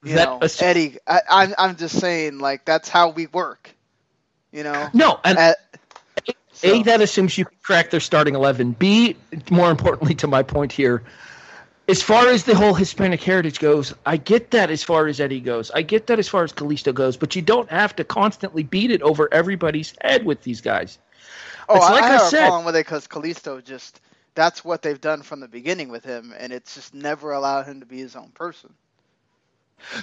you 0.03 0.14
that 0.14 0.40
know, 0.40 0.48
Eddie. 0.61 0.98
I, 1.07 1.20
I'm 1.29 1.55
I'm 1.59 1.77
just 1.77 1.98
saying, 1.98 2.38
like 2.38 2.64
that's 2.64 2.88
how 2.88 3.11
we 3.11 3.26
work. 3.26 3.70
You 4.53 4.62
know. 4.62 4.88
No, 4.94 5.20
and 5.24 5.38
uh, 5.38 5.40
At, 5.40 6.36
so. 6.53 6.72
a 6.72 6.82
that 6.84 7.01
assumes 7.01 7.36
you 7.36 7.44
can 7.44 7.59
crack 7.62 7.90
their 7.90 8.01
starting 8.01 8.34
eleven. 8.34 8.72
B, 8.72 9.16
more 9.51 9.70
importantly, 9.70 10.14
to 10.16 10.26
my 10.26 10.42
point 10.42 10.72
here, 10.72 11.03
as 11.88 12.03
far 12.03 12.28
as 12.28 12.44
the 12.44 12.55
whole 12.55 12.74
Hispanic 12.74 13.22
heritage 13.22 13.61
goes, 13.61 13.94
I 14.05 14.16
get 14.18 14.51
that 14.51 14.70
as 14.70 14.82
far 14.82 15.07
as 15.07 15.20
Eddie 15.20 15.40
goes. 15.40 15.70
I 15.70 15.82
get 15.82 16.07
that 16.09 16.18
as 16.18 16.28
far 16.28 16.44
as 16.44 16.53
Kalisto 16.53 16.92
goes, 16.92 17.16
but 17.16 17.34
you 17.34 17.42
don't 17.42 17.70
have 17.70 17.96
to 17.96 18.05
constantly 18.05 18.62
beat 18.62 18.90
it 18.90 19.03
over 19.03 19.32
everybody's 19.32 19.94
head 20.01 20.24
with 20.24 20.42
these 20.42 20.61
guys. 20.61 20.99
Oh, 21.68 21.76
it's 21.76 21.90
like 21.90 22.03
I, 22.03 22.09
I 22.09 22.12
have 22.12 22.22
said, 22.22 22.44
a 22.44 22.46
problem 22.46 22.64
with 22.66 22.76
it 22.76 22.86
because 22.86 23.07
Kalisto 23.07 23.62
just 23.62 24.01
that's 24.34 24.64
what 24.64 24.82
they've 24.82 25.01
done 25.01 25.22
from 25.22 25.40
the 25.40 25.49
beginning 25.49 25.88
with 25.88 26.05
him, 26.05 26.34
and 26.36 26.53
it's 26.53 26.74
just 26.74 26.94
never 26.94 27.32
allowed 27.32 27.66
him 27.66 27.80
to 27.80 27.86
be 27.86 27.99
his 27.99 28.16
own 28.16 28.30
person. 28.30 28.72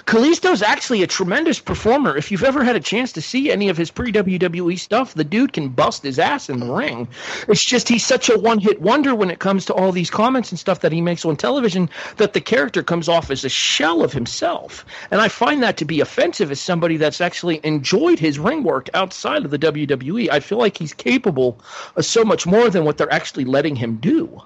Kalisto's 0.06 0.62
actually 0.62 1.02
a 1.02 1.06
tremendous 1.06 1.60
performer. 1.60 2.16
If 2.16 2.30
you've 2.30 2.42
ever 2.42 2.64
had 2.64 2.76
a 2.76 2.80
chance 2.80 3.12
to 3.12 3.20
see 3.20 3.50
any 3.52 3.68
of 3.68 3.76
his 3.76 3.90
pre 3.90 4.10
WWE 4.10 4.78
stuff, 4.78 5.14
the 5.14 5.22
dude 5.22 5.52
can 5.52 5.68
bust 5.68 6.02
his 6.02 6.18
ass 6.18 6.48
in 6.48 6.60
the 6.60 6.72
ring. 6.72 7.08
It's 7.46 7.64
just 7.64 7.88
he's 7.88 8.04
such 8.04 8.28
a 8.28 8.38
one 8.38 8.58
hit 8.58 8.80
wonder 8.80 9.14
when 9.14 9.30
it 9.30 9.38
comes 9.38 9.64
to 9.66 9.74
all 9.74 9.92
these 9.92 10.10
comments 10.10 10.50
and 10.50 10.58
stuff 10.58 10.80
that 10.80 10.92
he 10.92 11.00
makes 11.00 11.24
on 11.24 11.36
television 11.36 11.88
that 12.16 12.32
the 12.32 12.40
character 12.40 12.82
comes 12.82 13.08
off 13.08 13.30
as 13.30 13.44
a 13.44 13.48
shell 13.48 14.02
of 14.02 14.12
himself. 14.12 14.84
And 15.10 15.20
I 15.20 15.28
find 15.28 15.62
that 15.62 15.76
to 15.76 15.84
be 15.84 16.00
offensive 16.00 16.50
as 16.50 16.60
somebody 16.60 16.96
that's 16.96 17.20
actually 17.20 17.60
enjoyed 17.62 18.18
his 18.18 18.38
ring 18.38 18.62
work 18.62 18.88
outside 18.94 19.44
of 19.44 19.50
the 19.50 19.58
WWE. 19.58 20.30
I 20.30 20.40
feel 20.40 20.58
like 20.58 20.78
he's 20.78 20.94
capable 20.94 21.60
of 21.96 22.04
so 22.04 22.24
much 22.24 22.46
more 22.46 22.70
than 22.70 22.84
what 22.84 22.96
they're 22.98 23.12
actually 23.12 23.44
letting 23.44 23.76
him 23.76 23.96
do. 23.96 24.42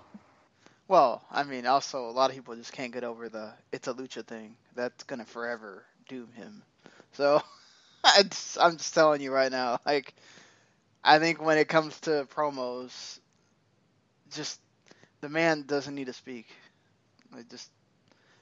Well, 0.91 1.23
I 1.31 1.45
mean, 1.45 1.67
also 1.67 2.11
a 2.11 2.13
lot 2.13 2.31
of 2.31 2.37
people 2.37 2.57
just 2.57 2.73
can't 2.75 2.93
get 2.93 3.05
over 3.05 3.31
the 3.31 3.55
"it's 3.73 3.89
a 3.89 3.95
lucha" 3.95 4.27
thing. 4.27 4.57
That's 4.77 5.05
gonna 5.05 5.25
forever 5.25 5.87
doom 6.09 6.33
him. 6.33 6.65
So, 7.13 7.43
I 8.05 8.25
just, 8.25 8.59
I'm 8.61 8.77
just 8.79 8.95
telling 8.95 9.23
you 9.23 9.33
right 9.33 9.53
now. 9.53 9.81
Like, 9.87 10.15
I 11.05 11.19
think 11.19 11.43
when 11.43 11.59
it 11.59 11.69
comes 11.69 12.01
to 12.03 12.27
promos, 12.35 13.21
just 14.31 14.61
the 15.23 15.29
man 15.31 15.65
doesn't 15.65 15.95
need 15.95 16.07
to 16.07 16.15
speak. 16.15 16.49
Like, 17.35 17.49
just 17.51 17.71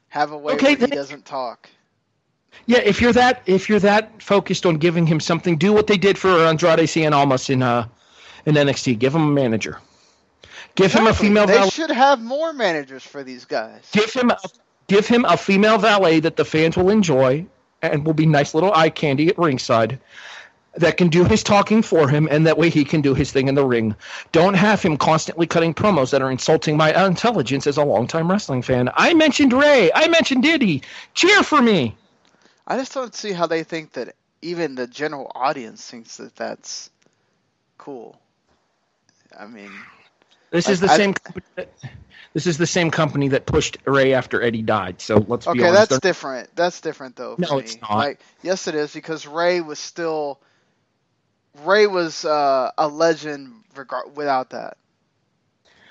have 0.08 0.32
a 0.32 0.38
way 0.38 0.60
Okay, 0.60 0.76
where 0.76 0.78
he 0.78 0.92
doesn't 0.92 1.26
talk. 1.26 1.70
Yeah, 2.66 2.78
if 2.80 3.00
you're 3.00 3.12
that 3.12 3.42
if 3.46 3.68
you're 3.68 3.80
that 3.80 4.22
focused 4.22 4.66
on 4.66 4.76
giving 4.76 5.06
him 5.06 5.20
something, 5.20 5.58
do 5.58 5.72
what 5.72 5.86
they 5.88 5.98
did 5.98 6.18
for 6.18 6.30
Andrade 6.46 6.80
Cien 6.88 7.12
Almas 7.12 7.50
in 7.50 7.62
uh 7.62 7.88
in 8.46 8.56
NXT. 8.56 8.98
Give 8.98 9.14
him 9.14 9.22
a 9.22 9.32
manager. 9.32 9.78
Give 10.74 10.92
him 10.92 11.06
a 11.06 11.14
female 11.14 11.46
They 11.46 11.54
valet. 11.54 11.70
should 11.70 11.90
have 11.90 12.20
more 12.22 12.52
managers 12.52 13.02
for 13.02 13.22
these 13.22 13.44
guys. 13.44 13.88
Give 13.92 14.12
him 14.12 14.30
a, 14.30 14.38
give 14.86 15.06
him 15.06 15.24
a 15.24 15.36
female 15.36 15.78
valet 15.78 16.20
that 16.20 16.36
the 16.36 16.44
fans 16.44 16.76
will 16.76 16.90
enjoy 16.90 17.46
and 17.82 18.04
will 18.04 18.14
be 18.14 18.26
nice 18.26 18.54
little 18.54 18.72
eye 18.72 18.90
candy 18.90 19.28
at 19.28 19.38
ringside. 19.38 19.98
That 20.76 20.96
can 20.96 21.08
do 21.08 21.24
his 21.24 21.42
talking 21.42 21.82
for 21.82 22.08
him, 22.08 22.28
and 22.30 22.46
that 22.46 22.56
way 22.56 22.68
he 22.70 22.84
can 22.84 23.00
do 23.00 23.14
his 23.14 23.32
thing 23.32 23.48
in 23.48 23.54
the 23.56 23.64
ring. 23.64 23.96
Don't 24.30 24.54
have 24.54 24.80
him 24.80 24.96
constantly 24.96 25.46
cutting 25.46 25.74
promos 25.74 26.10
that 26.10 26.22
are 26.22 26.30
insulting 26.30 26.76
my 26.76 27.06
intelligence 27.06 27.66
as 27.66 27.78
a 27.78 27.82
longtime 27.82 28.30
wrestling 28.30 28.62
fan. 28.62 28.88
I 28.94 29.14
mentioned 29.14 29.52
Rey. 29.52 29.90
I 29.92 30.06
mentioned 30.08 30.42
Diddy. 30.44 30.82
Cheer 31.14 31.42
for 31.42 31.60
me. 31.60 31.96
I 32.66 32.76
just 32.76 32.92
don't 32.94 33.14
see 33.14 33.32
how 33.32 33.46
they 33.46 33.64
think 33.64 33.92
that 33.94 34.14
even 34.42 34.76
the 34.76 34.86
general 34.86 35.32
audience 35.34 35.84
thinks 35.90 36.18
that 36.18 36.36
that's 36.36 36.90
cool. 37.78 38.20
I 39.36 39.46
mean, 39.46 39.72
This 40.50 40.68
is 40.68 40.80
the 40.80 40.90
I- 40.90 40.96
same. 40.96 41.14
company 41.14 41.46
that, 41.56 41.68
this 42.34 42.46
is 42.46 42.58
the 42.58 42.66
same 42.66 42.90
company 42.90 43.28
that 43.28 43.46
pushed 43.46 43.78
Rey 43.84 44.14
after 44.14 44.42
Eddie 44.42 44.62
died. 44.62 45.00
So 45.00 45.24
let's 45.26 45.46
be 45.46 45.52
okay, 45.52 45.70
that's 45.70 45.88
they're- 45.88 45.98
different. 45.98 46.54
That's 46.54 46.80
different 46.80 47.16
though. 47.16 47.36
No, 47.38 47.56
me. 47.56 47.60
it's 47.60 47.80
not. 47.80 47.96
Like, 47.96 48.20
yes, 48.42 48.68
it 48.68 48.74
is 48.74 48.92
because 48.92 49.26
Rey 49.26 49.60
was 49.60 49.78
still 49.78 50.40
Rey 51.64 51.86
was 51.86 52.24
uh, 52.24 52.70
a 52.76 52.88
legend 52.88 53.52
regard 53.74 54.16
without 54.16 54.50
that. 54.50 54.76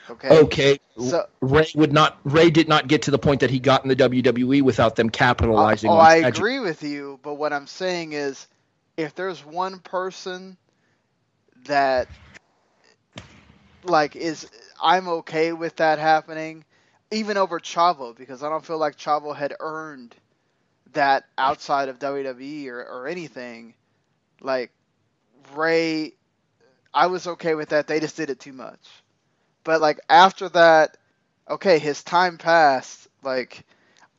Okay. 0.09 0.29
okay. 0.29 0.79
So 0.97 1.25
Rey 1.41 1.67
would 1.75 1.91
not. 1.91 2.17
Rey 2.23 2.49
did 2.49 2.69
not 2.69 2.87
get 2.87 3.03
to 3.03 3.11
the 3.11 3.19
point 3.19 3.41
that 3.41 3.49
he 3.49 3.59
got 3.59 3.83
in 3.83 3.89
the 3.89 3.95
WWE 3.95 4.61
without 4.61 4.95
them 4.95 5.09
capitalizing. 5.09 5.89
oh, 5.89 5.95
on 5.95 6.05
I 6.05 6.15
agree 6.17 6.59
with 6.59 6.83
you, 6.83 7.19
but 7.23 7.33
what 7.33 7.51
I'm 7.51 7.67
saying 7.67 8.13
is, 8.13 8.47
if 8.95 9.15
there's 9.15 9.45
one 9.45 9.79
person 9.79 10.55
that 11.65 12.07
like 13.89 14.15
is 14.15 14.47
I'm 14.81 15.07
okay 15.09 15.53
with 15.53 15.77
that 15.77 15.99
happening, 15.99 16.65
even 17.11 17.37
over 17.37 17.59
Chavo, 17.59 18.15
because 18.15 18.43
I 18.43 18.49
don't 18.49 18.65
feel 18.65 18.77
like 18.77 18.97
Chavo 18.97 19.35
had 19.35 19.55
earned 19.59 20.15
that 20.93 21.25
outside 21.37 21.89
of 21.89 21.99
WWE 21.99 22.69
or, 22.69 22.79
or 22.81 23.07
anything. 23.07 23.75
Like 24.41 24.71
Rey, 25.53 26.13
I 26.93 27.07
was 27.07 27.27
okay 27.27 27.55
with 27.55 27.69
that. 27.69 27.87
They 27.87 27.99
just 27.99 28.17
did 28.17 28.29
it 28.29 28.39
too 28.39 28.53
much. 28.53 28.79
But 29.63 29.81
like 29.81 29.99
after 30.09 30.49
that, 30.49 30.97
okay, 31.49 31.79
his 31.79 32.03
time 32.03 32.37
passed. 32.37 33.07
Like 33.23 33.65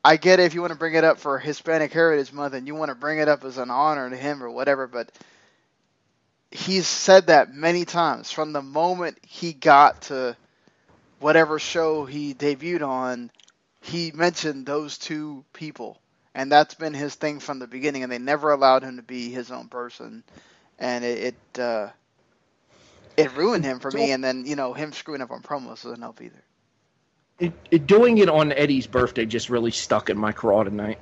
I 0.05 0.17
get 0.17 0.41
it 0.41 0.45
if 0.45 0.55
you 0.55 0.61
want 0.61 0.73
to 0.73 0.79
bring 0.79 0.95
it 0.95 1.05
up 1.05 1.19
for 1.19 1.39
Hispanic 1.39 1.93
Heritage 1.93 2.33
Month 2.33 2.55
and 2.55 2.67
you 2.67 2.75
want 2.75 2.91
to 2.91 2.95
bring 2.97 3.19
it 3.19 3.29
up 3.29 3.45
as 3.45 3.59
an 3.59 3.71
honor 3.71 4.09
to 4.11 4.17
him 4.17 4.43
or 4.43 4.51
whatever, 4.51 4.87
but 4.87 5.13
he's 6.51 6.87
said 6.87 7.29
that 7.29 7.55
many 7.55 7.85
times 7.85 8.31
from 8.31 8.53
the 8.53 8.63
moment 8.63 9.19
he 9.23 9.53
got 9.53 10.03
to 10.03 10.37
whatever 11.21 11.59
show 11.59 12.05
he 12.07 12.35
debuted 12.35 12.87
on, 12.87 13.31
he 13.81 14.13
mentioned 14.13 14.67
those 14.67 14.99
two 14.99 15.45
people. 15.53 16.01
And 16.35 16.53
that's 16.53 16.75
been 16.75 16.95
his 16.95 17.15
thing 17.17 17.41
from 17.41 17.59
the 17.61 17.67
beginning, 17.67 18.03
and 18.05 18.13
they 18.13 18.19
never 18.19 18.53
allowed 18.53 18.85
him 18.85 18.97
to 18.97 19.03
be 19.03 19.31
his 19.31 19.51
own 19.51 19.69
person. 19.69 20.25
And 20.79 21.05
it, 21.05 21.37
it 21.57 21.61
uh, 21.61 21.91
it 23.17 23.35
ruined 23.37 23.65
him 23.65 23.81
for 23.81 23.91
me. 23.93 24.13
And 24.13 24.25
then 24.25 24.45
you 24.47 24.57
know 24.57 24.75
him 24.75 24.93
screwing 24.93 25.23
up 25.23 25.31
on 25.33 25.43
promos 25.43 25.83
doesn't 25.83 26.03
help 26.03 26.23
either. 26.23 26.45
It, 27.41 27.53
it, 27.71 27.87
doing 27.87 28.19
it 28.19 28.29
on 28.31 28.53
Eddie's 28.53 28.87
birthday 28.87 29.27
just 29.27 29.51
really 29.51 29.73
stuck 29.73 30.11
in 30.11 30.19
my 30.19 30.33
craw 30.33 30.65
tonight. 30.65 30.99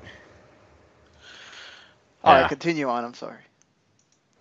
All 2.24 2.34
Yeah. 2.34 2.36
right, 2.36 2.48
continue 2.48 2.88
on. 2.88 3.04
I'm 3.04 3.14
sorry. 3.14 3.40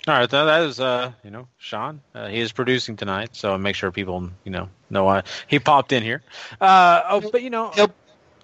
All 0.08 0.14
right, 0.14 0.30
that, 0.30 0.44
that 0.44 0.62
is 0.64 0.80
uh, 0.80 1.12
you 1.24 1.32
know, 1.32 1.48
Sean. 1.58 2.02
Uh, 2.14 2.28
he 2.28 2.40
is 2.40 2.52
producing 2.52 2.96
tonight, 2.96 3.30
so 3.34 3.58
make 3.58 3.76
sure 3.76 3.92
people, 3.92 4.30
you 4.44 4.52
know, 4.52 4.70
know 4.90 5.04
why 5.04 5.24
he 5.48 5.58
popped 5.60 5.92
in 5.94 6.04
here. 6.04 6.22
Uh, 6.62 7.02
oh, 7.10 7.30
but 7.32 7.42
you 7.42 7.50
know, 7.50 7.72
He'll 7.72 7.92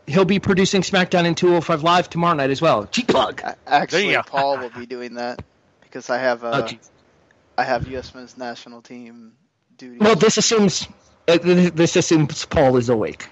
he'll 0.07 0.25
be 0.25 0.39
producing 0.39 0.81
SmackDown 0.81 1.25
in 1.25 1.35
205 1.35 1.83
Live 1.83 2.09
tomorrow 2.09 2.35
night 2.35 2.49
as 2.49 2.61
well. 2.61 2.85
Cheap 2.87 3.09
plug. 3.09 3.41
A- 3.41 3.55
Actually, 3.67 4.11
go. 4.13 4.23
Paul 4.23 4.57
will 4.57 4.71
be 4.71 4.87
doing 4.87 5.13
that 5.15 5.43
because 5.83 6.09
I 6.09 6.17
have 6.17 6.43
uh, 6.43 6.67
Oh. 6.71 6.77
I 7.59 7.63
have 7.63 7.87
U.S. 7.89 8.15
Men's 8.15 8.37
National 8.37 8.81
Team 8.81 9.33
duty. 9.77 9.99
well, 9.99 10.15
this 10.15 10.37
assumes 10.37 10.87
uh, 11.27 11.37
th- 11.37 11.73
this 11.73 11.95
assumes 11.95 12.43
Paul 12.45 12.77
is 12.77 12.89
awake. 12.89 13.27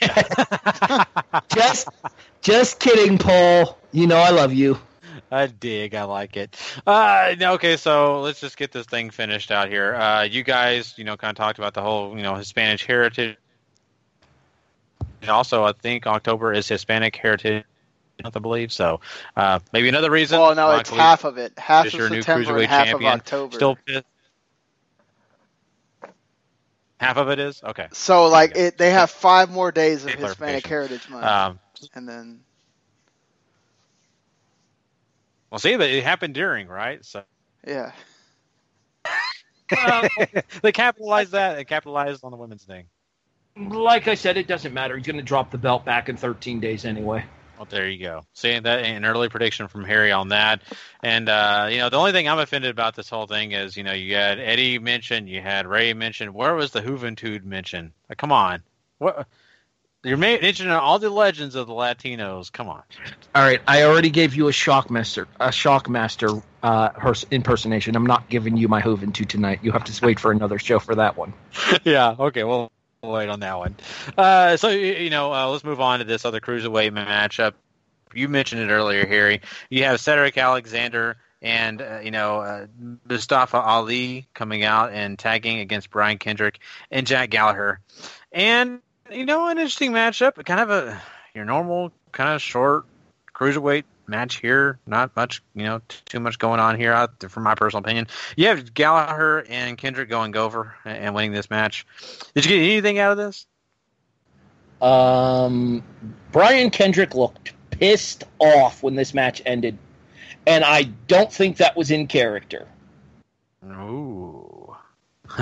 just 1.48 1.88
just 2.40 2.78
kidding, 2.78 3.18
Paul. 3.18 3.78
You 3.92 4.06
know 4.06 4.16
I 4.18 4.30
love 4.30 4.52
you. 4.52 4.78
I 5.32 5.46
dig. 5.46 5.94
I 5.94 6.02
like 6.04 6.36
it. 6.36 6.56
Uh, 6.86 7.34
okay, 7.40 7.78
so 7.78 8.20
let's 8.20 8.38
just 8.38 8.58
get 8.58 8.70
this 8.70 8.86
thing 8.86 9.08
finished 9.08 9.50
out 9.50 9.68
here. 9.68 9.94
Uh, 9.94 10.22
you 10.24 10.42
guys, 10.44 10.94
you 10.98 11.04
know, 11.04 11.16
kind 11.16 11.30
of 11.30 11.36
talked 11.36 11.58
about 11.58 11.72
the 11.72 11.80
whole, 11.80 12.14
you 12.16 12.22
know, 12.22 12.34
Hispanic 12.34 12.82
heritage. 12.82 13.38
And 15.22 15.30
also, 15.30 15.64
I 15.64 15.72
think 15.72 16.06
October 16.06 16.52
is 16.52 16.68
Hispanic 16.68 17.16
Heritage 17.16 17.64
Month, 18.22 18.36
I 18.36 18.40
believe. 18.40 18.72
So 18.72 19.00
uh, 19.36 19.60
maybe 19.72 19.88
another 19.88 20.10
reason. 20.10 20.38
well, 20.38 20.54
no, 20.54 20.72
it's 20.72 20.90
half 20.90 21.24
of 21.24 21.38
it. 21.38 21.58
Half 21.58 21.86
of 21.86 21.94
your 21.94 22.10
new 22.10 22.22
September 22.22 22.52
cruiserweight 22.52 22.62
and 22.62 22.70
half 22.70 22.86
champion. 22.88 23.12
of 23.12 23.20
October. 23.20 23.54
Still 23.54 23.78
pissed. 23.86 24.04
Half 27.00 27.16
of 27.16 27.30
it 27.30 27.40
is 27.40 27.60
okay. 27.64 27.88
so 27.92 28.26
like 28.26 28.54
it, 28.56 28.78
they 28.78 28.90
have 28.90 29.10
five 29.10 29.50
more 29.50 29.72
days 29.72 30.04
of 30.04 30.12
Hispanic. 30.12 30.64
Heritage 30.64 31.08
Month, 31.08 31.24
Um, 31.24 31.58
and 31.94 32.08
then 32.08 32.40
well, 35.52 35.58
see, 35.58 35.76
but 35.76 35.90
it 35.90 36.02
happened 36.02 36.32
during, 36.32 36.66
right? 36.66 37.04
So 37.04 37.22
yeah, 37.66 37.92
well, 39.70 40.08
they 40.62 40.72
capitalized 40.72 41.32
that. 41.32 41.56
They 41.56 41.64
capitalized 41.64 42.24
on 42.24 42.30
the 42.30 42.38
women's 42.38 42.64
thing. 42.64 42.86
Like 43.56 44.08
I 44.08 44.14
said, 44.14 44.38
it 44.38 44.46
doesn't 44.46 44.72
matter. 44.72 44.96
He's 44.96 45.06
going 45.06 45.18
to 45.18 45.22
drop 45.22 45.50
the 45.50 45.58
belt 45.58 45.84
back 45.84 46.08
in 46.08 46.16
13 46.16 46.58
days 46.58 46.86
anyway. 46.86 47.26
Well, 47.58 47.66
there 47.68 47.86
you 47.86 48.02
go. 48.02 48.22
Seeing 48.32 48.62
that 48.62 48.82
an 48.82 49.04
early 49.04 49.28
prediction 49.28 49.68
from 49.68 49.84
Harry 49.84 50.10
on 50.10 50.28
that, 50.28 50.62
and 51.02 51.28
uh, 51.28 51.68
you 51.70 51.80
know 51.80 51.90
the 51.90 51.98
only 51.98 52.12
thing 52.12 52.30
I'm 52.30 52.38
offended 52.38 52.70
about 52.70 52.96
this 52.96 53.10
whole 53.10 53.26
thing 53.26 53.52
is 53.52 53.76
you 53.76 53.82
know 53.82 53.92
you 53.92 54.14
had 54.14 54.40
Eddie 54.40 54.78
mentioned, 54.78 55.28
you 55.28 55.42
had 55.42 55.66
Ray 55.66 55.92
mentioned. 55.92 56.32
Where 56.32 56.54
was 56.54 56.70
the 56.70 56.80
Juventud 56.80 57.44
mention? 57.44 57.92
Like, 58.08 58.16
come 58.16 58.32
on, 58.32 58.62
what? 58.96 59.28
You're 60.04 60.16
mentioning 60.16 60.72
all 60.72 60.98
the 60.98 61.10
legends 61.10 61.54
of 61.54 61.68
the 61.68 61.72
Latinos. 61.72 62.50
Come 62.50 62.68
on. 62.68 62.82
All 63.34 63.42
right, 63.42 63.60
I 63.68 63.84
already 63.84 64.10
gave 64.10 64.34
you 64.34 64.48
a 64.48 64.50
Shockmaster, 64.50 65.26
a 65.38 65.48
Shockmaster 65.48 66.42
uh, 66.62 66.88
hers- 66.90 67.24
impersonation. 67.30 67.94
I'm 67.94 68.06
not 68.06 68.28
giving 68.28 68.56
you 68.56 68.66
my 68.66 68.80
Hoven 68.80 69.12
to 69.12 69.24
tonight. 69.24 69.60
You 69.62 69.70
have 69.70 69.84
to 69.84 70.04
wait 70.04 70.18
for 70.18 70.32
another 70.32 70.58
show 70.58 70.80
for 70.80 70.96
that 70.96 71.16
one. 71.16 71.32
yeah. 71.84 72.16
Okay. 72.18 72.42
Well, 72.42 72.72
we'll 73.02 73.12
wait 73.12 73.28
on 73.28 73.40
that 73.40 73.58
one. 73.58 73.76
Uh, 74.18 74.56
so 74.56 74.70
you 74.70 75.10
know, 75.10 75.32
uh, 75.32 75.48
let's 75.48 75.62
move 75.62 75.80
on 75.80 76.00
to 76.00 76.04
this 76.04 76.24
other 76.24 76.40
cruiserweight 76.40 76.90
matchup. 76.90 77.54
You 78.12 78.28
mentioned 78.28 78.60
it 78.60 78.72
earlier, 78.72 79.06
Harry. 79.06 79.40
You 79.70 79.84
have 79.84 80.00
Cedric 80.00 80.36
Alexander 80.36 81.16
and 81.40 81.80
uh, 81.80 82.00
you 82.02 82.10
know 82.10 82.40
uh, 82.40 82.66
Mustafa 83.08 83.58
Ali 83.58 84.26
coming 84.34 84.64
out 84.64 84.92
and 84.92 85.18
tagging 85.18 85.60
against 85.60 85.90
Brian 85.90 86.18
Kendrick 86.18 86.58
and 86.90 87.06
Jack 87.06 87.30
Gallagher, 87.30 87.80
and 88.32 88.80
you 89.12 89.24
know 89.24 89.48
an 89.48 89.58
interesting 89.58 89.92
matchup. 89.92 90.44
Kind 90.44 90.60
of 90.60 90.70
a 90.70 91.00
your 91.34 91.44
normal 91.44 91.92
kind 92.12 92.34
of 92.34 92.42
short 92.42 92.84
cruiserweight 93.34 93.84
match 94.06 94.40
here. 94.40 94.78
Not 94.86 95.14
much, 95.16 95.42
you 95.54 95.64
know, 95.64 95.80
t- 95.88 95.98
too 96.04 96.20
much 96.20 96.38
going 96.38 96.60
on 96.60 96.76
here, 96.78 96.92
out 96.92 97.22
from 97.30 97.42
my 97.42 97.54
personal 97.54 97.80
opinion. 97.80 98.06
You 98.36 98.48
have 98.48 98.74
Gallagher 98.74 99.44
and 99.48 99.78
Kendrick 99.78 100.08
going 100.08 100.36
over 100.36 100.74
and- 100.84 100.98
and 100.98 101.14
winning 101.14 101.32
this 101.32 101.50
match. 101.50 101.86
Did 102.34 102.44
you 102.44 102.50
get 102.50 102.62
anything 102.62 102.98
out 102.98 103.12
of 103.12 103.18
this? 103.18 103.46
Um, 104.80 105.82
Brian 106.32 106.70
Kendrick 106.70 107.14
looked 107.14 107.52
pissed 107.70 108.24
off 108.38 108.82
when 108.82 108.96
this 108.96 109.14
match 109.14 109.40
ended, 109.46 109.78
and 110.46 110.64
I 110.64 110.84
don't 111.06 111.32
think 111.32 111.58
that 111.58 111.76
was 111.76 111.90
in 111.90 112.06
character. 112.08 112.66
Ooh. 113.64 114.76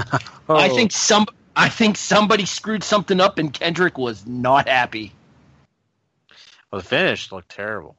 I 0.49 0.69
think 0.69 0.93
some 0.93 1.27
I 1.61 1.69
think 1.69 1.99
somebody 1.99 2.47
screwed 2.47 2.83
something 2.83 3.21
up, 3.21 3.39
and 3.39 3.53
Kendrick 3.53 3.99
was 3.99 4.27
not 4.27 4.67
happy. 4.67 5.13
Well, 6.73 6.81
the 6.81 6.87
finish 6.87 7.31
looked 7.31 7.51
terrible. 7.51 7.97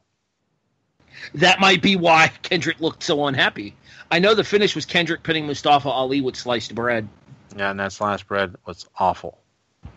That 1.36 1.60
might 1.60 1.80
be 1.80 1.96
why 1.96 2.32
Kendrick 2.42 2.82
looked 2.82 3.04
so 3.04 3.28
unhappy. 3.28 3.76
I 4.10 4.18
know 4.18 4.34
the 4.34 4.44
finish 4.44 4.74
was 4.74 4.88
Kendrick 4.88 5.22
pinning 5.22 5.46
Mustafa 5.46 5.90
Ali 5.90 6.22
with 6.22 6.36
sliced 6.36 6.74
bread. 6.74 7.08
Yeah, 7.56 7.70
and 7.70 7.80
that 7.80 7.92
sliced 7.92 8.28
bread 8.28 8.56
was 8.66 8.88
awful. 8.98 9.38
Uh, 9.84 9.90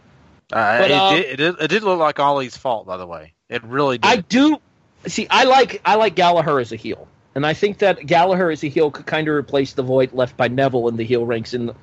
But, 0.50 0.90
it, 0.90 0.94
uh, 0.94 1.10
did, 1.12 1.24
it, 1.24 1.36
did, 1.36 1.54
it 1.58 1.68
did 1.68 1.82
look 1.84 1.98
like 1.98 2.20
Ali's 2.20 2.58
fault, 2.58 2.86
by 2.86 2.98
the 2.98 3.06
way. 3.06 3.32
It 3.48 3.64
really 3.64 3.96
did. 3.96 4.06
I 4.06 4.16
do 4.16 4.60
see. 5.06 5.26
I 5.30 5.44
like 5.44 5.80
I 5.86 5.94
like 5.94 6.14
Gallagher 6.14 6.60
as 6.60 6.72
a 6.72 6.76
heel, 6.76 7.08
and 7.34 7.44
I 7.44 7.54
think 7.54 7.78
that 7.78 8.06
Gallagher 8.06 8.50
as 8.50 8.62
a 8.62 8.68
heel 8.68 8.90
could 8.90 9.06
kind 9.06 9.26
of 9.26 9.34
replace 9.34 9.72
the 9.72 9.82
void 9.82 10.12
left 10.12 10.36
by 10.36 10.48
Neville 10.48 10.88
in 10.88 10.96
the 10.96 11.04
heel 11.04 11.26
ranks 11.26 11.52
in 11.52 11.66
the, 11.66 11.74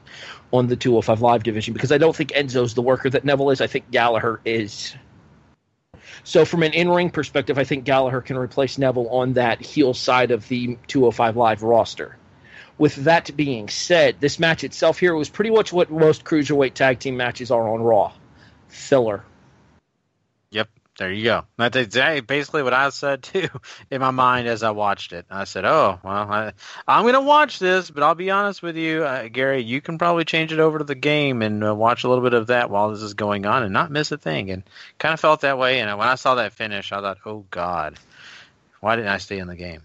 on 0.53 0.67
the 0.67 0.75
205 0.75 1.21
Live 1.21 1.43
division 1.43 1.73
because 1.73 1.91
I 1.91 1.97
don't 1.97 2.15
think 2.15 2.31
Enzo's 2.31 2.73
the 2.73 2.81
worker 2.81 3.09
that 3.09 3.25
Neville 3.25 3.49
is. 3.51 3.59
I 3.59 3.67
think 3.67 3.91
Gallagher 3.91 4.39
is. 4.45 4.95
So 6.23 6.45
from 6.45 6.63
an 6.63 6.73
in-ring 6.73 7.09
perspective, 7.09 7.57
I 7.57 7.63
think 7.63 7.83
Gallagher 7.83 8.21
can 8.21 8.37
replace 8.37 8.77
Neville 8.77 9.09
on 9.09 9.33
that 9.33 9.61
heel 9.61 9.93
side 9.93 10.31
of 10.31 10.47
the 10.47 10.77
205 10.87 11.35
Live 11.35 11.63
roster. 11.63 12.17
With 12.77 12.95
that 13.03 13.35
being 13.35 13.69
said, 13.69 14.17
this 14.19 14.39
match 14.39 14.63
itself 14.63 14.99
here 14.99 15.13
was 15.15 15.29
pretty 15.29 15.51
much 15.51 15.73
what 15.73 15.91
most 15.91 16.23
cruiserweight 16.23 16.73
tag 16.73 16.99
team 16.99 17.17
matches 17.17 17.51
are 17.51 17.69
on 17.69 17.81
Raw. 17.81 18.13
Filler. 18.69 19.23
There 20.97 21.11
you 21.11 21.23
go. 21.23 21.45
That's 21.57 21.77
exactly 21.77 22.21
basically 22.21 22.63
what 22.63 22.73
I 22.73 22.89
said 22.89 23.23
too 23.23 23.47
in 23.89 24.01
my 24.01 24.11
mind 24.11 24.47
as 24.47 24.61
I 24.61 24.71
watched 24.71 25.13
it. 25.13 25.25
I 25.29 25.45
said, 25.45 25.65
"Oh, 25.65 25.99
well, 26.03 26.31
I, 26.31 26.53
I'm 26.87 27.03
going 27.03 27.13
to 27.13 27.21
watch 27.21 27.59
this, 27.59 27.89
but 27.89 28.03
I'll 28.03 28.15
be 28.15 28.29
honest 28.29 28.61
with 28.61 28.75
you, 28.75 29.03
uh, 29.03 29.27
Gary. 29.29 29.63
You 29.63 29.81
can 29.81 29.97
probably 29.97 30.25
change 30.25 30.51
it 30.51 30.59
over 30.59 30.77
to 30.77 30.83
the 30.83 30.95
game 30.95 31.41
and 31.41 31.63
uh, 31.63 31.73
watch 31.73 32.03
a 32.03 32.09
little 32.09 32.23
bit 32.23 32.33
of 32.33 32.47
that 32.47 32.69
while 32.69 32.91
this 32.91 33.01
is 33.01 33.13
going 33.13 33.45
on, 33.45 33.63
and 33.63 33.73
not 33.73 33.91
miss 33.91 34.11
a 34.11 34.17
thing." 34.17 34.51
And 34.51 34.63
kind 34.99 35.13
of 35.13 35.19
felt 35.19 35.41
that 35.41 35.57
way. 35.57 35.79
And 35.79 35.97
when 35.97 36.07
I 36.07 36.15
saw 36.15 36.35
that 36.35 36.53
finish, 36.53 36.91
I 36.91 36.99
thought, 36.99 37.19
"Oh 37.25 37.45
God, 37.49 37.97
why 38.81 38.95
didn't 38.95 39.11
I 39.11 39.17
stay 39.17 39.39
in 39.39 39.47
the 39.47 39.55
game?" 39.55 39.83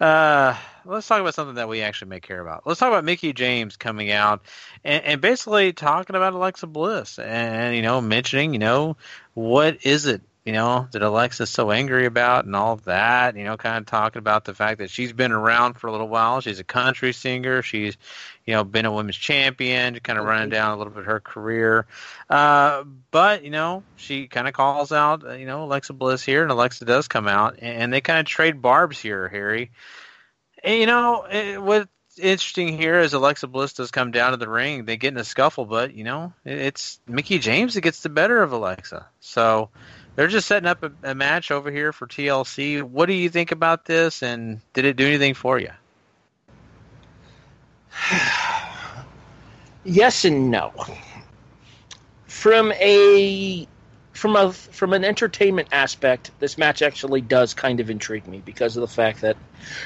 Uh, 0.00 0.56
let's 0.84 1.06
talk 1.06 1.20
about 1.20 1.34
something 1.34 1.56
that 1.56 1.68
we 1.68 1.82
actually 1.82 2.08
may 2.08 2.20
care 2.20 2.40
about. 2.40 2.66
Let's 2.66 2.80
talk 2.80 2.88
about 2.88 3.04
Mickie 3.04 3.32
James 3.32 3.76
coming 3.76 4.10
out 4.10 4.42
and, 4.84 5.04
and 5.04 5.20
basically 5.20 5.72
talking 5.72 6.16
about 6.16 6.32
Alexa 6.32 6.66
Bliss 6.66 7.18
and 7.18 7.74
you 7.74 7.82
know 7.82 8.00
mentioning 8.00 8.52
you 8.52 8.58
know 8.58 8.96
what 9.34 9.84
is 9.84 10.06
it 10.06 10.22
you 10.46 10.52
know 10.52 10.86
that 10.92 11.02
Alexa's 11.02 11.50
so 11.50 11.72
angry 11.72 12.06
about 12.06 12.44
and 12.44 12.54
all 12.54 12.76
that 12.76 13.36
you 13.36 13.42
know 13.42 13.56
kind 13.56 13.78
of 13.78 13.86
talking 13.86 14.20
about 14.20 14.44
the 14.44 14.54
fact 14.54 14.78
that 14.78 14.90
she's 14.90 15.12
been 15.12 15.32
around 15.32 15.74
for 15.74 15.88
a 15.88 15.92
little 15.92 16.08
while. 16.08 16.40
She's 16.40 16.60
a 16.60 16.64
country 16.64 17.12
singer. 17.12 17.62
She's 17.62 17.98
you 18.46 18.54
know 18.54 18.62
been 18.62 18.86
a 18.86 18.92
women's 18.92 19.16
champion 19.16 19.98
kind 19.98 20.18
of 20.20 20.24
running 20.24 20.48
down 20.48 20.72
a 20.72 20.76
little 20.78 20.92
bit 20.92 21.04
her 21.04 21.18
career. 21.18 21.86
Uh, 22.30 22.84
but 23.10 23.42
you 23.42 23.50
know 23.50 23.82
she 23.96 24.28
kind 24.28 24.46
of 24.46 24.54
calls 24.54 24.92
out 24.92 25.26
uh, 25.26 25.32
you 25.32 25.46
know 25.46 25.64
Alexa 25.64 25.92
Bliss 25.92 26.22
here 26.22 26.42
and 26.42 26.52
Alexa 26.52 26.84
does 26.84 27.08
come 27.08 27.26
out 27.26 27.56
and 27.58 27.92
they 27.92 28.00
kind 28.00 28.20
of 28.20 28.26
trade 28.26 28.62
barbs 28.62 29.00
here 29.00 29.28
Harry. 29.28 29.72
And, 30.62 30.78
you 30.78 30.86
know 30.86 31.24
it, 31.24 31.60
what 31.60 31.88
interesting 32.16 32.78
here 32.78 33.00
is 33.00 33.14
Alexa 33.14 33.48
Bliss 33.48 33.72
does 33.72 33.90
come 33.90 34.12
down 34.12 34.30
to 34.30 34.36
the 34.36 34.48
ring. 34.48 34.84
They 34.84 34.96
get 34.96 35.12
in 35.12 35.18
a 35.18 35.24
scuffle, 35.24 35.64
but 35.64 35.92
you 35.92 36.04
know 36.04 36.34
it's 36.44 37.00
Mickie 37.08 37.40
James 37.40 37.74
that 37.74 37.80
gets 37.80 38.02
the 38.02 38.10
better 38.10 38.40
of 38.40 38.52
Alexa. 38.52 39.06
So 39.18 39.70
they're 40.16 40.26
just 40.26 40.48
setting 40.48 40.66
up 40.66 40.82
a, 40.82 40.90
a 41.10 41.14
match 41.14 41.50
over 41.50 41.70
here 41.70 41.92
for 41.92 42.06
TLC. 42.06 42.82
What 42.82 43.06
do 43.06 43.12
you 43.12 43.28
think 43.28 43.52
about 43.52 43.84
this? 43.84 44.22
And 44.22 44.60
did 44.72 44.86
it 44.86 44.96
do 44.96 45.06
anything 45.06 45.34
for 45.34 45.58
you? 45.58 45.70
yes 49.84 50.24
and 50.24 50.50
no. 50.50 50.72
From 52.26 52.72
a 52.72 53.68
from 54.12 54.34
a 54.36 54.52
from 54.52 54.94
an 54.94 55.04
entertainment 55.04 55.68
aspect, 55.72 56.30
this 56.38 56.56
match 56.56 56.80
actually 56.80 57.20
does 57.20 57.52
kind 57.54 57.80
of 57.80 57.90
intrigue 57.90 58.26
me 58.26 58.42
because 58.44 58.76
of 58.76 58.80
the 58.80 58.88
fact 58.88 59.20
that, 59.20 59.36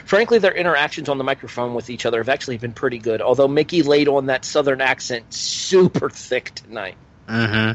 frankly, 0.05 0.39
their 0.39 0.55
interactions 0.55 1.09
on 1.09 1.19
the 1.19 1.25
microphone 1.25 1.75
with 1.75 1.91
each 1.91 2.07
other 2.07 2.19
have 2.19 2.29
actually 2.29 2.57
been 2.59 2.73
pretty 2.73 2.99
good. 2.99 3.21
Although 3.21 3.49
Mickie 3.49 3.83
laid 3.83 4.07
on 4.09 4.27
that 4.27 4.45
southern 4.45 4.81
accent 4.81 5.35
super 5.35 6.09
thick 6.09 6.55
tonight. 6.55 6.97
Mm-hmm. 7.29 7.73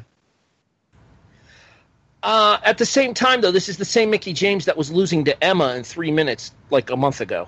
Uh, 2.25 2.57
at 2.63 2.79
the 2.79 2.85
same 2.87 3.13
time, 3.13 3.41
though, 3.41 3.51
this 3.51 3.69
is 3.69 3.77
the 3.77 3.85
same 3.85 4.09
Mickie 4.09 4.33
James 4.33 4.65
that 4.65 4.75
was 4.75 4.91
losing 4.91 5.25
to 5.25 5.43
Emma 5.43 5.75
in 5.75 5.83
three 5.83 6.11
minutes 6.11 6.51
like 6.71 6.89
a 6.89 6.97
month 6.97 7.21
ago. 7.21 7.47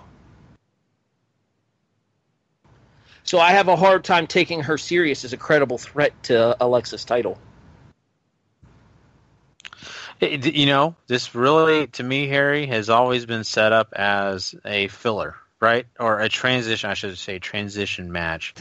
So 3.24 3.40
I 3.40 3.54
have 3.54 3.70
a 3.70 3.76
hard 3.76 4.04
time 4.04 4.28
taking 4.28 4.62
her 4.62 4.78
serious 4.78 5.26
as 5.26 5.34
a 5.34 5.38
credible 5.38 5.80
threat 5.80 6.14
to 6.26 6.56
Alexa's 6.64 7.06
title. 7.06 7.40
It, 10.20 10.46
you 10.54 10.68
know, 10.68 10.96
this 11.08 11.34
really, 11.34 11.88
to 11.88 12.04
me, 12.04 12.28
Harry, 12.28 12.68
has 12.68 12.92
always 12.92 13.26
been 13.26 13.44
set 13.44 13.74
up 13.74 13.94
as 13.96 14.54
a 14.64 14.90
filler, 14.90 15.38
right? 15.60 15.88
Or 16.00 16.20
a 16.20 16.30
transition, 16.30 16.92
I 16.92 16.94
should 16.94 17.18
say, 17.18 17.40
transition 17.40 18.12
match. 18.12 18.54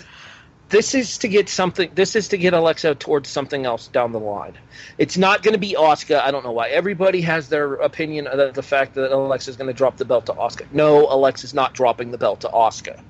This 0.69 0.95
is 0.95 1.19
to 1.19 1.29
get 1.29 1.49
something. 1.49 1.91
This 1.95 2.17
is 2.17 2.29
to 2.29 2.39
get 2.39 2.53
Alexa 2.53 2.97
towards 2.97 3.29
something 3.29 3.65
else 3.65 3.87
down 3.87 4.11
the 4.11 4.19
line. 4.19 4.55
It's 4.99 5.17
not 5.17 5.43
going 5.43 5.55
to 5.55 5.61
be 5.61 5.77
Asuka. 5.79 6.21
I 6.21 6.33
don't 6.33 6.45
know 6.45 6.53
why. 6.53 6.71
Everybody 6.71 7.21
has 7.21 7.49
their 7.49 7.75
opinion 7.75 8.27
of 8.27 8.53
the 8.55 8.63
fact 8.63 8.95
that 8.95 9.13
Alexa 9.13 9.51
is 9.51 9.57
going 9.57 9.69
to 9.69 9.75
drop 9.75 9.97
the 9.97 10.05
belt 10.05 10.27
to 10.27 10.33
Asuka. 10.33 10.67
No, 10.73 11.07
Alexa's 11.09 11.55
not 11.55 11.73
dropping 11.73 12.11
the 12.11 12.19
belt 12.19 12.41
to 12.41 12.49
Asuka. 12.49 13.01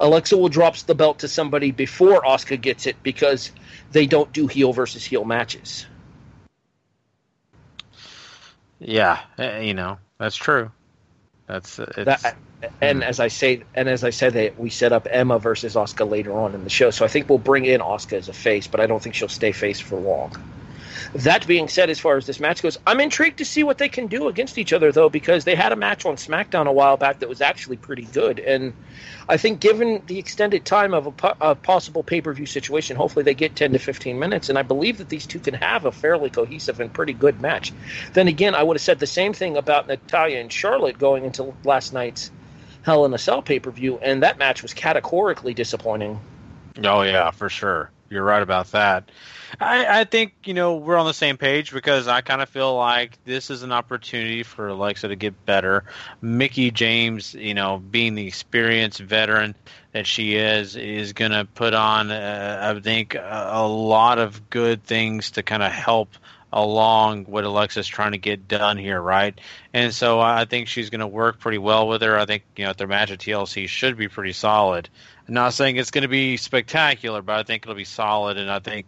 Alexa 0.00 0.36
will 0.36 0.48
drop 0.48 0.76
the 0.78 0.94
belt 0.94 1.20
to 1.20 1.28
somebody 1.28 1.70
before 1.70 2.22
Asuka 2.22 2.60
gets 2.60 2.86
it 2.86 2.96
because 3.02 3.52
they 3.92 4.06
don't 4.06 4.32
do 4.32 4.48
heel 4.48 4.72
versus 4.72 5.04
heel 5.04 5.24
matches. 5.24 5.86
Yeah, 8.80 9.20
eh, 9.38 9.60
you 9.60 9.74
know 9.74 9.98
that's 10.18 10.36
true. 10.36 10.70
That's 11.48 11.78
uh, 11.80 11.92
it's, 11.96 12.22
That, 12.22 12.40
and 12.80 13.04
as 13.04 13.20
I 13.20 13.28
say, 13.28 13.64
and 13.74 13.88
as 13.88 14.04
I 14.04 14.10
said, 14.10 14.34
that 14.34 14.58
we 14.58 14.70
set 14.70 14.92
up 14.92 15.08
Emma 15.10 15.38
versus 15.38 15.74
Asuka 15.76 16.08
later 16.08 16.38
on 16.40 16.54
in 16.54 16.64
the 16.64 16.70
show, 16.70 16.90
so 16.90 17.04
I 17.04 17.08
think 17.08 17.28
we'll 17.30 17.38
bring 17.38 17.66
in 17.66 17.80
Asuka 17.82 18.14
as 18.18 18.28
a 18.28 18.34
face, 18.34 18.68
but 18.68 18.80
I 18.80 18.86
don't 18.88 19.02
think 19.02 19.14
she'll 19.16 19.28
stay 19.28 19.52
face 19.52 19.80
for 19.80 20.00
long. 20.00 20.32
That 21.14 21.46
being 21.46 21.68
said, 21.68 21.90
as 21.90 21.98
far 21.98 22.16
as 22.16 22.26
this 22.26 22.38
match 22.38 22.62
goes, 22.62 22.78
I'm 22.86 23.00
intrigued 23.00 23.38
to 23.38 23.44
see 23.44 23.62
what 23.62 23.78
they 23.78 23.88
can 23.88 24.08
do 24.08 24.28
against 24.28 24.58
each 24.58 24.72
other, 24.72 24.92
though, 24.92 25.08
because 25.08 25.44
they 25.44 25.54
had 25.54 25.72
a 25.72 25.76
match 25.76 26.04
on 26.04 26.16
SmackDown 26.16 26.66
a 26.66 26.72
while 26.72 26.96
back 26.96 27.20
that 27.20 27.28
was 27.28 27.40
actually 27.40 27.78
pretty 27.78 28.02
good. 28.02 28.38
And 28.38 28.74
I 29.28 29.36
think, 29.36 29.60
given 29.60 30.02
the 30.06 30.18
extended 30.18 30.64
time 30.64 30.92
of 30.92 31.06
a, 31.06 31.36
a 31.40 31.54
possible 31.54 32.02
pay 32.02 32.20
per 32.20 32.32
view 32.32 32.46
situation, 32.46 32.96
hopefully 32.96 33.22
they 33.22 33.34
get 33.34 33.56
10 33.56 33.72
to 33.72 33.78
15 33.78 34.18
minutes. 34.18 34.48
And 34.48 34.58
I 34.58 34.62
believe 34.62 34.98
that 34.98 35.08
these 35.08 35.26
two 35.26 35.40
can 35.40 35.54
have 35.54 35.84
a 35.84 35.92
fairly 35.92 36.30
cohesive 36.30 36.80
and 36.80 36.92
pretty 36.92 37.14
good 37.14 37.40
match. 37.40 37.72
Then 38.12 38.28
again, 38.28 38.54
I 38.54 38.62
would 38.62 38.76
have 38.76 38.82
said 38.82 38.98
the 38.98 39.06
same 39.06 39.32
thing 39.32 39.56
about 39.56 39.88
Natalya 39.88 40.38
and 40.38 40.52
Charlotte 40.52 40.98
going 40.98 41.24
into 41.24 41.54
last 41.64 41.92
night's 41.92 42.30
Hell 42.82 43.04
in 43.04 43.12
a 43.12 43.18
Cell 43.18 43.42
pay 43.42 43.58
per 43.60 43.70
view, 43.70 43.98
and 43.98 44.22
that 44.22 44.38
match 44.38 44.62
was 44.62 44.72
categorically 44.72 45.52
disappointing. 45.52 46.20
Oh 46.82 47.02
yeah, 47.02 47.30
for 47.30 47.48
sure. 47.48 47.90
You're 48.10 48.24
right 48.24 48.42
about 48.42 48.72
that. 48.72 49.10
I, 49.60 50.00
I 50.00 50.04
think 50.04 50.34
you 50.44 50.54
know 50.54 50.76
we're 50.76 50.96
on 50.96 51.06
the 51.06 51.14
same 51.14 51.36
page 51.36 51.72
because 51.72 52.08
I 52.08 52.20
kind 52.20 52.42
of 52.42 52.48
feel 52.48 52.74
like 52.76 53.18
this 53.24 53.50
is 53.50 53.62
an 53.62 53.72
opportunity 53.72 54.42
for 54.42 54.68
Alexa 54.68 55.08
to 55.08 55.16
get 55.16 55.44
better. 55.44 55.84
Mickie 56.20 56.70
James, 56.70 57.34
you 57.34 57.54
know, 57.54 57.78
being 57.78 58.14
the 58.14 58.26
experienced 58.26 59.00
veteran 59.00 59.54
that 59.92 60.06
she 60.06 60.36
is, 60.36 60.76
is 60.76 61.12
going 61.12 61.32
to 61.32 61.44
put 61.44 61.74
on, 61.74 62.10
uh, 62.10 62.74
I 62.76 62.80
think, 62.80 63.14
a, 63.14 63.48
a 63.52 63.66
lot 63.66 64.18
of 64.18 64.50
good 64.50 64.84
things 64.84 65.32
to 65.32 65.42
kind 65.42 65.62
of 65.62 65.72
help 65.72 66.10
along 66.52 67.24
what 67.24 67.44
Alexa's 67.44 67.86
trying 67.86 68.12
to 68.12 68.18
get 68.18 68.48
done 68.48 68.78
here, 68.78 69.00
right? 69.00 69.38
And 69.74 69.94
so 69.94 70.20
I 70.20 70.44
think 70.44 70.68
she's 70.68 70.90
going 70.90 71.00
to 71.00 71.06
work 71.06 71.38
pretty 71.38 71.58
well 71.58 71.88
with 71.88 72.02
her. 72.02 72.18
I 72.18 72.24
think 72.24 72.44
you 72.56 72.64
know 72.64 72.72
their 72.72 72.86
match 72.86 73.10
at 73.10 73.18
TLC 73.18 73.68
should 73.68 73.96
be 73.96 74.08
pretty 74.08 74.32
solid. 74.32 74.88
I'm 75.26 75.34
not 75.34 75.52
saying 75.52 75.76
it's 75.76 75.90
going 75.90 76.02
to 76.02 76.08
be 76.08 76.36
spectacular, 76.36 77.22
but 77.22 77.36
I 77.36 77.42
think 77.42 77.64
it'll 77.64 77.74
be 77.74 77.84
solid, 77.84 78.38
and 78.38 78.50
I 78.50 78.60
think 78.60 78.86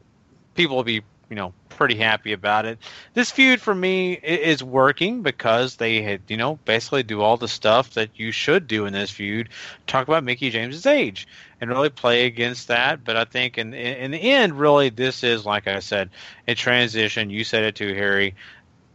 people 0.55 0.77
will 0.77 0.85
be 0.85 1.03
you 1.29 1.37
know 1.37 1.53
pretty 1.69 1.97
happy 1.97 2.33
about 2.33 2.67
it. 2.67 2.79
This 3.15 3.31
feud 3.31 3.61
for 3.61 3.75
me 3.75 4.13
is 4.13 4.63
working 4.63 5.23
because 5.23 5.77
they 5.77 6.03
had 6.03 6.23
you 6.29 6.37
know 6.37 6.59
basically 6.65 7.03
do 7.03 7.21
all 7.21 7.37
the 7.37 7.49
stuff 7.49 7.95
that 7.95 8.11
you 8.15 8.33
should 8.33 8.67
do 8.67 8.87
in 8.87 8.93
this 8.93 9.11
feud. 9.11 9.51
Talk 9.87 10.09
about 10.09 10.25
Mickie 10.25 10.51
James's 10.51 10.87
age 10.87 11.29
and 11.61 11.71
really 11.71 11.91
play 11.91 12.27
against 12.27 12.69
that. 12.69 13.05
But 13.05 13.17
I 13.17 13.25
think 13.25 13.59
in 13.59 13.75
in 13.75 14.11
the 14.11 14.21
end, 14.21 14.59
really, 14.59 14.91
this 14.91 15.23
is 15.23 15.45
like 15.45 15.67
I 15.67 15.81
said, 15.81 16.11
a 16.49 16.55
transition. 16.55 17.31
You 17.31 17.45
said 17.45 17.65
it 17.65 17.77
too, 17.77 17.95
Harry, 17.95 18.35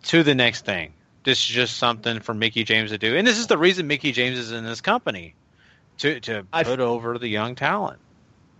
to 0.03 0.23
the 0.23 0.35
next 0.35 0.65
thing. 0.65 0.93
This 1.23 1.39
is 1.39 1.47
just 1.47 1.77
something 1.77 2.19
for 2.19 2.33
Mickie 2.33 2.63
James 2.63 2.91
to 2.91 2.97
do, 2.97 3.15
and 3.15 3.25
this 3.25 3.39
is 3.39 3.47
the 3.47 3.57
reason 3.57 3.87
Mickie 3.87 4.11
James 4.11 4.37
is 4.37 4.51
in 4.51 4.63
this 4.63 4.81
company 4.81 5.33
to 5.99 6.19
to 6.21 6.45
I've- 6.53 6.69
put 6.69 6.79
over 6.79 7.17
the 7.17 7.27
young 7.27 7.55
talent. 7.55 7.99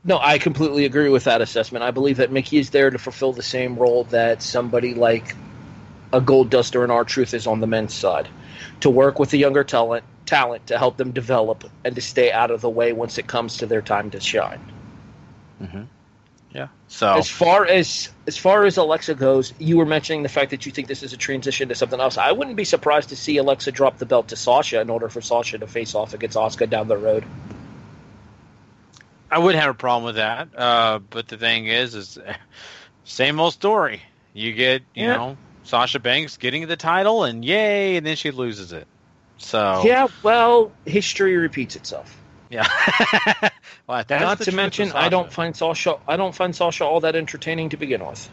No, 0.08 0.20
I 0.20 0.38
completely 0.38 0.86
agree 0.86 1.10
with 1.10 1.24
that 1.24 1.42
assessment. 1.42 1.84
I 1.84 1.90
believe 1.90 2.18
that 2.18 2.32
Mickie 2.32 2.60
is 2.60 2.70
there 2.70 2.92
to 2.92 2.98
fulfill 3.00 3.34
the 3.34 3.42
same 3.42 3.76
role 3.76 4.04
that 4.06 4.44
somebody 4.44 4.94
like 4.94 5.36
a 6.14 6.22
Gold 6.22 6.52
Duster 6.52 6.84
and 6.84 6.92
R-Truth 6.92 7.34
is 7.34 7.48
on 7.48 7.60
the 7.60 7.66
men's 7.66 7.96
side, 7.96 8.28
to 8.82 8.90
work 8.92 9.18
with 9.18 9.32
the 9.32 9.38
younger 9.38 9.64
talent 9.64 10.04
talent 10.26 10.68
to 10.68 10.78
help 10.78 10.98
them 10.98 11.12
develop 11.12 11.64
and 11.84 11.96
to 11.96 12.02
stay 12.02 12.32
out 12.32 12.52
of 12.52 12.62
the 12.62 12.70
way 12.70 12.94
once 12.94 13.18
it 13.18 13.28
comes 13.28 13.58
to 13.58 13.66
their 13.66 13.82
time 13.82 14.10
to 14.12 14.20
shine. 14.20 14.60
Mm-hmm. 15.62 15.84
Yeah. 16.52 16.68
So 16.88 17.14
as 17.14 17.30
far 17.30 17.66
as 17.66 18.10
as 18.28 18.38
far 18.38 18.66
as 18.66 18.78
Alexa 18.78 19.16
goes, 19.16 19.54
you 19.60 19.78
were 19.78 19.86
mentioning 19.86 20.24
the 20.24 20.30
fact 20.30 20.52
that 20.52 20.66
you 20.66 20.72
think 20.72 20.88
this 20.88 21.04
is 21.04 21.14
a 21.14 21.18
transition 21.18 21.70
to 21.70 21.76
something 21.76 22.00
else. 22.00 22.18
I 22.18 22.32
wouldn't 22.32 22.56
be 22.56 22.64
surprised 22.64 23.10
to 23.10 23.16
see 23.16 23.38
Alexa 23.38 23.72
drop 23.72 23.98
the 23.98 24.06
belt 24.06 24.30
to 24.30 24.36
Sasha 24.36 24.80
in 24.82 24.90
order 24.90 25.10
for 25.10 25.22
Sasha 25.22 25.58
to 25.58 25.68
face 25.68 25.96
off 25.96 26.14
against 26.14 26.38
Asuka 26.38 26.70
down 26.70 26.88
the 26.88 26.98
road. 26.98 27.26
I 29.30 29.40
wouldn't 29.40 29.62
have 29.62 29.72
a 29.72 29.78
problem 29.78 30.06
with 30.06 30.16
that. 30.16 30.48
Uh, 30.58 31.00
but 31.10 31.28
the 31.28 31.38
thing 31.38 31.68
is, 31.68 31.96
is 31.96 32.18
same 33.04 33.40
old 33.40 33.54
story. 33.54 34.02
You 34.34 34.54
get, 34.54 34.84
you 34.94 35.06
Yeah. 35.06 35.18
know, 35.18 35.38
Sasha 35.64 36.00
Banks 36.00 36.38
getting 36.38 36.68
the 36.68 36.78
title, 36.78 37.24
and 37.24 37.44
yay, 37.44 37.98
and 37.98 38.06
then 38.06 38.16
she 38.16 38.32
loses 38.32 38.72
it. 38.72 38.88
So 39.38 39.84
Yeah, 39.86 40.08
well, 40.24 40.72
history 40.86 41.38
repeats 41.38 41.76
itself. 41.76 42.16
yeah. 42.50 42.68
well, 43.88 44.04
that's 44.08 44.22
Not 44.24 44.42
to 44.42 44.52
mention, 44.54 44.92
I 44.94 45.10
don't 45.10 45.32
find 45.32 45.56
Sasha. 45.56 45.98
I 46.08 46.16
don't 46.18 46.34
find 46.36 46.56
Sasha 46.56 46.86
all 46.86 47.02
that 47.02 47.16
entertaining 47.16 47.70
to 47.70 47.78
begin 47.78 48.06
with. 48.06 48.30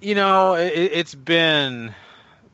You 0.00 0.14
know, 0.14 0.54
it, 0.54 0.72
it's 0.74 1.14
been 1.14 1.94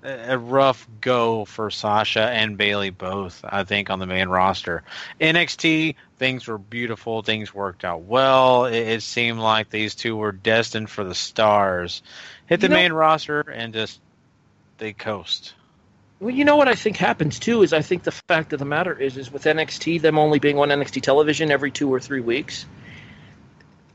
a 0.03 0.35
a 0.35 0.39
rough 0.39 0.87
go 1.01 1.45
for 1.45 1.71
Sasha 1.71 2.21
and 2.23 2.57
Bayley 2.57 2.91
both. 2.91 3.45
I 3.45 3.65
think 3.65 3.91
on 3.91 3.99
the 3.99 4.07
main 4.07 4.29
roster, 4.29 4.85
NXT 5.21 5.97
things 6.19 6.47
were 6.47 6.59
beautiful, 6.59 7.23
things 7.23 7.53
worked 7.53 7.85
out 7.85 8.03
well. 8.03 8.67
It, 8.67 8.77
it 8.77 9.03
seemed 9.03 9.41
like 9.41 9.71
these 9.71 9.95
two 9.97 10.17
were 10.17 10.33
destined 10.33 10.89
for 10.91 11.03
the 11.05 11.15
stars. 11.17 12.03
Hit 12.47 12.61
the 12.61 12.67
You 12.67 12.71
know- 12.71 12.77
main 12.77 12.93
roster 12.93 13.41
and 13.41 13.73
just 13.75 14.01
they 14.79 14.93
coast. 14.93 15.55
Well, 16.21 16.35
you 16.35 16.45
know 16.45 16.57
what 16.57 16.69
I 16.69 16.75
think 16.75 16.97
happens 16.97 17.39
too 17.39 17.63
is 17.63 17.73
I 17.73 17.83
think 17.83 18.03
the 18.03 18.11
fact 18.11 18.53
of 18.53 18.59
the 18.59 18.65
matter 18.65 18.99
is 18.99 19.17
is 19.17 19.31
with 19.33 19.45
NXT 19.45 20.01
them 20.03 20.19
only 20.19 20.41
being 20.41 20.59
on 20.59 20.69
NXT 20.69 21.03
television 21.03 21.51
every 21.51 21.71
two 21.71 21.93
or 21.93 22.01
three 22.01 22.21
weeks. 22.21 22.67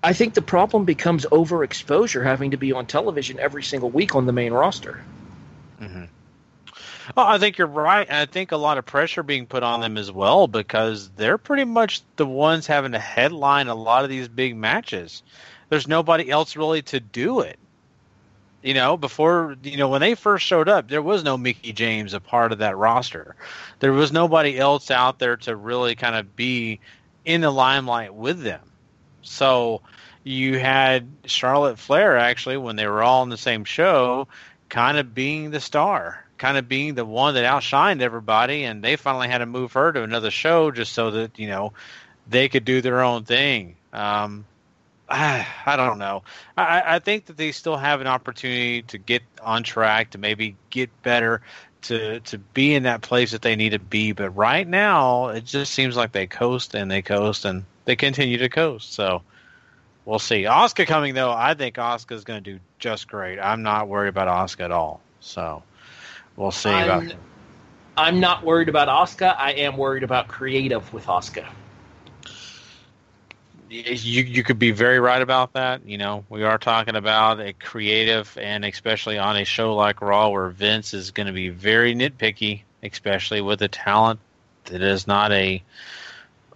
I 0.01 0.13
think 0.13 0.33
the 0.33 0.41
problem 0.41 0.85
becomes 0.85 1.25
overexposure 1.25 2.23
having 2.23 2.51
to 2.51 2.57
be 2.57 2.73
on 2.73 2.85
television 2.85 3.39
every 3.39 3.63
single 3.63 3.89
week 3.89 4.15
on 4.15 4.25
the 4.25 4.33
main 4.33 4.53
roster. 4.53 5.01
hmm 5.79 6.05
Well, 7.15 7.25
I 7.25 7.37
think 7.39 7.57
you're 7.57 7.67
right. 7.67 8.09
I 8.09 8.25
think 8.25 8.51
a 8.51 8.57
lot 8.57 8.77
of 8.77 8.85
pressure 8.85 9.23
being 9.23 9.45
put 9.45 9.63
on 9.63 9.81
them 9.81 9.97
as 9.97 10.11
well 10.11 10.47
because 10.47 11.09
they're 11.11 11.37
pretty 11.37 11.65
much 11.65 12.01
the 12.15 12.25
ones 12.25 12.67
having 12.67 12.93
to 12.93 12.99
headline 12.99 13.67
a 13.67 13.75
lot 13.75 14.03
of 14.03 14.09
these 14.09 14.29
big 14.29 14.55
matches. 14.55 15.23
There's 15.69 15.87
nobody 15.87 16.29
else 16.29 16.55
really 16.55 16.81
to 16.83 16.99
do 16.99 17.41
it. 17.41 17.59
You 18.63 18.73
know, 18.73 18.95
before 18.95 19.57
you 19.61 19.75
know 19.75 19.89
when 19.89 19.99
they 19.99 20.15
first 20.15 20.45
showed 20.45 20.69
up, 20.69 20.87
there 20.87 21.01
was 21.01 21.23
no 21.23 21.37
Mickie 21.37 21.73
James 21.73 22.13
a 22.13 22.21
part 22.21 22.53
of 22.53 22.59
that 22.59 22.77
roster. 22.77 23.35
There 23.79 23.91
was 23.91 24.13
nobody 24.13 24.57
else 24.57 24.89
out 24.89 25.19
there 25.19 25.35
to 25.37 25.55
really 25.55 25.95
kind 25.95 26.15
of 26.15 26.35
be 26.35 26.79
in 27.25 27.41
the 27.41 27.51
limelight 27.51 28.13
with 28.15 28.41
them. 28.41 28.61
So 29.21 29.81
you 30.23 30.59
had 30.59 31.07
Charlotte 31.25 31.77
Flair 31.77 32.17
actually 32.17 32.57
when 32.57 32.77
they 32.77 32.87
were 32.87 33.03
all 33.03 33.21
on 33.21 33.29
the 33.29 33.37
same 33.37 33.65
show, 33.65 34.29
kind 34.69 34.97
of 34.97 35.13
being 35.13 35.51
the 35.51 35.59
star, 35.59 36.23
kind 36.37 36.57
of 36.57 36.69
being 36.69 36.95
the 36.95 37.05
one 37.05 37.33
that 37.33 37.43
outshined 37.43 38.01
everybody, 38.01 38.63
and 38.63 38.81
they 38.81 38.95
finally 38.95 39.27
had 39.27 39.39
to 39.39 39.45
move 39.45 39.73
her 39.73 39.91
to 39.91 40.03
another 40.03 40.31
show 40.31 40.71
just 40.71 40.93
so 40.93 41.11
that 41.11 41.37
you 41.37 41.47
know 41.47 41.73
they 42.29 42.47
could 42.47 42.63
do 42.63 42.81
their 42.81 43.01
own 43.01 43.25
thing. 43.25 43.75
Um, 43.91 44.45
I, 45.13 45.47
I 45.65 45.75
don't 45.75 45.99
know. 45.99 46.23
I, 46.57 46.95
I 46.95 46.99
think 46.99 47.25
that 47.25 47.37
they 47.37 47.51
still 47.51 47.77
have 47.77 48.01
an 48.01 48.07
opportunity 48.07 48.81
to 48.83 48.97
get 48.97 49.23
on 49.41 49.63
track, 49.63 50.11
to 50.11 50.17
maybe 50.17 50.55
get 50.69 50.89
better, 51.03 51.41
to 51.83 52.19
to 52.21 52.37
be 52.37 52.73
in 52.73 52.83
that 52.83 53.01
place 53.01 53.31
that 53.31 53.41
they 53.41 53.55
need 53.55 53.71
to 53.71 53.79
be. 53.79 54.11
But 54.11 54.31
right 54.31 54.67
now, 54.67 55.27
it 55.29 55.45
just 55.45 55.73
seems 55.73 55.95
like 55.95 56.11
they 56.11 56.27
coast 56.27 56.73
and 56.73 56.89
they 56.89 57.01
coast 57.01 57.45
and 57.45 57.63
they 57.85 57.95
continue 57.95 58.37
to 58.37 58.49
coast. 58.49 58.93
So 58.93 59.21
we'll 60.05 60.19
see. 60.19 60.43
Asuka 60.43 60.87
coming 60.87 61.13
though, 61.13 61.31
I 61.31 61.53
think 61.53 61.75
Asuka 61.75 62.13
is 62.13 62.23
going 62.23 62.43
to 62.43 62.53
do 62.53 62.59
just 62.79 63.07
great. 63.07 63.39
I'm 63.39 63.63
not 63.63 63.87
worried 63.87 64.09
about 64.09 64.27
Asuka 64.27 64.65
at 64.65 64.71
all. 64.71 65.01
So 65.19 65.63
we'll 66.37 66.51
see. 66.51 66.69
I'm, 66.69 67.11
I'm 67.97 68.19
not 68.19 68.43
worried 68.43 68.69
about 68.69 68.87
Asuka. 68.87 69.35
I 69.37 69.51
am 69.51 69.77
worried 69.77 70.03
about 70.03 70.27
creative 70.27 70.91
with 70.93 71.05
Asuka. 71.05 71.45
You 73.73 74.23
you 74.23 74.43
could 74.43 74.59
be 74.59 74.71
very 74.71 74.99
right 74.99 75.21
about 75.21 75.53
that. 75.53 75.85
You 75.85 75.97
know, 75.97 76.25
we 76.29 76.43
are 76.43 76.57
talking 76.57 76.95
about 76.95 77.39
a 77.39 77.53
creative, 77.53 78.37
and 78.39 78.63
especially 78.63 79.17
on 79.17 79.35
a 79.37 79.45
show 79.45 79.75
like 79.75 80.01
Raw, 80.01 80.29
where 80.29 80.49
Vince 80.49 80.93
is 80.93 81.11
going 81.11 81.27
to 81.27 81.33
be 81.33 81.49
very 81.49 81.95
nitpicky, 81.95 82.61
especially 82.83 83.41
with 83.41 83.61
a 83.61 83.67
talent 83.67 84.19
that 84.65 84.81
is 84.81 85.07
not 85.07 85.31
a. 85.31 85.63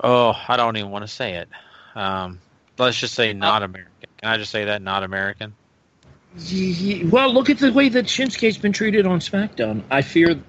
Oh, 0.01 0.36
I 0.47 0.57
don't 0.57 0.78
even 0.78 0.91
want 0.91 1.03
to 1.03 1.07
say 1.07 1.36
it. 1.36 1.49
Um, 1.95 2.39
let's 2.78 2.99
just 2.99 3.15
say 3.15 3.34
not 3.34 3.63
American. 3.63 3.91
Can 4.20 4.30
I 4.30 4.38
just 4.38 4.51
say 4.51 4.65
that 4.65 4.82
not 4.82 5.03
American? 5.03 5.55
Well, 6.36 7.34
look 7.34 7.49
at 7.49 7.57
the 7.57 7.72
way 7.74 7.89
that 7.89 8.05
Shinsuke's 8.05 8.59
been 8.59 8.74
treated 8.74 9.07
on 9.07 9.20
SmackDown. 9.20 9.82
I 9.89 10.03
fear, 10.03 10.39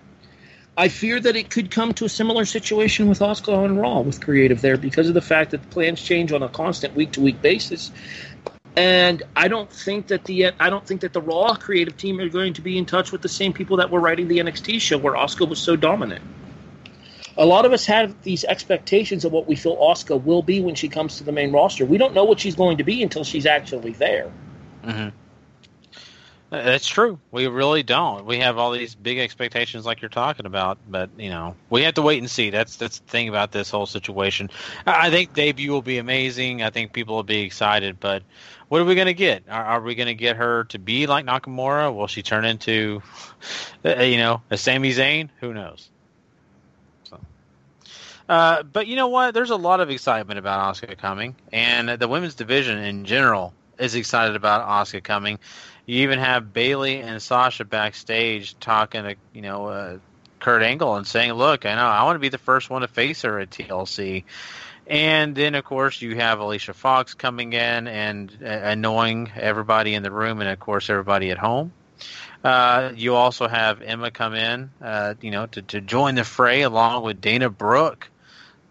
I 0.78 0.86
fear 0.86 1.18
that 1.18 1.34
it 1.34 1.50
could 1.50 1.72
come 1.72 1.92
to 1.94 2.04
a 2.04 2.08
similar 2.08 2.44
situation 2.44 3.08
with 3.08 3.18
Asuka 3.18 3.64
and 3.64 3.80
Raw 3.80 3.98
with 4.02 4.20
creative 4.20 4.60
there 4.60 4.76
because 4.76 5.08
of 5.08 5.14
the 5.14 5.20
fact 5.20 5.50
that 5.50 5.62
the 5.62 5.68
plans 5.68 6.00
change 6.00 6.30
on 6.30 6.40
a 6.44 6.48
constant 6.48 6.94
week 6.94 7.10
to 7.12 7.20
week 7.20 7.42
basis. 7.42 7.90
And 8.76 9.24
I 9.34 9.48
don't 9.48 9.68
think 9.72 10.06
that 10.06 10.24
the 10.24 10.52
I 10.60 10.70
don't 10.70 10.86
think 10.86 11.00
that 11.00 11.12
the 11.12 11.20
Raw 11.20 11.56
creative 11.56 11.96
team 11.96 12.20
are 12.20 12.28
going 12.28 12.52
to 12.52 12.62
be 12.62 12.78
in 12.78 12.86
touch 12.86 13.10
with 13.10 13.22
the 13.22 13.28
same 13.28 13.52
people 13.52 13.78
that 13.78 13.90
were 13.90 13.98
writing 13.98 14.28
the 14.28 14.38
NXT 14.38 14.80
show 14.80 14.98
where 14.98 15.14
Asuka 15.14 15.48
was 15.48 15.58
so 15.58 15.74
dominant. 15.74 16.22
A 17.36 17.44
lot 17.44 17.64
of 17.64 17.72
us 17.72 17.84
have 17.86 18.14
these 18.22 18.44
expectations 18.44 19.24
of 19.24 19.32
what 19.32 19.48
we 19.48 19.56
feel 19.56 19.76
Asuka 19.78 20.22
will 20.22 20.42
be 20.42 20.60
when 20.60 20.76
she 20.76 20.88
comes 20.88 21.18
to 21.18 21.24
the 21.24 21.32
main 21.32 21.50
roster. 21.50 21.86
We 21.86 21.98
don't 21.98 22.14
know 22.14 22.24
what 22.24 22.38
she's 22.38 22.54
going 22.54 22.76
to 22.76 22.84
be 22.84 23.02
until 23.02 23.24
she's 23.24 23.46
actually 23.46 23.94
there. 23.94 24.30
Mm-hmm. 24.84 25.08
That's 26.50 26.86
true. 26.86 27.18
We 27.30 27.46
really 27.46 27.82
don't. 27.82 28.24
We 28.24 28.38
have 28.38 28.56
all 28.56 28.70
these 28.70 28.94
big 28.94 29.18
expectations, 29.18 29.84
like 29.84 30.00
you're 30.00 30.08
talking 30.08 30.46
about, 30.46 30.78
but 30.88 31.10
you 31.18 31.28
know, 31.28 31.54
we 31.68 31.82
have 31.82 31.94
to 31.94 32.02
wait 32.02 32.18
and 32.18 32.30
see. 32.30 32.48
That's 32.48 32.76
that's 32.76 33.00
the 33.00 33.06
thing 33.06 33.28
about 33.28 33.52
this 33.52 33.70
whole 33.70 33.84
situation. 33.84 34.48
I 34.86 35.10
think 35.10 35.34
debut 35.34 35.70
will 35.70 35.82
be 35.82 35.98
amazing. 35.98 36.62
I 36.62 36.70
think 36.70 36.94
people 36.94 37.16
will 37.16 37.22
be 37.22 37.42
excited, 37.42 38.00
but 38.00 38.22
what 38.68 38.80
are 38.80 38.86
we 38.86 38.94
going 38.94 39.08
to 39.08 39.14
get? 39.14 39.44
Are, 39.50 39.64
are 39.64 39.80
we 39.82 39.94
going 39.94 40.06
to 40.06 40.14
get 40.14 40.36
her 40.36 40.64
to 40.64 40.78
be 40.78 41.06
like 41.06 41.26
Nakamura? 41.26 41.94
Will 41.94 42.06
she 42.06 42.22
turn 42.22 42.46
into, 42.46 43.02
uh, 43.84 44.00
you 44.00 44.16
know, 44.16 44.40
a 44.50 44.56
Sami 44.56 44.92
Zayn? 44.92 45.28
Who 45.40 45.52
knows? 45.52 45.90
Uh, 48.26 48.62
but 48.62 48.86
you 48.86 48.96
know 48.96 49.08
what? 49.08 49.32
There's 49.32 49.50
a 49.50 49.56
lot 49.56 49.80
of 49.80 49.88
excitement 49.90 50.38
about 50.38 50.74
Asuka 50.74 50.98
coming, 50.98 51.34
and 51.50 51.88
the 51.88 52.08
women's 52.08 52.34
division 52.34 52.78
in 52.78 53.06
general 53.06 53.54
is 53.78 53.94
excited 53.94 54.36
about 54.36 54.68
Asuka 54.68 55.02
coming. 55.02 55.38
You 55.88 56.02
even 56.02 56.18
have 56.18 56.52
Bayley 56.52 57.00
and 57.00 57.20
Sasha 57.20 57.64
backstage 57.64 58.58
talking 58.60 59.04
to 59.04 59.16
you 59.32 59.40
know 59.40 59.66
uh, 59.68 59.98
Kurt 60.38 60.62
Angle 60.62 60.96
and 60.96 61.06
saying, 61.06 61.32
"Look, 61.32 61.64
I 61.64 61.74
know 61.74 61.86
I 61.86 62.04
want 62.04 62.16
to 62.16 62.20
be 62.20 62.28
the 62.28 62.36
first 62.36 62.68
one 62.68 62.82
to 62.82 62.88
face 62.88 63.22
her 63.22 63.38
at 63.38 63.50
TLC." 63.50 64.24
And 64.86 65.34
then, 65.34 65.54
of 65.54 65.64
course, 65.64 66.02
you 66.02 66.14
have 66.16 66.40
Alicia 66.40 66.74
Fox 66.74 67.14
coming 67.14 67.54
in 67.54 67.88
and 67.88 68.30
uh, 68.42 68.46
annoying 68.46 69.30
everybody 69.34 69.94
in 69.94 70.02
the 70.02 70.10
room, 70.10 70.42
and 70.42 70.50
of 70.50 70.60
course, 70.60 70.90
everybody 70.90 71.30
at 71.30 71.38
home. 71.38 71.72
Uh, 72.44 72.92
you 72.94 73.14
also 73.14 73.48
have 73.48 73.80
Emma 73.80 74.10
come 74.10 74.34
in, 74.34 74.70
uh, 74.82 75.14
you 75.22 75.30
know, 75.30 75.46
to, 75.46 75.62
to 75.62 75.80
join 75.80 76.16
the 76.16 76.24
fray 76.24 76.62
along 76.62 77.02
with 77.02 77.22
Dana 77.22 77.48
Brooke, 77.48 78.10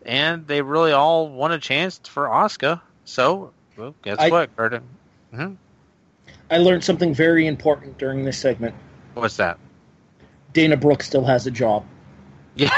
and 0.06 0.46
they 0.46 0.62
really 0.62 0.92
all 0.92 1.28
want 1.30 1.54
a 1.54 1.60
chance 1.60 1.98
for 1.98 2.28
Asuka. 2.28 2.80
So, 3.06 3.54
well, 3.76 3.96
guess 4.04 4.20
I- 4.20 4.30
what, 4.30 4.56
Kurt? 4.56 4.84
hmm 5.34 5.54
I 6.50 6.58
learned 6.58 6.84
something 6.84 7.14
very 7.14 7.48
important 7.48 7.98
during 7.98 8.24
this 8.24 8.38
segment. 8.38 8.76
What's 9.14 9.38
that? 9.38 9.60
Dana 10.54 10.78
Brooke 10.78 11.04
still 11.04 11.26
has 11.26 11.46
a 11.46 11.52
job. 11.52 11.86
Yeah. 12.56 12.72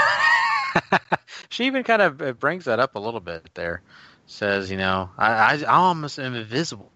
she 1.50 1.64
even 1.66 1.82
kind 1.82 2.02
of 2.02 2.38
brings 2.38 2.64
that 2.64 2.80
up 2.80 2.94
a 2.94 2.98
little 2.98 3.20
bit 3.20 3.48
there. 3.54 3.82
Says, 4.26 4.70
you 4.70 4.76
know, 4.76 5.10
I, 5.18 5.56
I, 5.56 5.62
almost 5.64 6.18
am 6.18 6.34
invisible. 6.34 6.90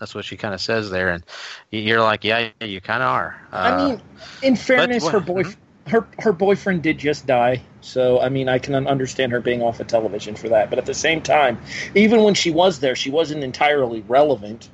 That's 0.00 0.16
what 0.16 0.24
she 0.24 0.36
kind 0.36 0.52
of 0.52 0.60
says 0.60 0.90
there, 0.90 1.10
and 1.10 1.22
you're 1.70 2.00
like, 2.00 2.24
yeah, 2.24 2.48
you 2.60 2.80
kind 2.80 3.04
of 3.04 3.08
are. 3.08 3.40
Uh, 3.52 3.56
I 3.56 3.86
mean, 3.86 4.02
in 4.42 4.56
fairness, 4.56 5.04
what- 5.04 5.12
her 5.12 5.20
boy, 5.20 5.44
her 5.86 6.04
her 6.18 6.32
boyfriend 6.32 6.82
did 6.82 6.98
just 6.98 7.24
die, 7.26 7.62
so 7.80 8.20
I 8.20 8.28
mean, 8.28 8.48
I 8.48 8.58
can 8.58 8.74
understand 8.88 9.30
her 9.30 9.40
being 9.40 9.62
off 9.62 9.78
of 9.78 9.86
television 9.86 10.34
for 10.34 10.48
that. 10.48 10.70
But 10.70 10.80
at 10.80 10.86
the 10.86 10.94
same 10.94 11.22
time, 11.22 11.60
even 11.94 12.24
when 12.24 12.34
she 12.34 12.50
was 12.50 12.80
there, 12.80 12.96
she 12.96 13.10
wasn't 13.10 13.44
entirely 13.44 14.00
relevant. 14.08 14.68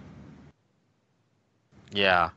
Yeah, 1.93 2.31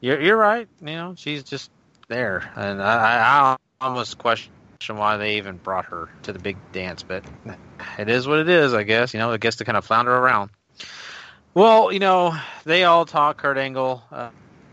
you're 0.00 0.20
you're 0.20 0.36
right. 0.36 0.68
You 0.80 0.86
know, 0.86 1.14
she's 1.16 1.44
just 1.44 1.70
there, 2.08 2.50
and 2.56 2.82
I, 2.82 3.56
I 3.56 3.56
almost 3.80 4.18
question 4.18 4.50
why 4.88 5.16
they 5.16 5.36
even 5.36 5.58
brought 5.58 5.86
her 5.86 6.10
to 6.22 6.32
the 6.32 6.38
big 6.38 6.58
dance, 6.72 7.02
but 7.02 7.24
it 7.98 8.08
is 8.08 8.26
what 8.26 8.38
it 8.38 8.48
is, 8.48 8.74
I 8.74 8.82
guess. 8.82 9.14
You 9.14 9.20
know, 9.20 9.32
I 9.32 9.36
guess 9.38 9.56
to 9.56 9.64
kind 9.64 9.78
of 9.78 9.84
flounder 9.84 10.14
around. 10.14 10.50
Well, 11.54 11.92
you 11.92 11.98
know, 11.98 12.36
they 12.64 12.84
all 12.84 13.06
talk 13.06 13.38
Kurt 13.38 13.58
Angle. 13.58 14.02
Uh, 14.10 14.30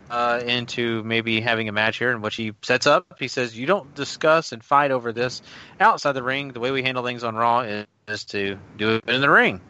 uh, 0.09 0.41
into 0.45 1.03
maybe 1.03 1.41
having 1.41 1.69
a 1.69 1.71
match 1.71 1.97
here, 1.97 2.11
and 2.11 2.21
what 2.21 2.33
he 2.33 2.53
sets 2.61 2.87
up. 2.87 3.15
He 3.19 3.27
says, 3.27 3.57
"You 3.57 3.65
don't 3.65 3.93
discuss 3.95 4.51
and 4.51 4.63
fight 4.63 4.91
over 4.91 5.11
this 5.11 5.41
outside 5.79 6.13
the 6.13 6.23
ring. 6.23 6.53
The 6.53 6.59
way 6.59 6.71
we 6.71 6.83
handle 6.83 7.03
things 7.03 7.23
on 7.23 7.35
Raw 7.35 7.61
is, 7.61 7.87
is 8.07 8.23
to 8.25 8.57
do 8.77 8.95
it 8.95 9.09
in 9.09 9.21
the 9.21 9.29
ring." 9.29 9.61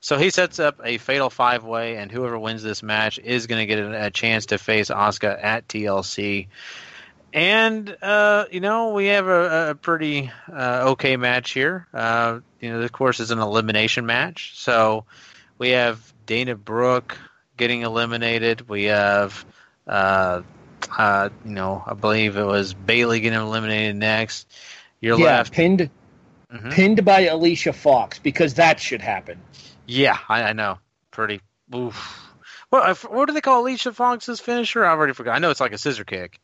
So 0.00 0.18
he 0.18 0.30
sets 0.30 0.58
up 0.58 0.80
a 0.84 0.98
fatal 0.98 1.30
five 1.30 1.64
way, 1.64 1.96
and 1.96 2.10
whoever 2.10 2.38
wins 2.38 2.62
this 2.62 2.82
match 2.82 3.18
is 3.18 3.46
going 3.46 3.60
to 3.60 3.66
get 3.66 3.78
a, 3.78 4.06
a, 4.06 4.10
chance 4.10 4.46
to 4.46 4.58
face 4.58 4.88
Asuka 4.90 5.42
at 5.42 5.66
TLC. 5.66 6.48
And 7.32 7.96
uh, 8.02 8.44
you 8.50 8.60
know 8.60 8.92
we 8.92 9.06
have 9.06 9.26
a, 9.26 9.70
a 9.70 9.74
pretty 9.74 10.30
uh, 10.52 10.90
okay 10.90 11.16
match 11.16 11.52
here. 11.52 11.86
Uh, 11.92 12.40
you 12.60 12.72
know, 12.72 12.80
of 12.80 12.92
course, 12.92 13.20
is 13.20 13.30
an 13.30 13.38
elimination 13.38 14.06
match, 14.06 14.52
so 14.54 15.04
we 15.58 15.70
have 15.70 16.12
Dana 16.26 16.54
Brooke 16.54 17.18
getting 17.56 17.82
eliminated. 17.82 18.68
We 18.68 18.84
have, 18.84 19.44
uh, 19.86 20.42
uh, 20.96 21.28
you 21.44 21.52
know, 21.52 21.82
I 21.86 21.94
believe 21.94 22.36
it 22.36 22.44
was 22.44 22.74
Bayley 22.74 23.20
getting 23.20 23.38
eliminated 23.38 23.96
next. 23.96 24.46
You're 25.00 25.18
yeah, 25.18 25.36
left 25.36 25.52
pinned, 25.52 25.90
mm-hmm. 26.52 26.70
pinned 26.70 27.04
by 27.04 27.26
Alicia 27.26 27.72
Fox 27.72 28.18
because 28.18 28.54
that 28.54 28.80
should 28.80 29.02
happen. 29.02 29.40
Yeah, 29.86 30.18
I, 30.28 30.42
I 30.42 30.52
know. 30.52 30.78
Pretty. 31.10 31.40
Oof. 31.74 32.22
What 32.70 33.10
what 33.10 33.26
do 33.26 33.32
they 33.32 33.40
call 33.40 33.62
Alicia 33.62 33.92
Fox's 33.92 34.40
finisher? 34.40 34.84
I 34.84 34.90
already 34.90 35.12
forgot. 35.12 35.36
I 35.36 35.38
know 35.38 35.50
it's 35.50 35.60
like 35.60 35.72
a 35.72 35.78
scissor 35.78 36.04
kick. 36.04 36.40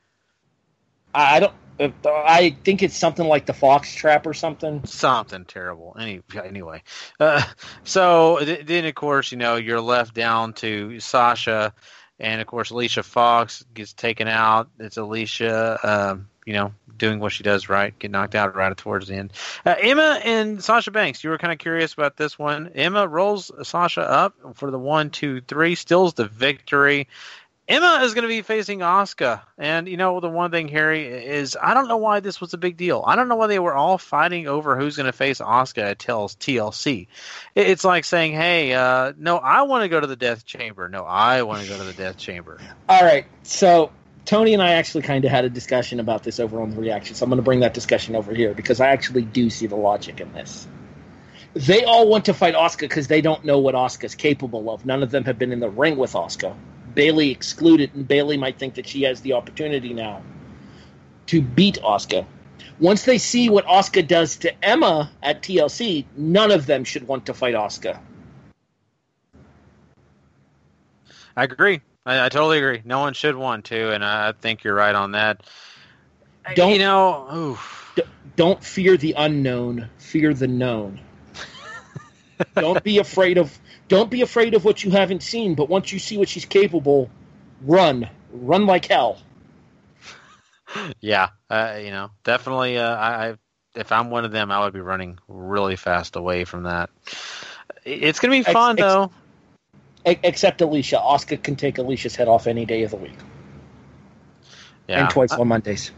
I 1.14 1.40
don't. 1.40 1.52
I 2.04 2.56
think 2.64 2.82
it's 2.82 2.96
something 2.96 3.26
like 3.26 3.46
the 3.46 3.52
fox 3.52 3.92
trap 3.92 4.26
or 4.26 4.34
something. 4.34 4.84
Something 4.84 5.44
terrible. 5.44 5.96
Any, 5.98 6.22
anyway, 6.34 6.82
uh, 7.18 7.42
so 7.84 8.38
then 8.40 8.84
of 8.84 8.94
course 8.94 9.32
you 9.32 9.38
know 9.38 9.56
you're 9.56 9.80
left 9.80 10.14
down 10.14 10.52
to 10.54 11.00
Sasha, 11.00 11.74
and 12.22 12.40
of 12.40 12.46
course 12.46 12.70
Alicia 12.70 13.02
Fox 13.02 13.64
gets 13.74 13.92
taken 13.92 14.28
out. 14.28 14.70
It's 14.78 14.96
Alicia, 14.96 15.78
um, 15.82 16.28
you 16.46 16.54
know, 16.54 16.72
doing 16.96 17.18
what 17.18 17.32
she 17.32 17.42
does 17.42 17.68
right, 17.68 17.98
get 17.98 18.10
knocked 18.10 18.34
out 18.34 18.54
right 18.54 18.74
towards 18.76 19.08
the 19.08 19.16
end. 19.16 19.32
Uh, 19.66 19.74
Emma 19.78 20.20
and 20.24 20.62
Sasha 20.62 20.92
Banks, 20.92 21.22
you 21.22 21.30
were 21.30 21.38
kind 21.38 21.52
of 21.52 21.58
curious 21.58 21.92
about 21.92 22.16
this 22.16 22.38
one. 22.38 22.70
Emma 22.74 23.06
rolls 23.06 23.50
Sasha 23.64 24.02
up 24.02 24.34
for 24.54 24.70
the 24.70 24.78
one, 24.78 25.10
two, 25.10 25.40
three, 25.40 25.74
steals 25.74 26.14
the 26.14 26.26
victory. 26.26 27.08
Emma 27.68 28.00
is 28.02 28.12
going 28.12 28.22
to 28.22 28.28
be 28.28 28.42
facing 28.42 28.80
Asuka, 28.80 29.42
and 29.56 29.88
you 29.88 29.96
know 29.96 30.18
the 30.18 30.28
one 30.28 30.50
thing, 30.50 30.66
Harry, 30.68 31.06
is 31.06 31.56
I 31.60 31.74
don't 31.74 31.86
know 31.86 31.96
why 31.96 32.18
this 32.18 32.40
was 32.40 32.52
a 32.54 32.58
big 32.58 32.76
deal. 32.76 33.04
I 33.06 33.14
don't 33.14 33.28
know 33.28 33.36
why 33.36 33.46
they 33.46 33.60
were 33.60 33.74
all 33.74 33.98
fighting 33.98 34.48
over 34.48 34.76
who's 34.76 34.96
going 34.96 35.06
to 35.06 35.12
face 35.12 35.38
Asuka 35.38 35.82
at 35.82 35.98
TLC. 35.98 37.06
It's 37.54 37.84
like 37.84 38.04
saying, 38.04 38.32
"Hey, 38.32 38.74
uh, 38.74 39.12
no, 39.16 39.36
I 39.36 39.62
want 39.62 39.84
to 39.84 39.88
go 39.88 40.00
to 40.00 40.08
the 40.08 40.16
Death 40.16 40.44
Chamber. 40.44 40.88
No, 40.88 41.04
I 41.04 41.42
want 41.42 41.62
to 41.62 41.68
go 41.68 41.78
to 41.78 41.84
the 41.84 41.92
Death 41.92 42.16
Chamber." 42.16 42.58
All 42.88 43.04
right, 43.04 43.26
so 43.44 43.92
Tony 44.24 44.54
and 44.54 44.62
I 44.62 44.72
actually 44.72 45.02
kind 45.02 45.24
of 45.24 45.30
had 45.30 45.44
a 45.44 45.50
discussion 45.50 46.00
about 46.00 46.24
this 46.24 46.40
over 46.40 46.60
on 46.60 46.70
the 46.70 46.80
reaction, 46.80 47.14
so 47.14 47.24
I'm 47.24 47.30
going 47.30 47.38
to 47.38 47.44
bring 47.44 47.60
that 47.60 47.74
discussion 47.74 48.16
over 48.16 48.34
here 48.34 48.54
because 48.54 48.80
I 48.80 48.88
actually 48.88 49.22
do 49.22 49.50
see 49.50 49.68
the 49.68 49.76
logic 49.76 50.20
in 50.20 50.32
this. 50.32 50.66
They 51.54 51.84
all 51.84 52.08
want 52.08 52.24
to 52.24 52.34
fight 52.34 52.54
Asuka 52.54 52.80
because 52.80 53.06
they 53.06 53.20
don't 53.20 53.44
know 53.44 53.58
what 53.58 53.76
Asuka's 53.76 54.16
capable 54.16 54.68
of. 54.68 54.84
None 54.84 55.02
of 55.02 55.10
them 55.10 55.24
have 55.24 55.38
been 55.38 55.52
in 55.52 55.60
the 55.60 55.68
ring 55.68 55.96
with 55.96 56.14
Asuka. 56.14 56.54
Bayley 56.94 57.30
excluded, 57.30 57.94
and 57.94 58.06
Bayley 58.06 58.36
might 58.36 58.58
think 58.58 58.74
that 58.74 58.86
she 58.86 59.02
has 59.02 59.20
the 59.20 59.32
opportunity 59.34 59.92
now 59.92 60.22
to 61.26 61.40
beat 61.40 61.78
Asuka. 61.82 62.26
Once 62.80 63.04
they 63.04 63.18
see 63.18 63.48
what 63.48 63.64
Asuka 63.66 64.06
does 64.06 64.36
to 64.36 64.64
Emma 64.64 65.10
at 65.22 65.42
TLC, 65.42 66.04
none 66.16 66.50
of 66.50 66.66
them 66.66 66.84
should 66.84 67.06
want 67.06 67.26
to 67.26 67.34
fight 67.34 67.54
Asuka. 67.54 68.00
I 71.36 71.44
agree. 71.44 71.80
I, 72.04 72.26
I 72.26 72.28
totally 72.28 72.58
agree. 72.58 72.82
No 72.84 73.00
one 73.00 73.14
should 73.14 73.36
want 73.36 73.66
to, 73.66 73.92
and 73.92 74.04
I 74.04 74.32
think 74.32 74.64
you're 74.64 74.74
right 74.74 74.94
on 74.94 75.12
that. 75.12 75.42
Don't 76.54 76.72
you 76.72 76.78
know? 76.78 77.58
D- 77.94 78.02
don't 78.36 78.62
fear 78.62 78.96
the 78.96 79.14
unknown. 79.16 79.88
Fear 79.98 80.34
the 80.34 80.48
known. 80.48 81.00
don't 82.54 82.82
be 82.82 82.98
afraid 82.98 83.38
of 83.38 83.56
don't 83.92 84.10
be 84.10 84.22
afraid 84.22 84.54
of 84.54 84.64
what 84.64 84.82
you 84.82 84.90
haven't 84.90 85.22
seen, 85.22 85.54
but 85.54 85.68
once 85.68 85.92
you 85.92 85.98
see 85.98 86.16
what 86.16 86.26
she's 86.26 86.46
capable, 86.46 87.10
run, 87.60 88.08
run 88.32 88.64
like 88.64 88.86
hell. 88.86 89.18
Yeah, 91.02 91.28
uh, 91.50 91.78
you 91.84 91.90
know, 91.90 92.08
definitely. 92.24 92.78
Uh, 92.78 92.96
I, 92.96 93.34
if 93.74 93.92
I'm 93.92 94.08
one 94.08 94.24
of 94.24 94.32
them, 94.32 94.50
I 94.50 94.60
would 94.60 94.72
be 94.72 94.80
running 94.80 95.18
really 95.28 95.76
fast 95.76 96.16
away 96.16 96.44
from 96.44 96.62
that. 96.62 96.88
It's 97.84 98.20
gonna 98.20 98.30
be 98.30 98.42
fun 98.42 98.78
ex- 98.78 98.80
though. 98.80 99.12
Ex- 100.06 100.20
except 100.24 100.62
Alicia, 100.62 100.96
Asuka 100.96 101.42
can 101.42 101.56
take 101.56 101.76
Alicia's 101.76 102.16
head 102.16 102.26
off 102.26 102.46
any 102.46 102.64
day 102.64 102.84
of 102.84 102.90
the 102.92 102.96
week. 102.96 103.18
Yeah, 104.88 105.02
and 105.02 105.10
twice 105.10 105.32
I, 105.32 105.36
on 105.36 105.48
Mondays. 105.48 105.90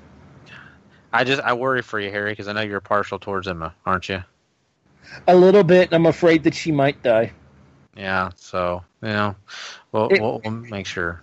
I 1.12 1.22
just 1.22 1.40
I 1.40 1.52
worry 1.52 1.82
for 1.82 2.00
you, 2.00 2.10
Harry, 2.10 2.32
because 2.32 2.48
I 2.48 2.52
know 2.52 2.62
you're 2.62 2.80
partial 2.80 3.20
towards 3.20 3.46
Emma, 3.46 3.76
aren't 3.86 4.08
you? 4.08 4.24
A 5.28 5.36
little 5.36 5.62
bit. 5.62 5.92
I'm 5.92 6.06
afraid 6.06 6.42
that 6.42 6.56
she 6.56 6.72
might 6.72 7.00
die. 7.00 7.30
Yeah, 7.96 8.30
so 8.36 8.82
you 9.02 9.08
know, 9.08 9.36
we'll, 9.92 10.08
it, 10.08 10.20
we'll, 10.20 10.40
we'll 10.44 10.52
make 10.52 10.86
sure. 10.86 11.20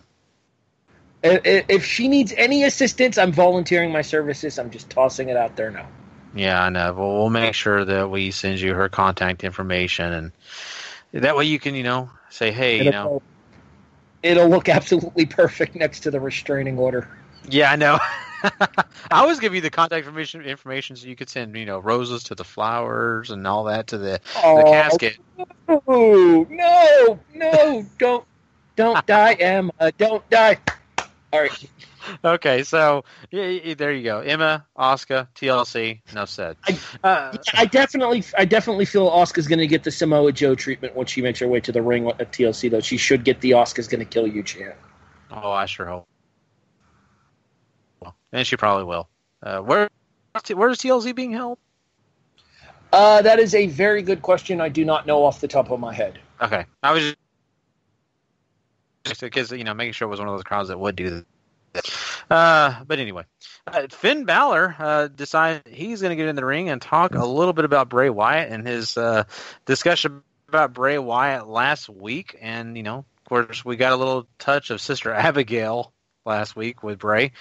If 1.23 1.85
she 1.85 2.07
needs 2.07 2.33
any 2.35 2.63
assistance, 2.63 3.17
I'm 3.17 3.31
volunteering 3.31 3.91
my 3.91 4.01
services. 4.01 4.57
I'm 4.57 4.71
just 4.71 4.89
tossing 4.89 5.29
it 5.29 5.37
out 5.37 5.55
there 5.55 5.69
now. 5.69 5.87
Yeah, 6.33 6.63
I 6.63 6.69
know. 6.69 6.93
Well, 6.93 7.13
we'll 7.13 7.29
make 7.29 7.53
sure 7.53 7.85
that 7.85 8.09
we 8.09 8.31
send 8.31 8.59
you 8.59 8.73
her 8.73 8.89
contact 8.89 9.43
information, 9.43 10.13
and 10.13 10.31
that 11.23 11.35
way 11.35 11.45
you 11.45 11.59
can, 11.59 11.75
you 11.75 11.83
know, 11.83 12.09
say, 12.29 12.51
hey, 12.51 12.79
it'll, 12.79 12.85
you 12.85 12.91
know, 12.91 13.21
it'll 14.23 14.49
look 14.49 14.69
absolutely 14.69 15.25
perfect 15.25 15.75
next 15.75 16.01
to 16.01 16.11
the 16.11 16.19
restraining 16.19 16.79
order. 16.79 17.07
Yeah, 17.49 17.71
I 17.71 17.75
know. 17.75 17.99
I 19.11 19.21
always 19.21 19.39
give 19.39 19.53
you 19.53 19.61
the 19.61 19.69
contact 19.69 20.05
information 20.05 20.41
information 20.41 20.95
so 20.95 21.07
you 21.07 21.15
could 21.15 21.29
send 21.29 21.55
you 21.55 21.65
know 21.65 21.79
roses 21.79 22.23
to 22.23 22.35
the 22.35 22.43
flowers 22.43 23.29
and 23.29 23.45
all 23.45 23.65
that 23.65 23.87
to 23.87 23.97
the, 23.97 24.19
oh, 24.37 24.57
the 24.57 24.63
casket. 24.63 25.17
No, 25.67 26.47
no, 26.49 27.19
no! 27.33 27.85
Don't 27.97 28.25
don't 28.75 29.05
die, 29.05 29.33
Emma! 29.39 29.91
Don't 29.97 30.27
die! 30.29 30.57
All 31.33 31.41
right. 31.41 31.69
Okay, 32.25 32.63
so 32.63 33.05
yeah, 33.29 33.75
there 33.75 33.91
you 33.91 34.03
go. 34.03 34.21
Emma, 34.21 34.65
Asuka, 34.75 35.27
TLC. 35.35 36.01
No 36.13 36.25
said. 36.25 36.57
I, 36.67 36.79
uh, 37.03 37.37
I 37.53 37.65
definitely, 37.65 38.23
I 38.35 38.45
definitely 38.45 38.85
feel 38.85 39.09
Asuka's 39.09 39.47
going 39.47 39.59
to 39.59 39.67
get 39.67 39.83
the 39.83 39.91
Samoa 39.91 40.31
Joe 40.31 40.55
treatment 40.55 40.95
once 40.95 41.11
she 41.11 41.21
makes 41.21 41.39
her 41.39 41.47
way 41.47 41.61
to 41.61 41.71
the 41.71 41.81
ring 41.81 42.09
at 42.09 42.31
TLC. 42.31 42.71
Though 42.71 42.81
she 42.81 42.97
should 42.97 43.23
get 43.23 43.39
the 43.41 43.51
Asuka's 43.51 43.87
going 43.87 43.99
to 43.99 44.05
kill 44.05 44.25
you 44.25 44.41
chant. 44.41 44.75
Oh, 45.29 45.51
I 45.51 45.67
sure 45.67 45.85
hope 45.85 46.07
and 48.31 48.45
she 48.45 48.57
probably 48.57 48.85
will. 48.85 49.07
Uh, 49.41 49.59
where 49.59 49.89
where's 50.53 50.77
TLC 50.77 51.15
being 51.15 51.31
held? 51.31 51.57
Uh, 52.93 53.21
that 53.21 53.39
is 53.39 53.55
a 53.55 53.67
very 53.67 54.01
good 54.01 54.21
question. 54.21 54.59
I 54.59 54.69
do 54.69 54.83
not 54.83 55.07
know 55.07 55.23
off 55.23 55.39
the 55.39 55.47
top 55.47 55.71
of 55.71 55.79
my 55.79 55.93
head. 55.93 56.19
Okay, 56.41 56.65
I 56.83 56.91
was 56.91 57.15
just 59.05 59.21
because 59.21 59.51
you 59.51 59.63
know 59.63 59.73
making 59.73 59.93
sure 59.93 60.07
it 60.07 60.11
was 60.11 60.19
one 60.19 60.27
of 60.27 60.35
those 60.35 60.43
crowds 60.43 60.69
that 60.69 60.79
would 60.79 60.95
do 60.95 61.09
that. 61.09 61.25
Uh, 62.29 62.83
but 62.85 62.99
anyway, 62.99 63.23
uh, 63.67 63.87
Finn 63.89 64.25
Balor 64.25 64.75
uh, 64.77 65.07
decided 65.07 65.67
he's 65.67 66.01
going 66.01 66.11
to 66.11 66.15
get 66.15 66.27
in 66.27 66.35
the 66.35 66.45
ring 66.45 66.69
and 66.69 66.81
talk 66.81 67.15
a 67.15 67.25
little 67.25 67.53
bit 67.53 67.65
about 67.65 67.89
Bray 67.89 68.09
Wyatt 68.09 68.51
and 68.51 68.67
his 68.67 68.97
uh, 68.97 69.23
discussion 69.65 70.21
about 70.49 70.73
Bray 70.73 70.97
Wyatt 70.97 71.47
last 71.47 71.89
week. 71.89 72.37
And 72.41 72.75
you 72.75 72.83
know, 72.83 72.99
of 72.99 73.23
course, 73.29 73.63
we 73.63 73.77
got 73.77 73.93
a 73.93 73.95
little 73.95 74.27
touch 74.37 74.69
of 74.69 74.81
Sister 74.81 75.13
Abigail 75.13 75.93
last 76.25 76.55
week 76.55 76.83
with 76.83 76.99
Bray. 76.99 77.31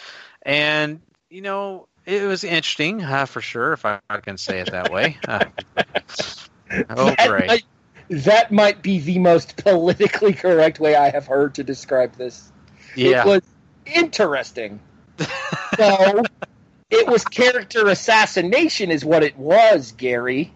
And, 0.42 1.00
you 1.28 1.42
know, 1.42 1.88
it 2.06 2.22
was 2.22 2.44
interesting, 2.44 3.02
uh, 3.02 3.26
for 3.26 3.40
sure, 3.40 3.72
if 3.72 3.84
I, 3.84 4.00
I, 4.08 4.18
can 4.18 4.38
say 4.38 4.60
it 4.60 4.70
that 4.72 4.90
way. 4.92 5.18
Uh, 5.26 5.44
oh, 6.90 7.14
that 7.16 7.28
great. 7.28 7.46
Might, 7.46 7.64
that 8.08 8.50
might 8.50 8.82
be 8.82 8.98
the 8.98 9.18
most 9.18 9.56
politically 9.62 10.32
correct 10.32 10.80
way 10.80 10.96
I 10.96 11.10
have 11.10 11.26
heard 11.26 11.54
to 11.56 11.64
describe 11.64 12.14
this. 12.16 12.50
Yeah. 12.96 13.22
It 13.22 13.26
was 13.26 13.42
interesting. 13.86 14.80
so, 15.76 16.22
it 16.90 17.06
was 17.06 17.24
character 17.24 17.86
assassination, 17.86 18.90
is 18.90 19.04
what 19.04 19.22
it 19.22 19.38
was, 19.38 19.92
Gary. 19.92 20.52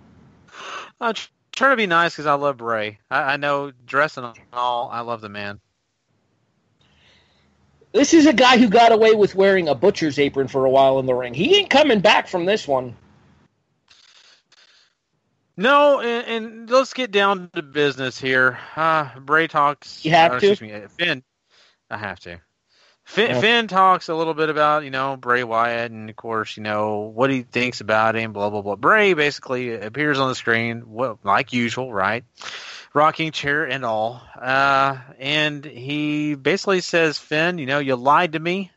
I'm 1.00 1.14
trying 1.52 1.72
to 1.72 1.76
be 1.76 1.86
nice 1.86 2.12
because 2.12 2.26
I 2.26 2.34
love 2.34 2.56
Bray. 2.56 2.98
I, 3.10 3.34
I 3.34 3.36
know 3.36 3.72
dressing 3.86 4.24
and 4.24 4.34
all, 4.52 4.88
I 4.90 5.00
love 5.00 5.20
the 5.20 5.28
man. 5.28 5.60
This 7.94 8.12
is 8.12 8.26
a 8.26 8.32
guy 8.32 8.58
who 8.58 8.68
got 8.68 8.90
away 8.90 9.14
with 9.14 9.36
wearing 9.36 9.68
a 9.68 9.74
butcher's 9.74 10.18
apron 10.18 10.48
for 10.48 10.64
a 10.64 10.70
while 10.70 10.98
in 10.98 11.06
the 11.06 11.14
ring. 11.14 11.32
He 11.32 11.56
ain't 11.56 11.70
coming 11.70 12.00
back 12.00 12.26
from 12.26 12.44
this 12.44 12.66
one. 12.66 12.96
No, 15.56 16.00
and, 16.00 16.26
and 16.26 16.70
let's 16.70 16.92
get 16.92 17.12
down 17.12 17.50
to 17.54 17.62
business 17.62 18.20
here. 18.20 18.58
Uh, 18.74 19.08
Bray 19.20 19.46
talks. 19.46 20.04
You 20.04 20.10
have 20.10 20.32
uh, 20.32 20.40
to. 20.40 20.64
Me, 20.64 20.82
Finn. 20.98 21.22
I 21.88 21.96
have 21.96 22.18
to. 22.20 22.40
Finn, 23.04 23.40
Finn, 23.40 23.68
talks 23.68 24.08
a 24.08 24.14
little 24.14 24.34
bit 24.34 24.48
about 24.48 24.82
you 24.82 24.90
know 24.90 25.16
Bray 25.16 25.44
Wyatt 25.44 25.92
and 25.92 26.08
of 26.10 26.16
course 26.16 26.56
you 26.56 26.62
know 26.62 27.12
what 27.14 27.30
he 27.30 27.42
thinks 27.42 27.80
about 27.80 28.16
him. 28.16 28.32
Blah 28.32 28.50
blah 28.50 28.62
blah. 28.62 28.74
Bray 28.74 29.14
basically 29.14 29.72
appears 29.72 30.18
on 30.18 30.28
the 30.30 30.34
screen, 30.34 30.82
well, 30.86 31.20
like 31.22 31.52
usual, 31.52 31.92
right? 31.92 32.24
Rocking 32.94 33.32
chair 33.32 33.64
and 33.64 33.84
all. 33.84 34.22
Uh, 34.40 34.96
and 35.18 35.64
he 35.64 36.34
basically 36.34 36.80
says, 36.80 37.18
Finn, 37.18 37.58
you 37.58 37.66
know, 37.66 37.80
you 37.80 37.96
lied 37.96 38.32
to 38.32 38.38
me, 38.38 38.70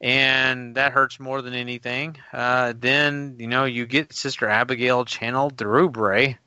and 0.00 0.74
that 0.74 0.92
hurts 0.92 1.20
more 1.20 1.42
than 1.42 1.54
anything. 1.54 2.16
Uh, 2.32 2.72
then, 2.76 3.36
you 3.38 3.46
know, 3.46 3.66
you 3.66 3.86
get 3.86 4.12
Sister 4.12 4.48
Abigail 4.48 5.04
channeled 5.04 5.56
through 5.58 5.90
Bray, 5.90 6.38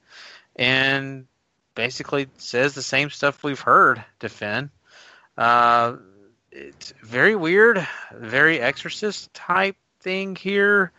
and 0.56 1.28
basically 1.76 2.28
says 2.38 2.74
the 2.74 2.82
same 2.82 3.12
stuff 3.12 3.44
we've 3.44 3.60
heard 3.60 4.04
to 4.20 4.30
Finn. 4.30 4.72
Uh, 5.38 5.98
it's 6.52 6.94
very 7.04 7.36
weird, 7.36 7.88
very 8.12 8.60
exorcist 8.60 9.32
type 9.34 9.76
thing 10.00 10.36
here. 10.36 10.92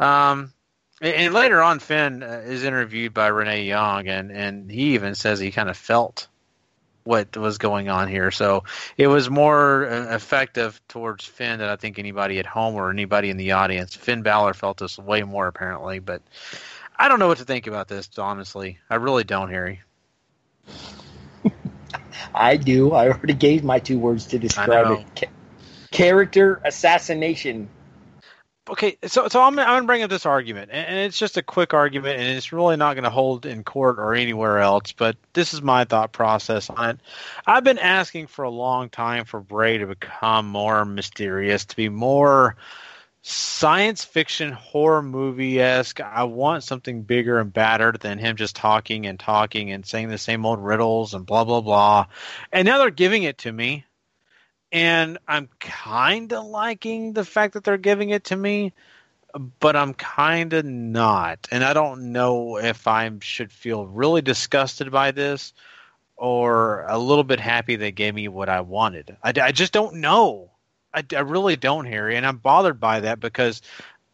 Um, 0.00 0.52
and 1.00 1.34
later 1.34 1.62
on, 1.62 1.78
Finn 1.78 2.22
uh, 2.22 2.42
is 2.44 2.64
interviewed 2.64 3.12
by 3.12 3.28
Renee 3.28 3.64
Young, 3.64 4.08
and, 4.08 4.30
and 4.30 4.70
he 4.70 4.94
even 4.94 5.14
says 5.14 5.38
he 5.38 5.50
kind 5.50 5.68
of 5.68 5.76
felt 5.76 6.28
what 7.04 7.36
was 7.36 7.58
going 7.58 7.88
on 7.88 8.08
here. 8.08 8.30
So 8.30 8.64
it 8.96 9.06
was 9.06 9.30
more 9.30 9.88
uh, 9.88 10.14
effective 10.14 10.80
towards 10.88 11.24
Finn 11.24 11.60
than 11.60 11.68
I 11.68 11.76
think 11.76 11.98
anybody 11.98 12.38
at 12.38 12.46
home 12.46 12.74
or 12.74 12.90
anybody 12.90 13.30
in 13.30 13.36
the 13.36 13.52
audience. 13.52 13.94
Finn 13.94 14.22
Balor 14.22 14.54
felt 14.54 14.78
this 14.78 14.98
way 14.98 15.22
more 15.22 15.46
apparently, 15.46 16.00
but 16.00 16.22
I 16.98 17.08
don't 17.08 17.18
know 17.18 17.28
what 17.28 17.38
to 17.38 17.44
think 17.44 17.66
about 17.66 17.88
this. 17.88 18.10
Honestly, 18.18 18.78
I 18.90 18.96
really 18.96 19.24
don't, 19.24 19.50
Harry. 19.50 19.82
I 22.34 22.56
do. 22.56 22.92
I 22.92 23.08
already 23.08 23.34
gave 23.34 23.62
my 23.62 23.78
two 23.78 23.98
words 23.98 24.26
to 24.26 24.38
describe 24.38 24.90
it. 24.90 25.06
Ca- 25.16 25.32
character 25.90 26.60
assassination. 26.64 27.68
Okay, 28.68 28.98
so 29.04 29.28
so 29.28 29.40
I'm 29.42 29.56
I'm 29.60 29.66
gonna 29.66 29.86
bring 29.86 30.02
up 30.02 30.10
this 30.10 30.26
argument, 30.26 30.70
and, 30.72 30.86
and 30.88 30.98
it's 30.98 31.18
just 31.18 31.36
a 31.36 31.42
quick 31.42 31.72
argument, 31.72 32.18
and 32.18 32.36
it's 32.36 32.52
really 32.52 32.76
not 32.76 32.94
going 32.94 33.04
to 33.04 33.10
hold 33.10 33.46
in 33.46 33.62
court 33.62 34.00
or 34.00 34.12
anywhere 34.14 34.58
else. 34.58 34.90
But 34.90 35.16
this 35.34 35.54
is 35.54 35.62
my 35.62 35.84
thought 35.84 36.10
process 36.10 36.68
on 36.68 36.90
it. 36.90 37.00
I've 37.46 37.62
been 37.62 37.78
asking 37.78 38.26
for 38.26 38.44
a 38.44 38.50
long 38.50 38.88
time 38.88 39.24
for 39.24 39.40
Bray 39.40 39.78
to 39.78 39.86
become 39.86 40.48
more 40.48 40.84
mysterious, 40.84 41.64
to 41.66 41.76
be 41.76 41.88
more 41.88 42.56
science 43.22 44.04
fiction 44.04 44.50
horror 44.50 45.02
movie 45.02 45.60
esque. 45.60 46.00
I 46.00 46.24
want 46.24 46.64
something 46.64 47.02
bigger 47.02 47.38
and 47.38 47.52
badder 47.52 47.92
than 47.92 48.18
him 48.18 48.34
just 48.34 48.56
talking 48.56 49.06
and 49.06 49.18
talking 49.18 49.70
and 49.70 49.86
saying 49.86 50.08
the 50.08 50.18
same 50.18 50.44
old 50.44 50.58
riddles 50.58 51.14
and 51.14 51.24
blah 51.24 51.44
blah 51.44 51.60
blah. 51.60 52.06
And 52.52 52.66
now 52.66 52.78
they're 52.78 52.90
giving 52.90 53.22
it 53.22 53.38
to 53.38 53.52
me, 53.52 53.84
and 54.76 55.16
I'm 55.26 55.48
kind 55.58 56.30
of 56.34 56.44
liking 56.44 57.14
the 57.14 57.24
fact 57.24 57.54
that 57.54 57.64
they're 57.64 57.78
giving 57.78 58.10
it 58.10 58.24
to 58.24 58.36
me, 58.36 58.74
but 59.58 59.74
I'm 59.74 59.94
kind 59.94 60.52
of 60.52 60.66
not. 60.66 61.48
And 61.50 61.64
I 61.64 61.72
don't 61.72 62.12
know 62.12 62.58
if 62.58 62.86
I 62.86 63.10
should 63.22 63.50
feel 63.50 63.86
really 63.86 64.20
disgusted 64.20 64.92
by 64.92 65.12
this 65.12 65.54
or 66.14 66.84
a 66.90 66.98
little 66.98 67.24
bit 67.24 67.40
happy 67.40 67.76
they 67.76 67.90
gave 67.90 68.14
me 68.14 68.28
what 68.28 68.50
I 68.50 68.60
wanted. 68.60 69.16
I, 69.22 69.32
I 69.40 69.52
just 69.52 69.72
don't 69.72 69.94
know. 69.94 70.50
I, 70.92 71.02
I 71.16 71.20
really 71.20 71.56
don't, 71.56 71.86
Harry, 71.86 72.14
and 72.16 72.26
I'm 72.26 72.36
bothered 72.36 72.78
by 72.78 73.00
that 73.00 73.18
because 73.18 73.62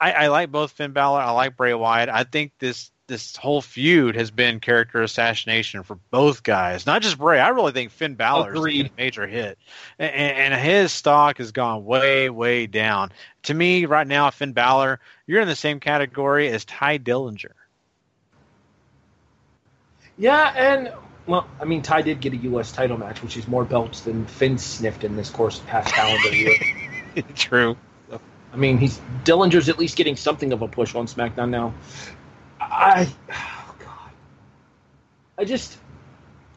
I, 0.00 0.12
I 0.12 0.28
like 0.28 0.52
both 0.52 0.70
Finn 0.70 0.92
Balor. 0.92 1.22
I 1.22 1.32
like 1.32 1.56
Bray 1.56 1.74
Wyatt. 1.74 2.08
I 2.08 2.22
think 2.22 2.52
this 2.60 2.91
this 3.06 3.36
whole 3.36 3.60
feud 3.60 4.14
has 4.14 4.30
been 4.30 4.60
character 4.60 5.02
assassination 5.02 5.82
for 5.82 5.96
both 6.10 6.42
guys, 6.42 6.86
not 6.86 7.02
just 7.02 7.18
Bray. 7.18 7.40
I 7.40 7.48
really 7.48 7.72
think 7.72 7.90
Finn 7.90 8.14
Balor 8.14 8.54
is 8.54 8.66
a 8.66 8.90
major 8.96 9.26
hit, 9.26 9.58
and, 9.98 10.12
and, 10.14 10.54
his 10.54 10.92
stock 10.92 11.38
has 11.38 11.52
gone 11.52 11.84
way, 11.84 12.30
way 12.30 12.66
down. 12.66 13.12
To 13.44 13.54
me, 13.54 13.86
right 13.86 14.06
now, 14.06 14.30
Finn 14.30 14.52
Balor, 14.52 15.00
you're 15.26 15.40
in 15.40 15.48
the 15.48 15.56
same 15.56 15.80
category 15.80 16.48
as 16.48 16.64
Tye 16.64 16.98
Dillinger. 16.98 17.52
Yeah, 20.16 20.52
and 20.56 20.92
well, 21.26 21.46
I 21.60 21.64
mean, 21.64 21.82
Tye 21.82 22.02
did 22.02 22.20
get 22.20 22.32
a 22.32 22.36
U.S. 22.36 22.72
title 22.72 22.98
match, 22.98 23.22
which 23.22 23.36
is 23.36 23.46
more 23.48 23.64
belts 23.64 24.00
than 24.00 24.26
Finn 24.26 24.58
sniffed 24.58 25.04
in 25.04 25.16
this 25.16 25.30
course 25.30 25.58
of 25.58 25.66
past 25.66 25.92
calendar 25.92 26.34
year. 26.34 26.54
True. 27.34 27.76
I 28.52 28.56
mean, 28.56 28.76
he's 28.76 29.00
Dillinger's 29.24 29.68
at 29.68 29.78
least 29.78 29.96
getting 29.96 30.16
something 30.16 30.52
of 30.52 30.62
a 30.62 30.68
push 30.68 30.94
on 30.94 31.06
SmackDown 31.06 31.48
now. 31.48 31.72
I, 32.72 33.06
oh 33.30 33.74
God, 33.78 34.10
I 35.38 35.44
just, 35.44 35.76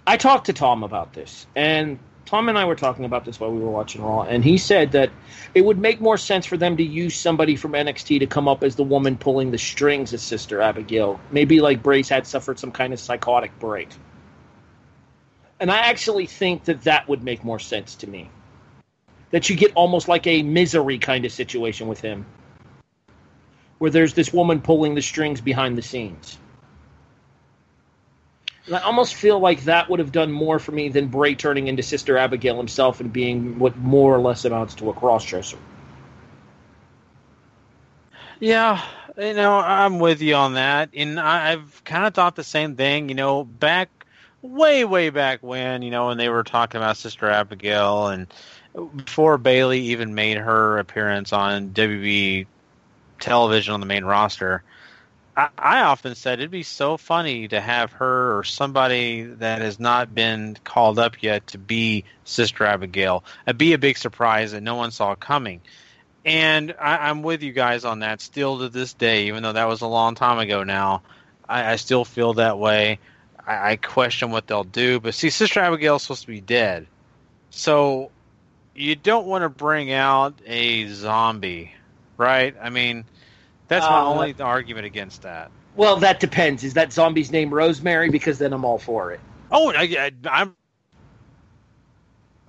I 0.07 0.15
talked 0.15 0.45
to 0.45 0.53
Tom 0.53 0.83
about 0.83 1.11
this, 1.13 1.45
and 1.55 1.99
Tom 2.25 2.47
and 2.47 2.57
I 2.57 2.65
were 2.65 2.75
talking 2.75 3.03
about 3.03 3.25
this 3.25 3.39
while 3.39 3.51
we 3.51 3.59
were 3.59 3.69
watching 3.69 4.01
Raw, 4.01 4.21
and 4.21 4.43
he 4.43 4.57
said 4.57 4.93
that 4.93 5.11
it 5.53 5.63
would 5.63 5.77
make 5.77 5.99
more 5.99 6.17
sense 6.17 6.45
for 6.45 6.55
them 6.55 6.77
to 6.77 6.83
use 6.83 7.15
somebody 7.15 7.57
from 7.57 7.73
NXT 7.73 8.19
to 8.19 8.27
come 8.27 8.47
up 8.47 8.63
as 8.63 8.75
the 8.77 8.83
woman 8.83 9.17
pulling 9.17 9.51
the 9.51 9.57
strings 9.57 10.13
as 10.13 10.23
Sister 10.23 10.61
Abigail. 10.61 11.19
Maybe 11.31 11.59
like 11.59 11.83
Brace 11.83 12.09
had 12.09 12.25
suffered 12.25 12.57
some 12.59 12.71
kind 12.71 12.93
of 12.93 12.99
psychotic 12.99 13.57
break. 13.59 13.89
And 15.59 15.69
I 15.69 15.79
actually 15.79 16.25
think 16.25 16.65
that 16.65 16.81
that 16.83 17.07
would 17.07 17.23
make 17.23 17.43
more 17.43 17.59
sense 17.59 17.95
to 17.95 18.07
me. 18.07 18.29
That 19.31 19.49
you 19.49 19.55
get 19.55 19.73
almost 19.75 20.07
like 20.07 20.27
a 20.27 20.43
misery 20.43 20.97
kind 20.97 21.25
of 21.25 21.31
situation 21.31 21.87
with 21.87 21.99
him, 21.99 22.25
where 23.77 23.91
there's 23.91 24.13
this 24.13 24.33
woman 24.33 24.61
pulling 24.61 24.95
the 24.95 25.01
strings 25.01 25.41
behind 25.41 25.77
the 25.77 25.81
scenes. 25.81 26.37
And 28.65 28.75
I 28.75 28.79
almost 28.79 29.13
feel 29.15 29.39
like 29.39 29.63
that 29.65 29.89
would 29.89 29.99
have 29.99 30.11
done 30.11 30.31
more 30.31 30.57
for 30.57 30.71
me 30.71 30.89
than 30.89 31.07
Bray 31.07 31.35
turning 31.35 31.67
into 31.67 31.83
Sister 31.83 32.17
Abigail 32.17 32.57
himself 32.57 32.99
and 32.99 33.13
being 33.13 33.59
what 33.59 33.77
more 33.77 34.15
or 34.15 34.19
less 34.19 34.43
amounts 34.45 34.73
to 34.75 34.89
a 34.89 34.93
crossdresser. 34.93 35.57
Yeah, 38.39 38.83
you 39.17 39.33
know, 39.33 39.55
I'm 39.55 39.99
with 39.99 40.21
you 40.21 40.35
on 40.35 40.55
that, 40.55 40.89
and 40.93 41.19
I've 41.19 41.83
kind 41.85 42.05
of 42.05 42.13
thought 42.13 42.35
the 42.35 42.43
same 42.43 42.75
thing. 42.75 43.07
You 43.09 43.15
know, 43.15 43.43
back 43.43 43.89
way, 44.41 44.83
way 44.83 45.09
back 45.09 45.41
when, 45.41 45.81
you 45.81 45.91
know, 45.91 46.07
when 46.07 46.17
they 46.17 46.29
were 46.29 46.43
talking 46.43 46.79
about 46.79 46.97
Sister 46.97 47.29
Abigail 47.29 48.07
and 48.07 48.27
before 48.95 49.37
Bayley 49.37 49.79
even 49.79 50.15
made 50.15 50.37
her 50.37 50.77
appearance 50.79 51.31
on 51.31 51.69
WB 51.69 52.47
television 53.19 53.73
on 53.73 53.79
the 53.79 53.85
main 53.85 54.05
roster, 54.05 54.63
I, 55.37 55.81
often 55.81 56.15
said 56.15 56.39
it'd 56.39 56.49
be 56.49 56.63
so 56.63 56.95
funny 56.95 57.49
to 57.49 57.59
have 57.59 57.91
her 57.93 58.37
or 58.37 58.45
somebody 58.45 59.23
that 59.23 59.61
has 59.61 59.81
not 59.81 60.15
been 60.15 60.57
called 60.63 60.97
up 60.97 61.21
yet 61.21 61.47
to 61.47 61.57
be 61.57 62.05
Sister 62.23 62.63
Abigail. 62.63 63.25
It'd 63.45 63.57
be 63.57 63.73
a 63.73 63.77
big 63.77 63.97
surprise 63.97 64.53
that 64.53 64.61
no 64.61 64.75
one 64.75 64.91
saw 64.91 65.13
coming. 65.15 65.59
And 66.23 66.73
I, 66.79 67.09
I'm 67.09 67.21
with 67.21 67.43
you 67.43 67.51
guys 67.51 67.83
on 67.83 67.99
that 67.99 68.21
still 68.21 68.59
to 68.59 68.69
this 68.69 68.93
day, 68.93 69.27
even 69.27 69.43
though 69.43 69.51
that 69.51 69.67
was 69.67 69.81
a 69.81 69.87
long 69.87 70.15
time 70.15 70.39
ago 70.39 70.63
now. 70.63 71.01
I, 71.47 71.73
I 71.73 71.75
still 71.75 72.05
feel 72.05 72.35
that 72.35 72.57
way. 72.57 72.99
I, 73.45 73.71
I 73.71 73.75
question 73.75 74.31
what 74.31 74.47
they'll 74.47 74.63
do. 74.63 75.01
But 75.01 75.15
see, 75.15 75.29
Sister 75.29 75.59
Abigail's 75.59 76.03
supposed 76.03 76.21
to 76.21 76.27
be 76.27 76.41
dead, 76.41 76.87
so 77.49 78.09
you 78.73 78.95
don't 78.95 79.27
want 79.27 79.43
to 79.43 79.49
bring 79.49 79.91
out 79.91 80.33
a 80.45 80.87
zombie, 80.87 81.73
right? 82.17 82.55
I 82.61 82.69
mean, 82.69 83.05
that's 83.67 83.85
my 83.85 83.99
uh, 83.99 84.05
only 84.05 84.35
argument 84.39 84.85
against 84.85 85.23
that. 85.23 85.51
Well, 85.75 85.97
that 85.97 86.19
depends. 86.19 86.63
Is 86.63 86.75
that 86.75 86.93
zombie's 86.93 87.31
name 87.31 87.53
Rosemary? 87.53 88.09
Because 88.09 88.39
then 88.39 88.53
I'm 88.53 88.63
all 88.63 88.79
for 88.79 89.11
it. 89.11 89.19
Oh, 89.51 89.71
I, 89.71 90.11
am 90.25 90.55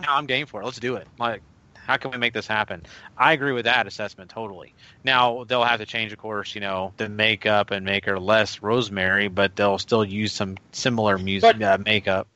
I'm 0.00 0.26
game 0.26 0.46
for 0.46 0.62
it. 0.62 0.64
Let's 0.64 0.78
do 0.78 0.96
it. 0.96 1.08
Like, 1.18 1.42
how 1.74 1.96
can 1.96 2.10
we 2.10 2.18
make 2.18 2.32
this 2.32 2.46
happen? 2.46 2.82
I 3.16 3.32
agree 3.32 3.52
with 3.52 3.64
that 3.64 3.86
assessment 3.86 4.30
totally. 4.30 4.74
Now 5.04 5.44
they'll 5.44 5.64
have 5.64 5.80
to 5.80 5.86
change, 5.86 6.12
of 6.12 6.18
course, 6.18 6.54
you 6.54 6.60
know, 6.60 6.92
the 6.96 7.08
makeup 7.08 7.70
and 7.70 7.84
make 7.84 8.06
her 8.06 8.18
less 8.18 8.60
Rosemary, 8.60 9.28
but 9.28 9.54
they'll 9.56 9.78
still 9.78 10.04
use 10.04 10.32
some 10.32 10.56
similar 10.72 11.16
music 11.16 11.60
uh, 11.62 11.78
makeup. 11.84 12.28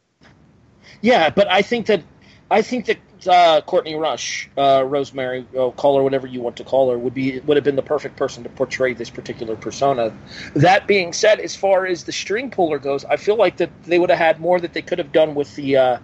Yeah, 1.01 1.31
but 1.31 1.51
I 1.51 1.63
think 1.63 1.87
that 1.87 2.03
I 2.51 2.63
think 2.63 2.87
that 2.87 2.99
uh, 3.29 3.61
Courtney 3.63 3.95
Rush, 3.95 4.49
uh, 4.57 4.85
Rosemary, 4.87 5.47
uh, 5.57 5.71
call 5.71 5.99
her 5.99 6.03
whatever 6.03 6.27
you 6.27 6.41
want 6.41 6.57
to 6.57 6.65
call 6.65 6.91
her, 6.91 6.99
would 6.99 7.15
be 7.15 7.39
would 7.41 7.57
have 7.57 7.65
been 7.65 7.77
the 7.77 7.83
perfect 7.83 8.17
person 8.17 8.43
to 8.43 8.49
portray 8.51 8.95
this 8.95 9.11
particular 9.11 9.57
persona. 9.57 10.13
That 10.55 10.87
being 10.87 11.13
said, 11.13 11.41
as 11.41 11.55
far 11.55 11.87
as 11.87 12.05
the 12.05 12.13
string 12.13 12.51
puller 12.51 12.79
goes, 12.79 13.05
I 13.05 13.17
feel 13.17 13.37
like 13.37 13.59
that 13.59 13.71
they 13.85 13.99
would 13.99 14.11
have 14.11 14.19
had 14.19 14.41
more 14.41 14.59
that 14.59 14.73
they 14.73 14.83
could 14.83 14.99
have 14.99 15.13
done 15.13 15.35
with 15.35 15.55
the 15.55 15.77
uh, 15.77 15.99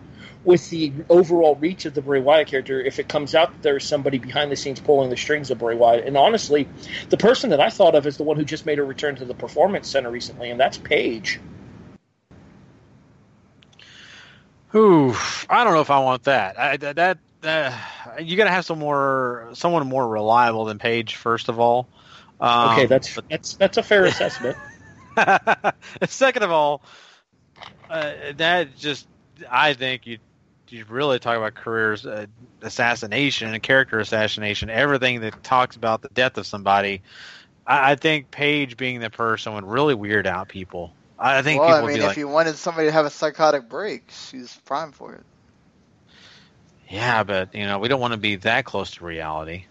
with 0.45 0.71
the 0.71 0.93
overall 1.09 1.57
reach 1.57 1.85
of 1.87 1.95
the 1.95 2.03
Bray 2.03 2.21
Wyatt 2.21 2.47
character 2.47 2.81
if 2.81 3.01
it 3.01 3.09
comes 3.09 3.35
out 3.35 3.53
that 3.53 3.63
there's 3.63 3.85
somebody 3.85 4.19
behind 4.19 4.53
the 4.53 4.57
scenes 4.57 4.79
pulling 4.79 5.11
the 5.11 5.17
strings 5.17 5.51
of 5.51 5.59
Bray 5.59 5.75
Wyatt. 5.75 6.07
And 6.07 6.17
honestly, 6.17 6.69
the 7.09 7.17
person 7.17 7.51
that 7.51 7.61
I 7.61 7.71
thought 7.71 7.97
of 7.97 8.07
is 8.07 8.17
the 8.17 8.23
one 8.23 8.37
who 8.37 8.45
just 8.45 8.65
made 8.65 8.79
a 8.79 8.85
return 8.85 9.17
to 9.17 9.25
the 9.25 9.35
Performance 9.35 9.89
Center 9.89 10.11
recently, 10.11 10.51
and 10.51 10.61
that's 10.61 10.79
Paige. 10.79 11.41
Ooh, 14.77 15.15
I 15.49 15.65
don't 15.65 15.73
know 15.73 15.81
if 15.81 15.91
I 15.91 16.01
want 16.01 16.25
that. 16.25 16.59
I, 16.59 16.77
that 16.77 17.19
uh, 17.43 17.79
you 18.21 18.37
got 18.37 18.45
to 18.45 18.51
have 18.51 18.67
some 18.67 18.79
more, 18.79 19.49
someone 19.55 19.87
more 19.87 20.07
reliable 20.07 20.67
than 20.67 20.79
Paige, 20.79 21.17
first 21.17 21.49
of 21.49 21.59
all. 21.59 21.89
Um, 22.41 22.73
okay, 22.73 22.87
that's 22.87 23.19
that's 23.31 23.55
that's 23.55 23.79
a 23.79 23.83
fair 23.83 24.05
assessment. 24.07 24.57
Second 26.07 26.43
of 26.43 26.51
all, 26.51 26.83
uh, 27.89 28.13
that 28.37 28.77
just 28.77 29.07
I 29.51 29.73
think 29.73 30.07
you 30.07 30.19
you 30.69 30.85
really 30.89 31.19
talk 31.19 31.37
about 31.37 31.55
careers 31.55 32.05
uh, 32.05 32.27
assassination 32.61 33.55
and 33.55 33.63
character 33.63 33.99
assassination, 33.99 34.69
everything 34.69 35.21
that 35.21 35.43
talks 35.43 35.77
about 35.77 36.03
the 36.03 36.09
death 36.09 36.37
of 36.37 36.47
somebody. 36.47 37.03
I, 37.67 37.93
I 37.93 37.95
think 37.95 38.31
Paige 38.31 38.77
being 38.77 39.01
the 39.01 39.09
person 39.09 39.55
would 39.55 39.65
really 39.65 39.95
weird 39.95 40.27
out 40.27 40.49
people. 40.49 40.93
I 41.19 41.43
think 41.43 41.63
well, 41.63 41.67
people 41.67 41.83
I 41.83 41.83
would 41.85 41.93
mean, 41.93 41.95
be 41.95 42.03
if 42.03 42.17
like, 42.17 42.19
you 42.19 42.29
wanted 42.29 42.57
somebody 42.57 42.89
to 42.89 42.93
have 42.93 43.07
a 43.07 43.11
psychotic 43.11 43.69
break, 43.69 44.11
she's 44.11 44.57
prime 44.65 44.93
for 44.93 45.15
it. 45.15 45.27
yeah, 46.91 47.23
but 47.25 47.55
you 47.55 47.65
know, 47.67 47.79
we 47.79 47.89
don't 47.89 48.01
want 48.01 48.13
to 48.13 48.19
be 48.19 48.37
that 48.37 48.65
close 48.65 48.93
to 48.93 49.05
reality. 49.05 49.67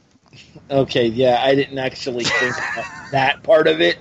Okay, 0.69 1.07
yeah, 1.07 1.41
I 1.43 1.55
didn't 1.55 1.77
actually 1.79 2.25
think 2.25 2.57
about 2.73 2.87
that 3.11 3.43
part 3.43 3.67
of 3.67 3.81
it. 3.81 3.97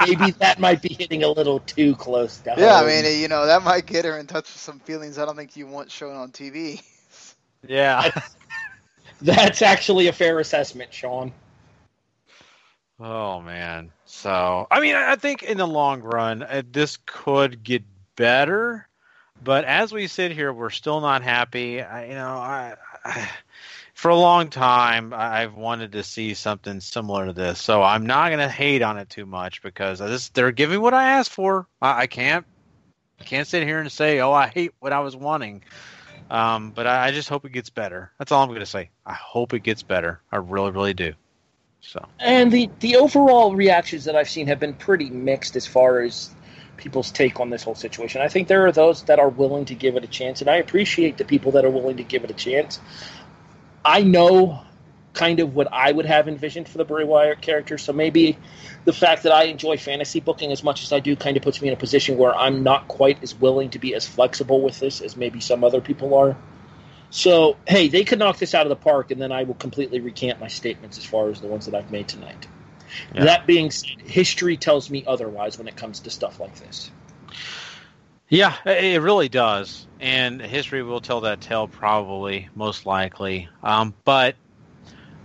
Maybe 0.00 0.30
that 0.40 0.58
might 0.58 0.82
be 0.82 0.94
hitting 0.98 1.22
a 1.22 1.28
little 1.28 1.60
too 1.60 1.94
close 1.96 2.38
to 2.40 2.56
Yeah, 2.56 2.74
I 2.80 2.84
mean, 2.86 3.20
you 3.20 3.28
know, 3.28 3.46
that 3.46 3.62
might 3.62 3.86
get 3.86 4.04
her 4.04 4.18
in 4.18 4.26
touch 4.26 4.44
with 4.52 4.60
some 4.60 4.80
feelings 4.80 5.18
I 5.18 5.24
don't 5.26 5.36
think 5.36 5.56
you 5.56 5.66
want 5.66 5.90
shown 5.90 6.16
on 6.16 6.32
TV. 6.32 6.82
Yeah. 7.66 8.10
that's 9.20 9.62
actually 9.62 10.08
a 10.08 10.12
fair 10.12 10.38
assessment, 10.38 10.92
Sean. 10.92 11.32
Oh 12.98 13.40
man. 13.40 13.92
So 14.06 14.66
I 14.70 14.80
mean, 14.80 14.94
I 14.94 15.16
think 15.16 15.42
in 15.42 15.58
the 15.58 15.66
long 15.66 16.00
run, 16.00 16.42
uh, 16.42 16.62
this 16.70 16.98
could 17.06 17.62
get 17.62 17.82
better. 18.16 18.88
But 19.42 19.64
as 19.64 19.92
we 19.92 20.06
sit 20.06 20.32
here, 20.32 20.52
we're 20.52 20.70
still 20.70 21.00
not 21.00 21.22
happy. 21.22 21.82
I, 21.82 22.06
you 22.06 22.14
know, 22.14 22.36
I, 22.38 22.76
I, 23.04 23.28
for 23.92 24.10
a 24.10 24.16
long 24.16 24.48
time, 24.48 25.12
I've 25.14 25.54
wanted 25.54 25.92
to 25.92 26.02
see 26.02 26.34
something 26.34 26.80
similar 26.80 27.26
to 27.26 27.32
this. 27.32 27.60
So 27.60 27.82
I'm 27.82 28.06
not 28.06 28.28
going 28.28 28.40
to 28.40 28.48
hate 28.48 28.82
on 28.82 28.96
it 28.98 29.10
too 29.10 29.26
much 29.26 29.62
because 29.62 29.98
this, 29.98 30.30
they're 30.30 30.52
giving 30.52 30.80
what 30.80 30.94
I 30.94 31.18
asked 31.18 31.30
for. 31.30 31.66
I, 31.82 32.02
I 32.02 32.06
can't, 32.06 32.46
I 33.20 33.24
can't 33.24 33.46
sit 33.46 33.64
here 33.64 33.78
and 33.78 33.92
say, 33.92 34.20
oh, 34.20 34.32
I 34.32 34.48
hate 34.48 34.72
what 34.78 34.92
I 34.92 35.00
was 35.00 35.14
wanting. 35.14 35.62
Um, 36.30 36.70
but 36.70 36.86
I, 36.86 37.08
I 37.08 37.10
just 37.10 37.28
hope 37.28 37.44
it 37.44 37.52
gets 37.52 37.70
better. 37.70 38.10
That's 38.18 38.32
all 38.32 38.42
I'm 38.42 38.48
going 38.48 38.60
to 38.60 38.66
say. 38.66 38.90
I 39.04 39.14
hope 39.14 39.52
it 39.52 39.60
gets 39.60 39.82
better. 39.82 40.20
I 40.32 40.36
really, 40.36 40.70
really 40.70 40.94
do. 40.94 41.12
So. 41.80 42.04
And 42.18 42.50
the, 42.50 42.68
the 42.80 42.96
overall 42.96 43.54
reactions 43.54 44.04
that 44.04 44.16
I've 44.16 44.28
seen 44.28 44.48
have 44.48 44.58
been 44.58 44.74
pretty 44.74 45.10
mixed 45.10 45.56
as 45.56 45.66
far 45.66 46.00
as 46.00 46.30
people's 46.76 47.10
take 47.10 47.40
on 47.40 47.50
this 47.50 47.62
whole 47.62 47.74
situation. 47.74 48.20
I 48.20 48.28
think 48.28 48.48
there 48.48 48.66
are 48.66 48.72
those 48.72 49.02
that 49.04 49.18
are 49.18 49.28
willing 49.28 49.64
to 49.66 49.74
give 49.74 49.96
it 49.96 50.04
a 50.04 50.08
chance, 50.08 50.40
and 50.40 50.50
I 50.50 50.56
appreciate 50.56 51.16
the 51.16 51.24
people 51.24 51.52
that 51.52 51.64
are 51.64 51.70
willing 51.70 51.96
to 51.98 52.02
give 52.02 52.24
it 52.24 52.30
a 52.30 52.34
chance. 52.34 52.80
I 53.84 54.02
know 54.02 54.62
kind 55.12 55.40
of 55.40 55.54
what 55.54 55.68
I 55.72 55.90
would 55.90 56.04
have 56.04 56.28
envisioned 56.28 56.68
for 56.68 56.76
the 56.76 56.84
Bray 56.84 57.04
Wyatt 57.04 57.40
character, 57.40 57.78
so 57.78 57.92
maybe 57.92 58.36
the 58.84 58.92
fact 58.92 59.22
that 59.22 59.32
I 59.32 59.44
enjoy 59.44 59.78
fantasy 59.78 60.20
booking 60.20 60.52
as 60.52 60.62
much 60.62 60.82
as 60.82 60.92
I 60.92 61.00
do 61.00 61.16
kind 61.16 61.36
of 61.36 61.42
puts 61.42 61.62
me 61.62 61.68
in 61.68 61.74
a 61.74 61.78
position 61.78 62.18
where 62.18 62.36
I'm 62.36 62.62
not 62.62 62.88
quite 62.88 63.22
as 63.22 63.34
willing 63.34 63.70
to 63.70 63.78
be 63.78 63.94
as 63.94 64.06
flexible 64.06 64.60
with 64.60 64.78
this 64.78 65.00
as 65.00 65.16
maybe 65.16 65.40
some 65.40 65.64
other 65.64 65.80
people 65.80 66.14
are. 66.14 66.36
So, 67.16 67.56
hey, 67.66 67.88
they 67.88 68.04
could 68.04 68.18
knock 68.18 68.36
this 68.36 68.54
out 68.54 68.66
of 68.66 68.68
the 68.68 68.76
park, 68.76 69.10
and 69.10 69.20
then 69.20 69.32
I 69.32 69.44
will 69.44 69.54
completely 69.54 70.00
recant 70.00 70.38
my 70.38 70.48
statements 70.48 70.98
as 70.98 71.04
far 71.06 71.30
as 71.30 71.40
the 71.40 71.46
ones 71.46 71.64
that 71.64 71.74
I've 71.74 71.90
made 71.90 72.08
tonight. 72.08 72.46
Yeah. 73.14 73.24
That 73.24 73.46
being 73.46 73.70
said, 73.70 74.02
history 74.04 74.58
tells 74.58 74.90
me 74.90 75.02
otherwise 75.06 75.56
when 75.56 75.66
it 75.66 75.76
comes 75.76 76.00
to 76.00 76.10
stuff 76.10 76.38
like 76.38 76.54
this. 76.56 76.90
Yeah, 78.28 78.54
it 78.66 79.00
really 79.00 79.30
does, 79.30 79.86
and 79.98 80.42
history 80.42 80.82
will 80.82 81.00
tell 81.00 81.22
that 81.22 81.40
tale 81.40 81.68
probably, 81.68 82.50
most 82.54 82.84
likely. 82.84 83.48
Um, 83.62 83.94
but 84.04 84.36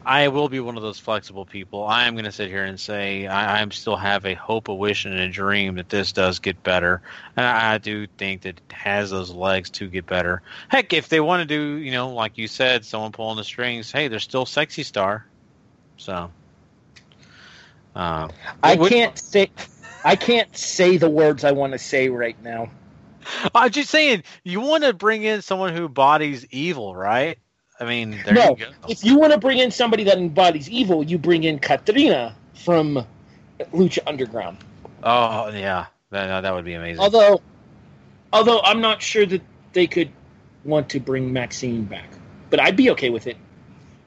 I 0.05 0.29
will 0.29 0.49
be 0.49 0.59
one 0.59 0.77
of 0.77 0.83
those 0.83 0.99
flexible 0.99 1.45
people. 1.45 1.83
I 1.83 2.05
am 2.05 2.15
going 2.15 2.25
to 2.25 2.31
sit 2.31 2.49
here 2.49 2.63
and 2.63 2.79
say 2.79 3.27
I, 3.27 3.61
I 3.61 3.69
still 3.69 3.95
have 3.95 4.25
a 4.25 4.33
hope, 4.33 4.67
a 4.67 4.73
wish, 4.73 5.05
and 5.05 5.13
a 5.13 5.29
dream 5.29 5.75
that 5.75 5.89
this 5.89 6.11
does 6.11 6.39
get 6.39 6.63
better, 6.63 7.01
and 7.37 7.45
I, 7.45 7.75
I 7.75 7.77
do 7.77 8.07
think 8.17 8.41
that 8.41 8.57
it 8.57 8.73
has 8.73 9.11
those 9.11 9.31
legs 9.31 9.69
to 9.71 9.87
get 9.87 10.07
better. 10.07 10.41
Heck, 10.69 10.93
if 10.93 11.09
they 11.09 11.19
want 11.19 11.41
to 11.41 11.45
do, 11.45 11.75
you 11.77 11.91
know, 11.91 12.09
like 12.09 12.37
you 12.37 12.47
said, 12.47 12.83
someone 12.83 13.11
pulling 13.11 13.37
the 13.37 13.43
strings, 13.43 13.91
hey, 13.91 14.07
there's 14.07 14.23
still 14.23 14.45
Sexy 14.45 14.83
Star, 14.83 15.25
so. 15.97 16.31
Uh, 17.95 18.29
I 18.63 18.77
can't 18.77 19.17
say 19.17 19.51
I 20.03 20.15
can't 20.15 20.55
say 20.55 20.97
the 20.97 21.09
words 21.09 21.43
I 21.43 21.51
want 21.51 21.73
to 21.73 21.79
say 21.79 22.09
right 22.09 22.41
now. 22.41 22.71
I'm 23.53 23.69
just 23.69 23.89
saying, 23.89 24.23
you 24.43 24.61
want 24.61 24.83
to 24.83 24.93
bring 24.93 25.23
in 25.23 25.41
someone 25.41 25.75
who 25.75 25.87
bodies 25.87 26.45
evil, 26.49 26.95
right? 26.95 27.37
I 27.81 27.85
mean, 27.85 28.11
there 28.23 28.35
no, 28.35 28.51
you 28.51 28.65
go. 28.65 28.69
if 28.87 29.03
you 29.03 29.17
want 29.17 29.33
to 29.33 29.39
bring 29.39 29.57
in 29.57 29.71
somebody 29.71 30.03
that 30.03 30.17
embodies 30.17 30.69
evil, 30.69 31.03
you 31.03 31.17
bring 31.17 31.43
in 31.43 31.57
Catrina 31.57 32.35
from 32.53 33.05
Lucha 33.73 33.99
Underground. 34.05 34.57
Oh, 35.03 35.49
yeah, 35.49 35.87
that, 36.11 36.41
that 36.41 36.53
would 36.53 36.63
be 36.63 36.75
amazing. 36.75 37.01
Although, 37.01 37.41
although 38.31 38.61
I'm 38.63 38.81
not 38.81 39.01
sure 39.01 39.25
that 39.25 39.41
they 39.73 39.87
could 39.87 40.11
want 40.63 40.89
to 40.89 40.99
bring 40.99 41.33
Maxine 41.33 41.83
back, 41.85 42.09
but 42.51 42.59
I'd 42.59 42.75
be 42.75 42.91
okay 42.91 43.09
with 43.09 43.25
it. 43.25 43.37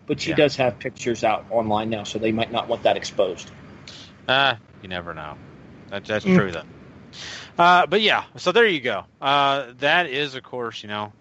But 0.06 0.20
she 0.20 0.30
Yeah. 0.30 0.36
does 0.36 0.54
have 0.56 0.78
pictures 0.78 1.24
out 1.24 1.44
online 1.50 1.90
now, 1.90 2.04
so 2.04 2.18
they 2.18 2.30
might 2.30 2.52
not 2.52 2.68
want 2.68 2.82
that 2.84 2.96
exposed. 2.96 3.50
Uh, 4.28 4.54
you 4.82 4.88
never 4.88 5.14
know. 5.14 5.36
That, 5.90 6.04
that's 6.04 6.24
Mm. 6.24 6.34
true, 6.36 6.52
though. 6.52 6.62
Uh, 7.58 7.86
but 7.86 8.02
yeah, 8.02 8.24
so 8.36 8.52
there 8.52 8.66
you 8.66 8.80
go. 8.80 9.04
Uh, 9.20 9.72
that 9.78 10.06
is, 10.06 10.34
of 10.34 10.42
course, 10.42 10.82
you 10.82 10.88
know, 10.88 11.12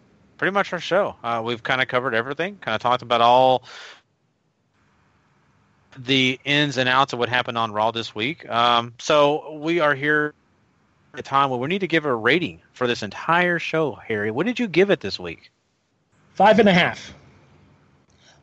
pretty 0.44 0.54
much 0.54 0.74
our 0.74 0.80
show. 0.82 1.16
Uh, 1.24 1.42
we've 1.42 1.64
kind 1.64 1.82
of 1.82 1.88
covered 1.88 2.14
everything, 2.14 2.58
kind 2.58 2.76
of 2.76 2.82
talked 2.82 3.02
about 3.02 3.22
all 3.22 3.64
the 5.98 6.38
ins 6.44 6.76
and 6.76 6.90
outs 6.90 7.14
of 7.14 7.20
what 7.20 7.30
happened 7.30 7.58
on 7.58 7.72
Raw 7.72 7.92
this 7.92 8.14
week. 8.14 8.46
Um, 8.50 8.94
so 9.00 9.54
we 9.54 9.80
are 9.80 9.96
here 9.96 10.34
at 11.14 11.22
a 11.22 11.24
time 11.24 11.50
where 11.50 11.58
we 11.58 11.70
need 11.70 11.80
to 11.80 11.88
give 11.88 12.04
a 12.04 12.14
rating 12.14 12.60
for 12.74 12.88
this 12.88 13.04
entire 13.04 13.58
show, 13.58 13.94
Harry. 13.94 14.32
What 14.32 14.46
did 14.46 14.60
you 14.60 14.68
give 14.68 14.90
it 14.90 15.00
this 15.00 15.18
week? 15.18 15.50
Five 16.34 16.60
and 16.60 16.68
a 16.68 16.74
half. 16.74 17.14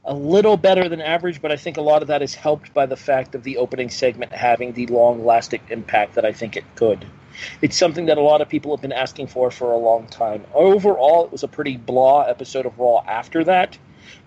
A 0.06 0.14
little 0.14 0.56
better 0.56 0.88
than 0.88 1.02
average, 1.02 1.42
but 1.42 1.52
I 1.52 1.56
think 1.56 1.76
a 1.76 1.82
lot 1.82 2.00
of 2.00 2.08
that 2.08 2.22
is 2.22 2.34
helped 2.34 2.72
by 2.72 2.86
the 2.86 2.96
fact 2.96 3.34
of 3.34 3.42
the 3.42 3.58
opening 3.58 3.90
segment 3.90 4.32
having 4.32 4.72
the 4.72 4.86
long 4.86 5.26
lasting 5.26 5.60
impact 5.68 6.14
that 6.14 6.24
I 6.24 6.32
think 6.32 6.56
it 6.56 6.64
could. 6.76 7.04
It's 7.62 7.76
something 7.76 8.06
that 8.06 8.18
a 8.18 8.22
lot 8.22 8.40
of 8.40 8.48
people 8.48 8.74
have 8.74 8.82
been 8.82 8.92
asking 8.92 9.28
for 9.28 9.50
for 9.50 9.72
a 9.72 9.76
long 9.76 10.06
time. 10.06 10.44
Overall, 10.54 11.24
it 11.24 11.32
was 11.32 11.42
a 11.42 11.48
pretty 11.48 11.76
blah 11.76 12.22
episode 12.22 12.66
of 12.66 12.78
Raw 12.78 13.02
after 13.06 13.44
that, 13.44 13.78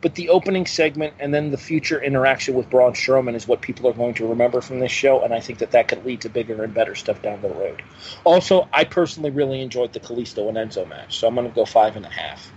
but 0.02 0.16
the 0.16 0.30
opening 0.30 0.66
segment 0.66 1.14
and 1.20 1.34
then 1.34 1.52
the 1.52 1.58
future 1.58 2.02
interaction 2.02 2.56
with 2.56 2.70
Braun 2.70 2.94
Strowman 2.94 3.36
is 3.36 3.48
what 3.48 3.62
people 3.62 3.88
are 3.88 3.94
going 3.94 4.14
to 4.16 4.28
remember 4.28 4.62
from 4.62 4.80
this 4.80 4.92
show, 4.92 5.24
and 5.24 5.34
I 5.34 5.40
think 5.40 5.60
that 5.60 5.72
that 5.72 5.88
could 5.88 6.06
lead 6.06 6.22
to 6.22 6.30
bigger 6.30 6.64
and 6.64 6.74
better 6.74 6.96
stuff 6.96 7.22
down 7.22 7.42
the 7.42 7.50
road. 7.50 7.82
Also, 8.24 8.68
I 8.74 8.84
personally 8.84 9.32
really 9.32 9.62
enjoyed 9.62 9.94
the 9.94 10.00
Kalisto 10.00 10.48
and 10.50 10.58
Enzo 10.58 10.88
match, 10.88 11.18
so 11.20 11.28
I'm 11.28 11.36
going 11.36 11.48
to 11.48 11.56
go 11.56 11.66
five 11.66 11.96
and 11.96 12.06
a 12.06 12.10
half. 12.10 12.52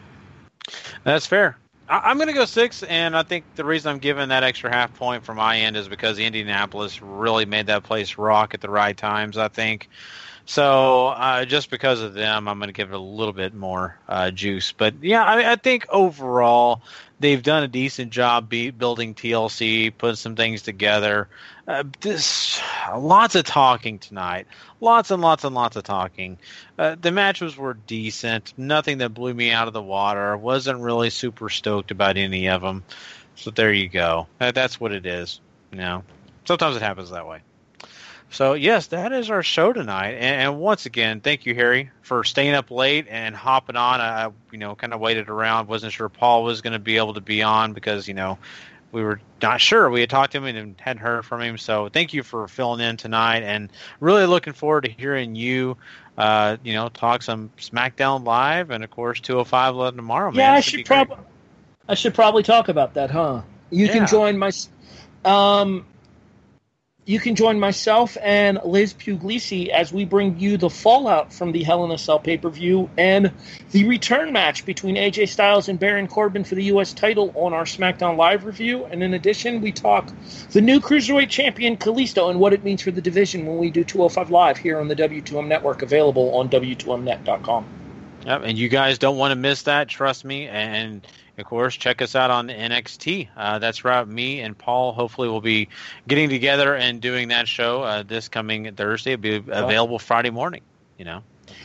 That's 1.05 1.27
fair. 1.27 1.57
I- 1.89 2.03
I'm 2.05 2.17
going 2.17 2.29
to 2.29 2.35
go 2.35 2.45
six, 2.45 2.83
and 2.83 3.17
I 3.17 3.23
think 3.23 3.45
the 3.55 3.65
reason 3.65 3.93
I'm 3.93 3.99
giving 3.99 4.29
that 4.31 4.43
extra 4.43 4.71
half 4.71 4.93
point 4.95 5.25
from 5.25 5.37
my 5.37 5.59
end 5.59 5.77
is 5.77 5.89
because 5.89 6.19
Indianapolis 6.19 7.01
really 7.01 7.45
made 7.45 7.67
that 7.67 7.85
place 7.85 8.19
rock 8.19 8.55
at 8.55 8.61
the 8.61 8.71
right 8.71 8.97
times. 8.97 9.39
I 9.39 9.49
think 9.49 9.89
so. 10.47 11.09
Uh, 11.09 11.45
just 11.45 11.71
because 11.71 12.01
of 12.03 12.15
them, 12.15 12.49
I'm 12.49 12.59
going 12.59 12.69
to 12.69 12.73
give 12.73 12.91
it 12.91 12.95
a 12.95 12.99
little 12.99 13.33
bit 13.33 13.55
more 13.55 13.99
uh, 14.09 14.31
juice. 14.31 14.73
But 14.73 14.95
yeah, 15.03 15.25
I, 15.25 15.53
I 15.53 15.57
think 15.57 15.87
overall 15.91 16.83
they've 17.21 17.43
done 17.43 17.63
a 17.63 17.69
decent 17.69 18.13
job 18.13 18.49
be- 18.49 18.71
building 18.71 19.15
TLC, 19.15 19.93
putting 19.97 20.17
some 20.17 20.37
things 20.37 20.63
together. 20.63 21.29
Uh, 21.67 21.85
this 22.01 22.61
lots 22.95 23.35
of 23.35 23.45
talking 23.45 23.99
tonight, 23.99 24.47
lots 24.81 25.11
and 25.11 25.21
lots 25.21 25.45
and 25.45 25.55
lots 25.55 25.77
of 25.77 25.83
talking. 25.83 26.39
Uh, 26.79 26.97
the 27.01 27.11
matches 27.11 27.57
were 27.57 27.75
decent, 27.75 28.55
nothing 28.57 28.99
that 28.99 29.11
blew 29.11 29.35
me 29.35 29.51
out 29.51 29.67
of 29.67 29.75
the 29.75 29.83
water. 29.83 30.37
wasn't 30.37 30.79
really 30.79 31.11
super 31.11 31.49
stoked 31.49 31.91
about 31.91 32.17
any 32.17 32.49
of 32.49 32.63
them. 32.63 32.85
So 33.35 33.51
there 33.51 33.73
you 33.73 33.89
go. 33.89 34.29
That's 34.39 34.81
what 34.81 34.93
it 34.93 35.07
is. 35.07 35.41
You 35.73 35.79
know, 35.79 36.05
sometimes 36.45 36.77
it 36.77 36.83
happens 36.83 37.11
that 37.11 37.27
way. 37.27 37.41
So 38.31 38.55
yes, 38.55 38.89
that 38.89 39.13
is 39.13 39.31
our 39.31 39.43
show 39.43 39.73
tonight. 39.73 40.13
And, 40.13 40.43
and 40.43 40.59
once 40.59 40.87
again, 40.87 41.21
thank 41.21 41.47
you, 41.47 41.55
Harry, 41.55 41.91
for 42.03 42.25
staying 42.25 42.55
up 42.55 42.71
late 42.71 43.07
and 43.09 43.35
hopping 43.35 43.77
on. 43.77 44.01
I, 44.01 44.31
you 44.53 44.59
know, 44.59 44.75
kind 44.75 44.93
of 44.93 45.01
waited 45.01 45.29
around. 45.29 45.69
wasn't 45.69 45.93
sure 45.93 46.09
Paul 46.09 46.45
was 46.45 46.61
going 46.61 46.73
to 46.73 46.79
be 46.79 46.97
able 46.99 47.15
to 47.15 47.21
be 47.21 47.43
on 47.43 47.73
because 47.73 48.09
you 48.09 48.15
know 48.15 48.39
we 48.93 49.03
were 49.03 49.21
not 49.43 49.61
sure. 49.61 49.91
We 49.91 50.01
had 50.01 50.11
talked 50.11 50.33
to 50.33 50.39
him 50.39 50.45
and 50.45 50.81
hadn't 50.81 51.03
heard 51.03 51.25
from 51.25 51.41
him. 51.43 51.59
So 51.59 51.89
thank 51.89 52.13
you 52.15 52.23
for 52.23 52.47
filling 52.49 52.81
in 52.81 52.97
tonight, 52.97 53.43
and 53.43 53.71
really 54.01 54.27
looking 54.27 54.53
forward 54.55 54.85
to 54.85 54.91
hearing 54.91 55.35
you. 55.35 55.77
Uh, 56.19 56.57
you 56.63 56.73
know, 56.73 56.89
talk 56.89 57.23
some 57.23 57.51
SmackDown 57.59 58.25
live, 58.25 58.71
and 58.71 58.83
of 58.83 58.91
course 58.91 59.21
205 59.21 59.75
Live 59.75 59.97
tomorrow. 59.97 60.33
Man, 60.33 60.51
yeah, 60.51 60.53
I 60.55 60.61
should 60.61 60.85
probably 60.85 61.17
I 61.89 61.95
should 61.95 62.15
probably 62.15 62.43
talk 62.43 62.69
about 62.69 62.95
that, 62.95 63.11
huh? 63.11 63.43
You 63.71 63.87
Yeah. 63.87 63.93
can 63.93 64.07
join 64.07 64.39
my 64.39 64.51
um 65.25 65.87
you 67.07 67.21
can 67.21 67.37
join 67.37 67.61
myself 67.61 68.17
and 68.21 68.59
Liz 68.65 68.93
Puglisi 68.93 69.69
as 69.69 69.93
we 69.93 70.05
bring 70.05 70.41
you 70.41 70.57
the 70.57 70.69
fallout 70.69 71.33
from 71.33 71.53
the 71.53 71.63
Hell 71.63 71.85
in 71.85 71.93
a 71.93 71.99
Cell 71.99 72.19
pay-per-view 72.19 72.91
and 72.99 73.31
the 73.71 73.87
return 73.87 74.33
match 74.33 74.67
between 74.67 74.97
AJ 74.97 75.29
Styles 75.29 75.69
and 75.69 75.79
Baron 75.79 76.09
Corbin 76.09 76.43
for 76.43 76.57
the 76.57 76.65
US 76.65 76.93
title 76.93 77.31
on 77.37 77.53
our 77.53 77.63
SmackDown 77.63 78.17
Live 78.17 78.45
review. 78.45 78.87
And 78.87 79.05
in 79.05 79.15
addition, 79.15 79.61
we 79.61 79.71
talk 79.71 80.13
the 80.51 80.61
new 80.61 80.81
Cruiserweight 80.81 81.29
champion 81.29 81.77
Kalisto 81.77 82.29
and 82.29 82.41
what 82.41 82.53
it 82.53 82.65
means 82.65 82.83
for 82.83 82.91
the 82.91 83.01
division 83.01 83.47
when 83.47 83.59
we 83.59 83.71
do 83.71 83.85
205 83.85 84.31
Live 84.33 84.59
here 84.59 84.81
on 84.81 84.89
the 84.89 84.97
W2M 84.97 85.47
network 85.47 85.83
available 85.83 86.35
on 86.35 86.49
W2Mnet.com. 86.49 87.86
Yep, 88.27 88.43
and 88.45 88.59
you 88.59 88.69
guys 88.69 88.99
don't 88.99 89.19
want 89.19 89.31
to 89.31 89.37
miss 89.37 89.63
that. 89.63 89.89
Trust 89.89 90.25
me. 90.25 90.49
And 90.49 91.07
of 91.39 91.45
course, 91.45 91.77
check 91.77 92.03
us 92.03 92.17
out 92.17 92.33
on 92.33 92.49
NXT. 92.49 93.29
Uh, 93.37 93.61
that's 93.61 93.85
right. 93.85 94.07
Me 94.07 94.41
and 94.41 94.59
Paul 94.59 94.93
hopefully 94.93 95.29
will 95.29 95.41
be 95.41 95.69
getting 96.09 96.29
together 96.29 96.75
and 96.75 97.01
doing 97.01 97.29
that 97.29 97.47
show 97.47 97.83
uh, 97.85 98.03
this 98.03 98.27
coming 98.27 98.75
Thursday. 98.75 99.13
It'll 99.13 99.23
be 99.23 99.37
available 99.37 100.01
Friday 100.01 100.31
morning. 100.31 100.63
You 100.99 101.05
know. 101.05 101.23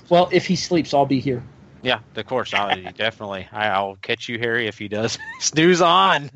Well, 0.09 0.29
if 0.31 0.45
he 0.45 0.55
sleeps, 0.55 0.93
I'll 0.93 1.07
be 1.07 1.19
here. 1.19 1.43
Yeah, 1.83 1.99
of 2.15 2.25
course. 2.27 2.53
I'll 2.53 2.79
definitely. 2.93 3.47
I, 3.51 3.81
will 3.81 3.95
catch 3.95 4.29
you, 4.29 4.37
Harry, 4.37 4.67
if 4.67 4.77
he 4.77 4.87
does. 4.87 5.17
Snooze 5.39 5.81
on. 5.81 6.29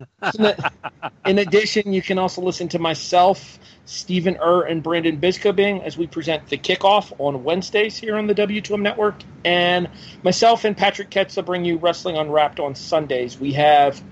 in 1.26 1.38
addition, 1.38 1.94
you 1.94 2.02
can 2.02 2.18
also 2.18 2.42
listen 2.42 2.68
to 2.70 2.80
myself, 2.80 3.60
Stephen 3.86 4.38
Err, 4.42 4.62
and 4.62 4.82
Brandon 4.82 5.20
Biskobing 5.20 5.84
as 5.84 5.98
we 5.98 6.08
present 6.08 6.48
the 6.50 6.58
kickoff 6.58 7.14
on 7.20 7.44
Wednesdays 7.44 7.96
here 7.96 8.18
on 8.18 8.26
the 8.26 8.34
W2M 8.34 8.82
Network. 8.82 9.16
And 9.44 9.88
myself 10.24 10.66
and 10.66 10.76
Patrick 10.76 11.12
Ketza 11.12 11.46
bring 11.46 11.64
you 11.64 11.78
Wrestling 11.78 12.18
Unwrapped 12.18 12.60
on 12.60 12.74
Sundays. 12.74 13.40
We 13.40 13.54
have 13.54 14.04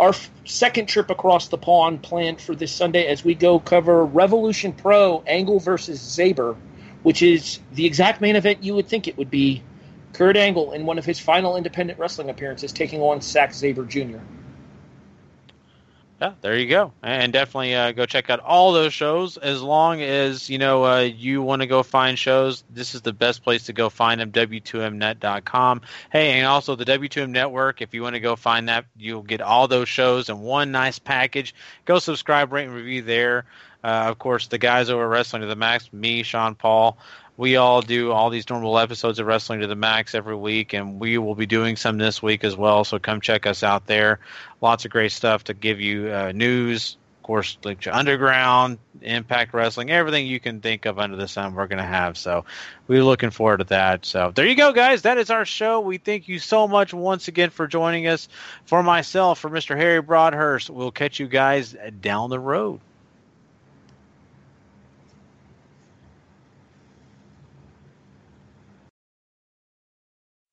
our 0.00 0.14
second 0.44 0.86
trip 0.86 1.10
across 1.10 1.46
the 1.46 1.58
pond 1.58 2.02
planned 2.02 2.40
for 2.40 2.56
this 2.56 2.72
Sunday 2.72 3.06
as 3.06 3.24
we 3.24 3.36
go 3.36 3.60
cover 3.60 4.04
Revolution 4.04 4.72
Pro 4.72 5.22
Angle 5.28 5.60
versus 5.60 6.00
Sabre, 6.00 6.56
which 7.04 7.22
is 7.22 7.60
the 7.72 7.86
exact 7.86 8.20
main 8.20 8.34
event 8.34 8.64
you 8.64 8.74
would 8.74 8.88
think 8.88 9.06
it 9.06 9.16
would 9.16 9.30
be 9.30 9.62
Kurt 10.12 10.36
Angle 10.36 10.72
in 10.72 10.84
one 10.86 10.98
of 10.98 11.04
his 11.04 11.18
final 11.18 11.56
independent 11.56 11.98
wrestling 11.98 12.30
appearances, 12.30 12.72
taking 12.72 13.00
on 13.00 13.20
Zack 13.20 13.54
Sabre 13.54 13.84
Jr. 13.84 14.18
Yeah, 16.22 16.34
there 16.40 16.56
you 16.56 16.68
go, 16.68 16.92
and 17.02 17.32
definitely 17.32 17.74
uh, 17.74 17.90
go 17.90 18.06
check 18.06 18.30
out 18.30 18.38
all 18.38 18.72
those 18.72 18.94
shows. 18.94 19.38
As 19.38 19.60
long 19.60 20.02
as 20.02 20.48
you 20.48 20.56
know 20.56 20.84
uh, 20.84 21.00
you 21.00 21.42
want 21.42 21.62
to 21.62 21.66
go 21.66 21.82
find 21.82 22.16
shows, 22.16 22.62
this 22.70 22.94
is 22.94 23.02
the 23.02 23.12
best 23.12 23.42
place 23.42 23.64
to 23.64 23.72
go 23.72 23.88
find 23.88 24.20
them. 24.20 24.30
W2Mnet.com. 24.30 25.80
Hey, 26.12 26.38
and 26.38 26.46
also 26.46 26.76
the 26.76 26.84
W2M 26.84 27.30
Network. 27.30 27.82
If 27.82 27.92
you 27.92 28.02
want 28.02 28.14
to 28.14 28.20
go 28.20 28.36
find 28.36 28.68
that, 28.68 28.84
you'll 28.96 29.22
get 29.22 29.40
all 29.40 29.66
those 29.66 29.88
shows 29.88 30.28
in 30.28 30.38
one 30.38 30.70
nice 30.70 31.00
package. 31.00 31.56
Go 31.86 31.98
subscribe, 31.98 32.52
rate, 32.52 32.66
and 32.66 32.74
review 32.74 33.02
there. 33.02 33.44
Uh, 33.82 34.04
of 34.06 34.18
course, 34.20 34.46
the 34.46 34.58
guys 34.58 34.90
over 34.90 35.08
Wrestling 35.08 35.42
to 35.42 35.48
the 35.48 35.56
Max, 35.56 35.92
me, 35.92 36.22
Sean 36.22 36.54
Paul, 36.54 36.98
we 37.36 37.56
all 37.56 37.80
do 37.80 38.12
all 38.12 38.30
these 38.30 38.48
normal 38.50 38.78
episodes 38.78 39.18
of 39.18 39.26
Wrestling 39.26 39.60
to 39.60 39.66
the 39.66 39.76
Max 39.76 40.14
every 40.14 40.36
week, 40.36 40.74
and 40.74 41.00
we 41.00 41.18
will 41.18 41.34
be 41.34 41.46
doing 41.46 41.76
some 41.76 41.98
this 41.98 42.22
week 42.22 42.44
as 42.44 42.56
well. 42.56 42.84
So 42.84 42.98
come 42.98 43.20
check 43.20 43.46
us 43.46 43.62
out 43.62 43.86
there. 43.86 44.20
Lots 44.60 44.84
of 44.84 44.90
great 44.90 45.12
stuff 45.12 45.44
to 45.44 45.54
give 45.54 45.80
you 45.80 46.12
uh, 46.12 46.32
news, 46.32 46.96
of 47.22 47.26
course, 47.26 47.56
Lucha 47.62 47.94
Underground, 47.94 48.78
Impact 49.00 49.54
Wrestling, 49.54 49.90
everything 49.90 50.26
you 50.26 50.40
can 50.40 50.60
think 50.60 50.86
of 50.86 50.98
under 50.98 51.16
the 51.16 51.28
sun, 51.28 51.54
we're 51.54 51.68
going 51.68 51.78
to 51.78 51.84
have. 51.84 52.18
So 52.18 52.44
we're 52.86 53.04
looking 53.04 53.30
forward 53.30 53.58
to 53.58 53.64
that. 53.64 54.04
So 54.04 54.32
there 54.34 54.46
you 54.46 54.56
go, 54.56 54.72
guys. 54.72 55.02
That 55.02 55.18
is 55.18 55.30
our 55.30 55.44
show. 55.44 55.80
We 55.80 55.98
thank 55.98 56.28
you 56.28 56.38
so 56.38 56.68
much 56.68 56.92
once 56.92 57.28
again 57.28 57.50
for 57.50 57.66
joining 57.66 58.08
us. 58.08 58.28
For 58.66 58.82
myself, 58.82 59.38
for 59.38 59.48
Mr. 59.48 59.76
Harry 59.76 60.02
Broadhurst, 60.02 60.68
we'll 60.68 60.90
catch 60.90 61.18
you 61.18 61.28
guys 61.28 61.74
down 62.00 62.28
the 62.28 62.40
road. 62.40 62.80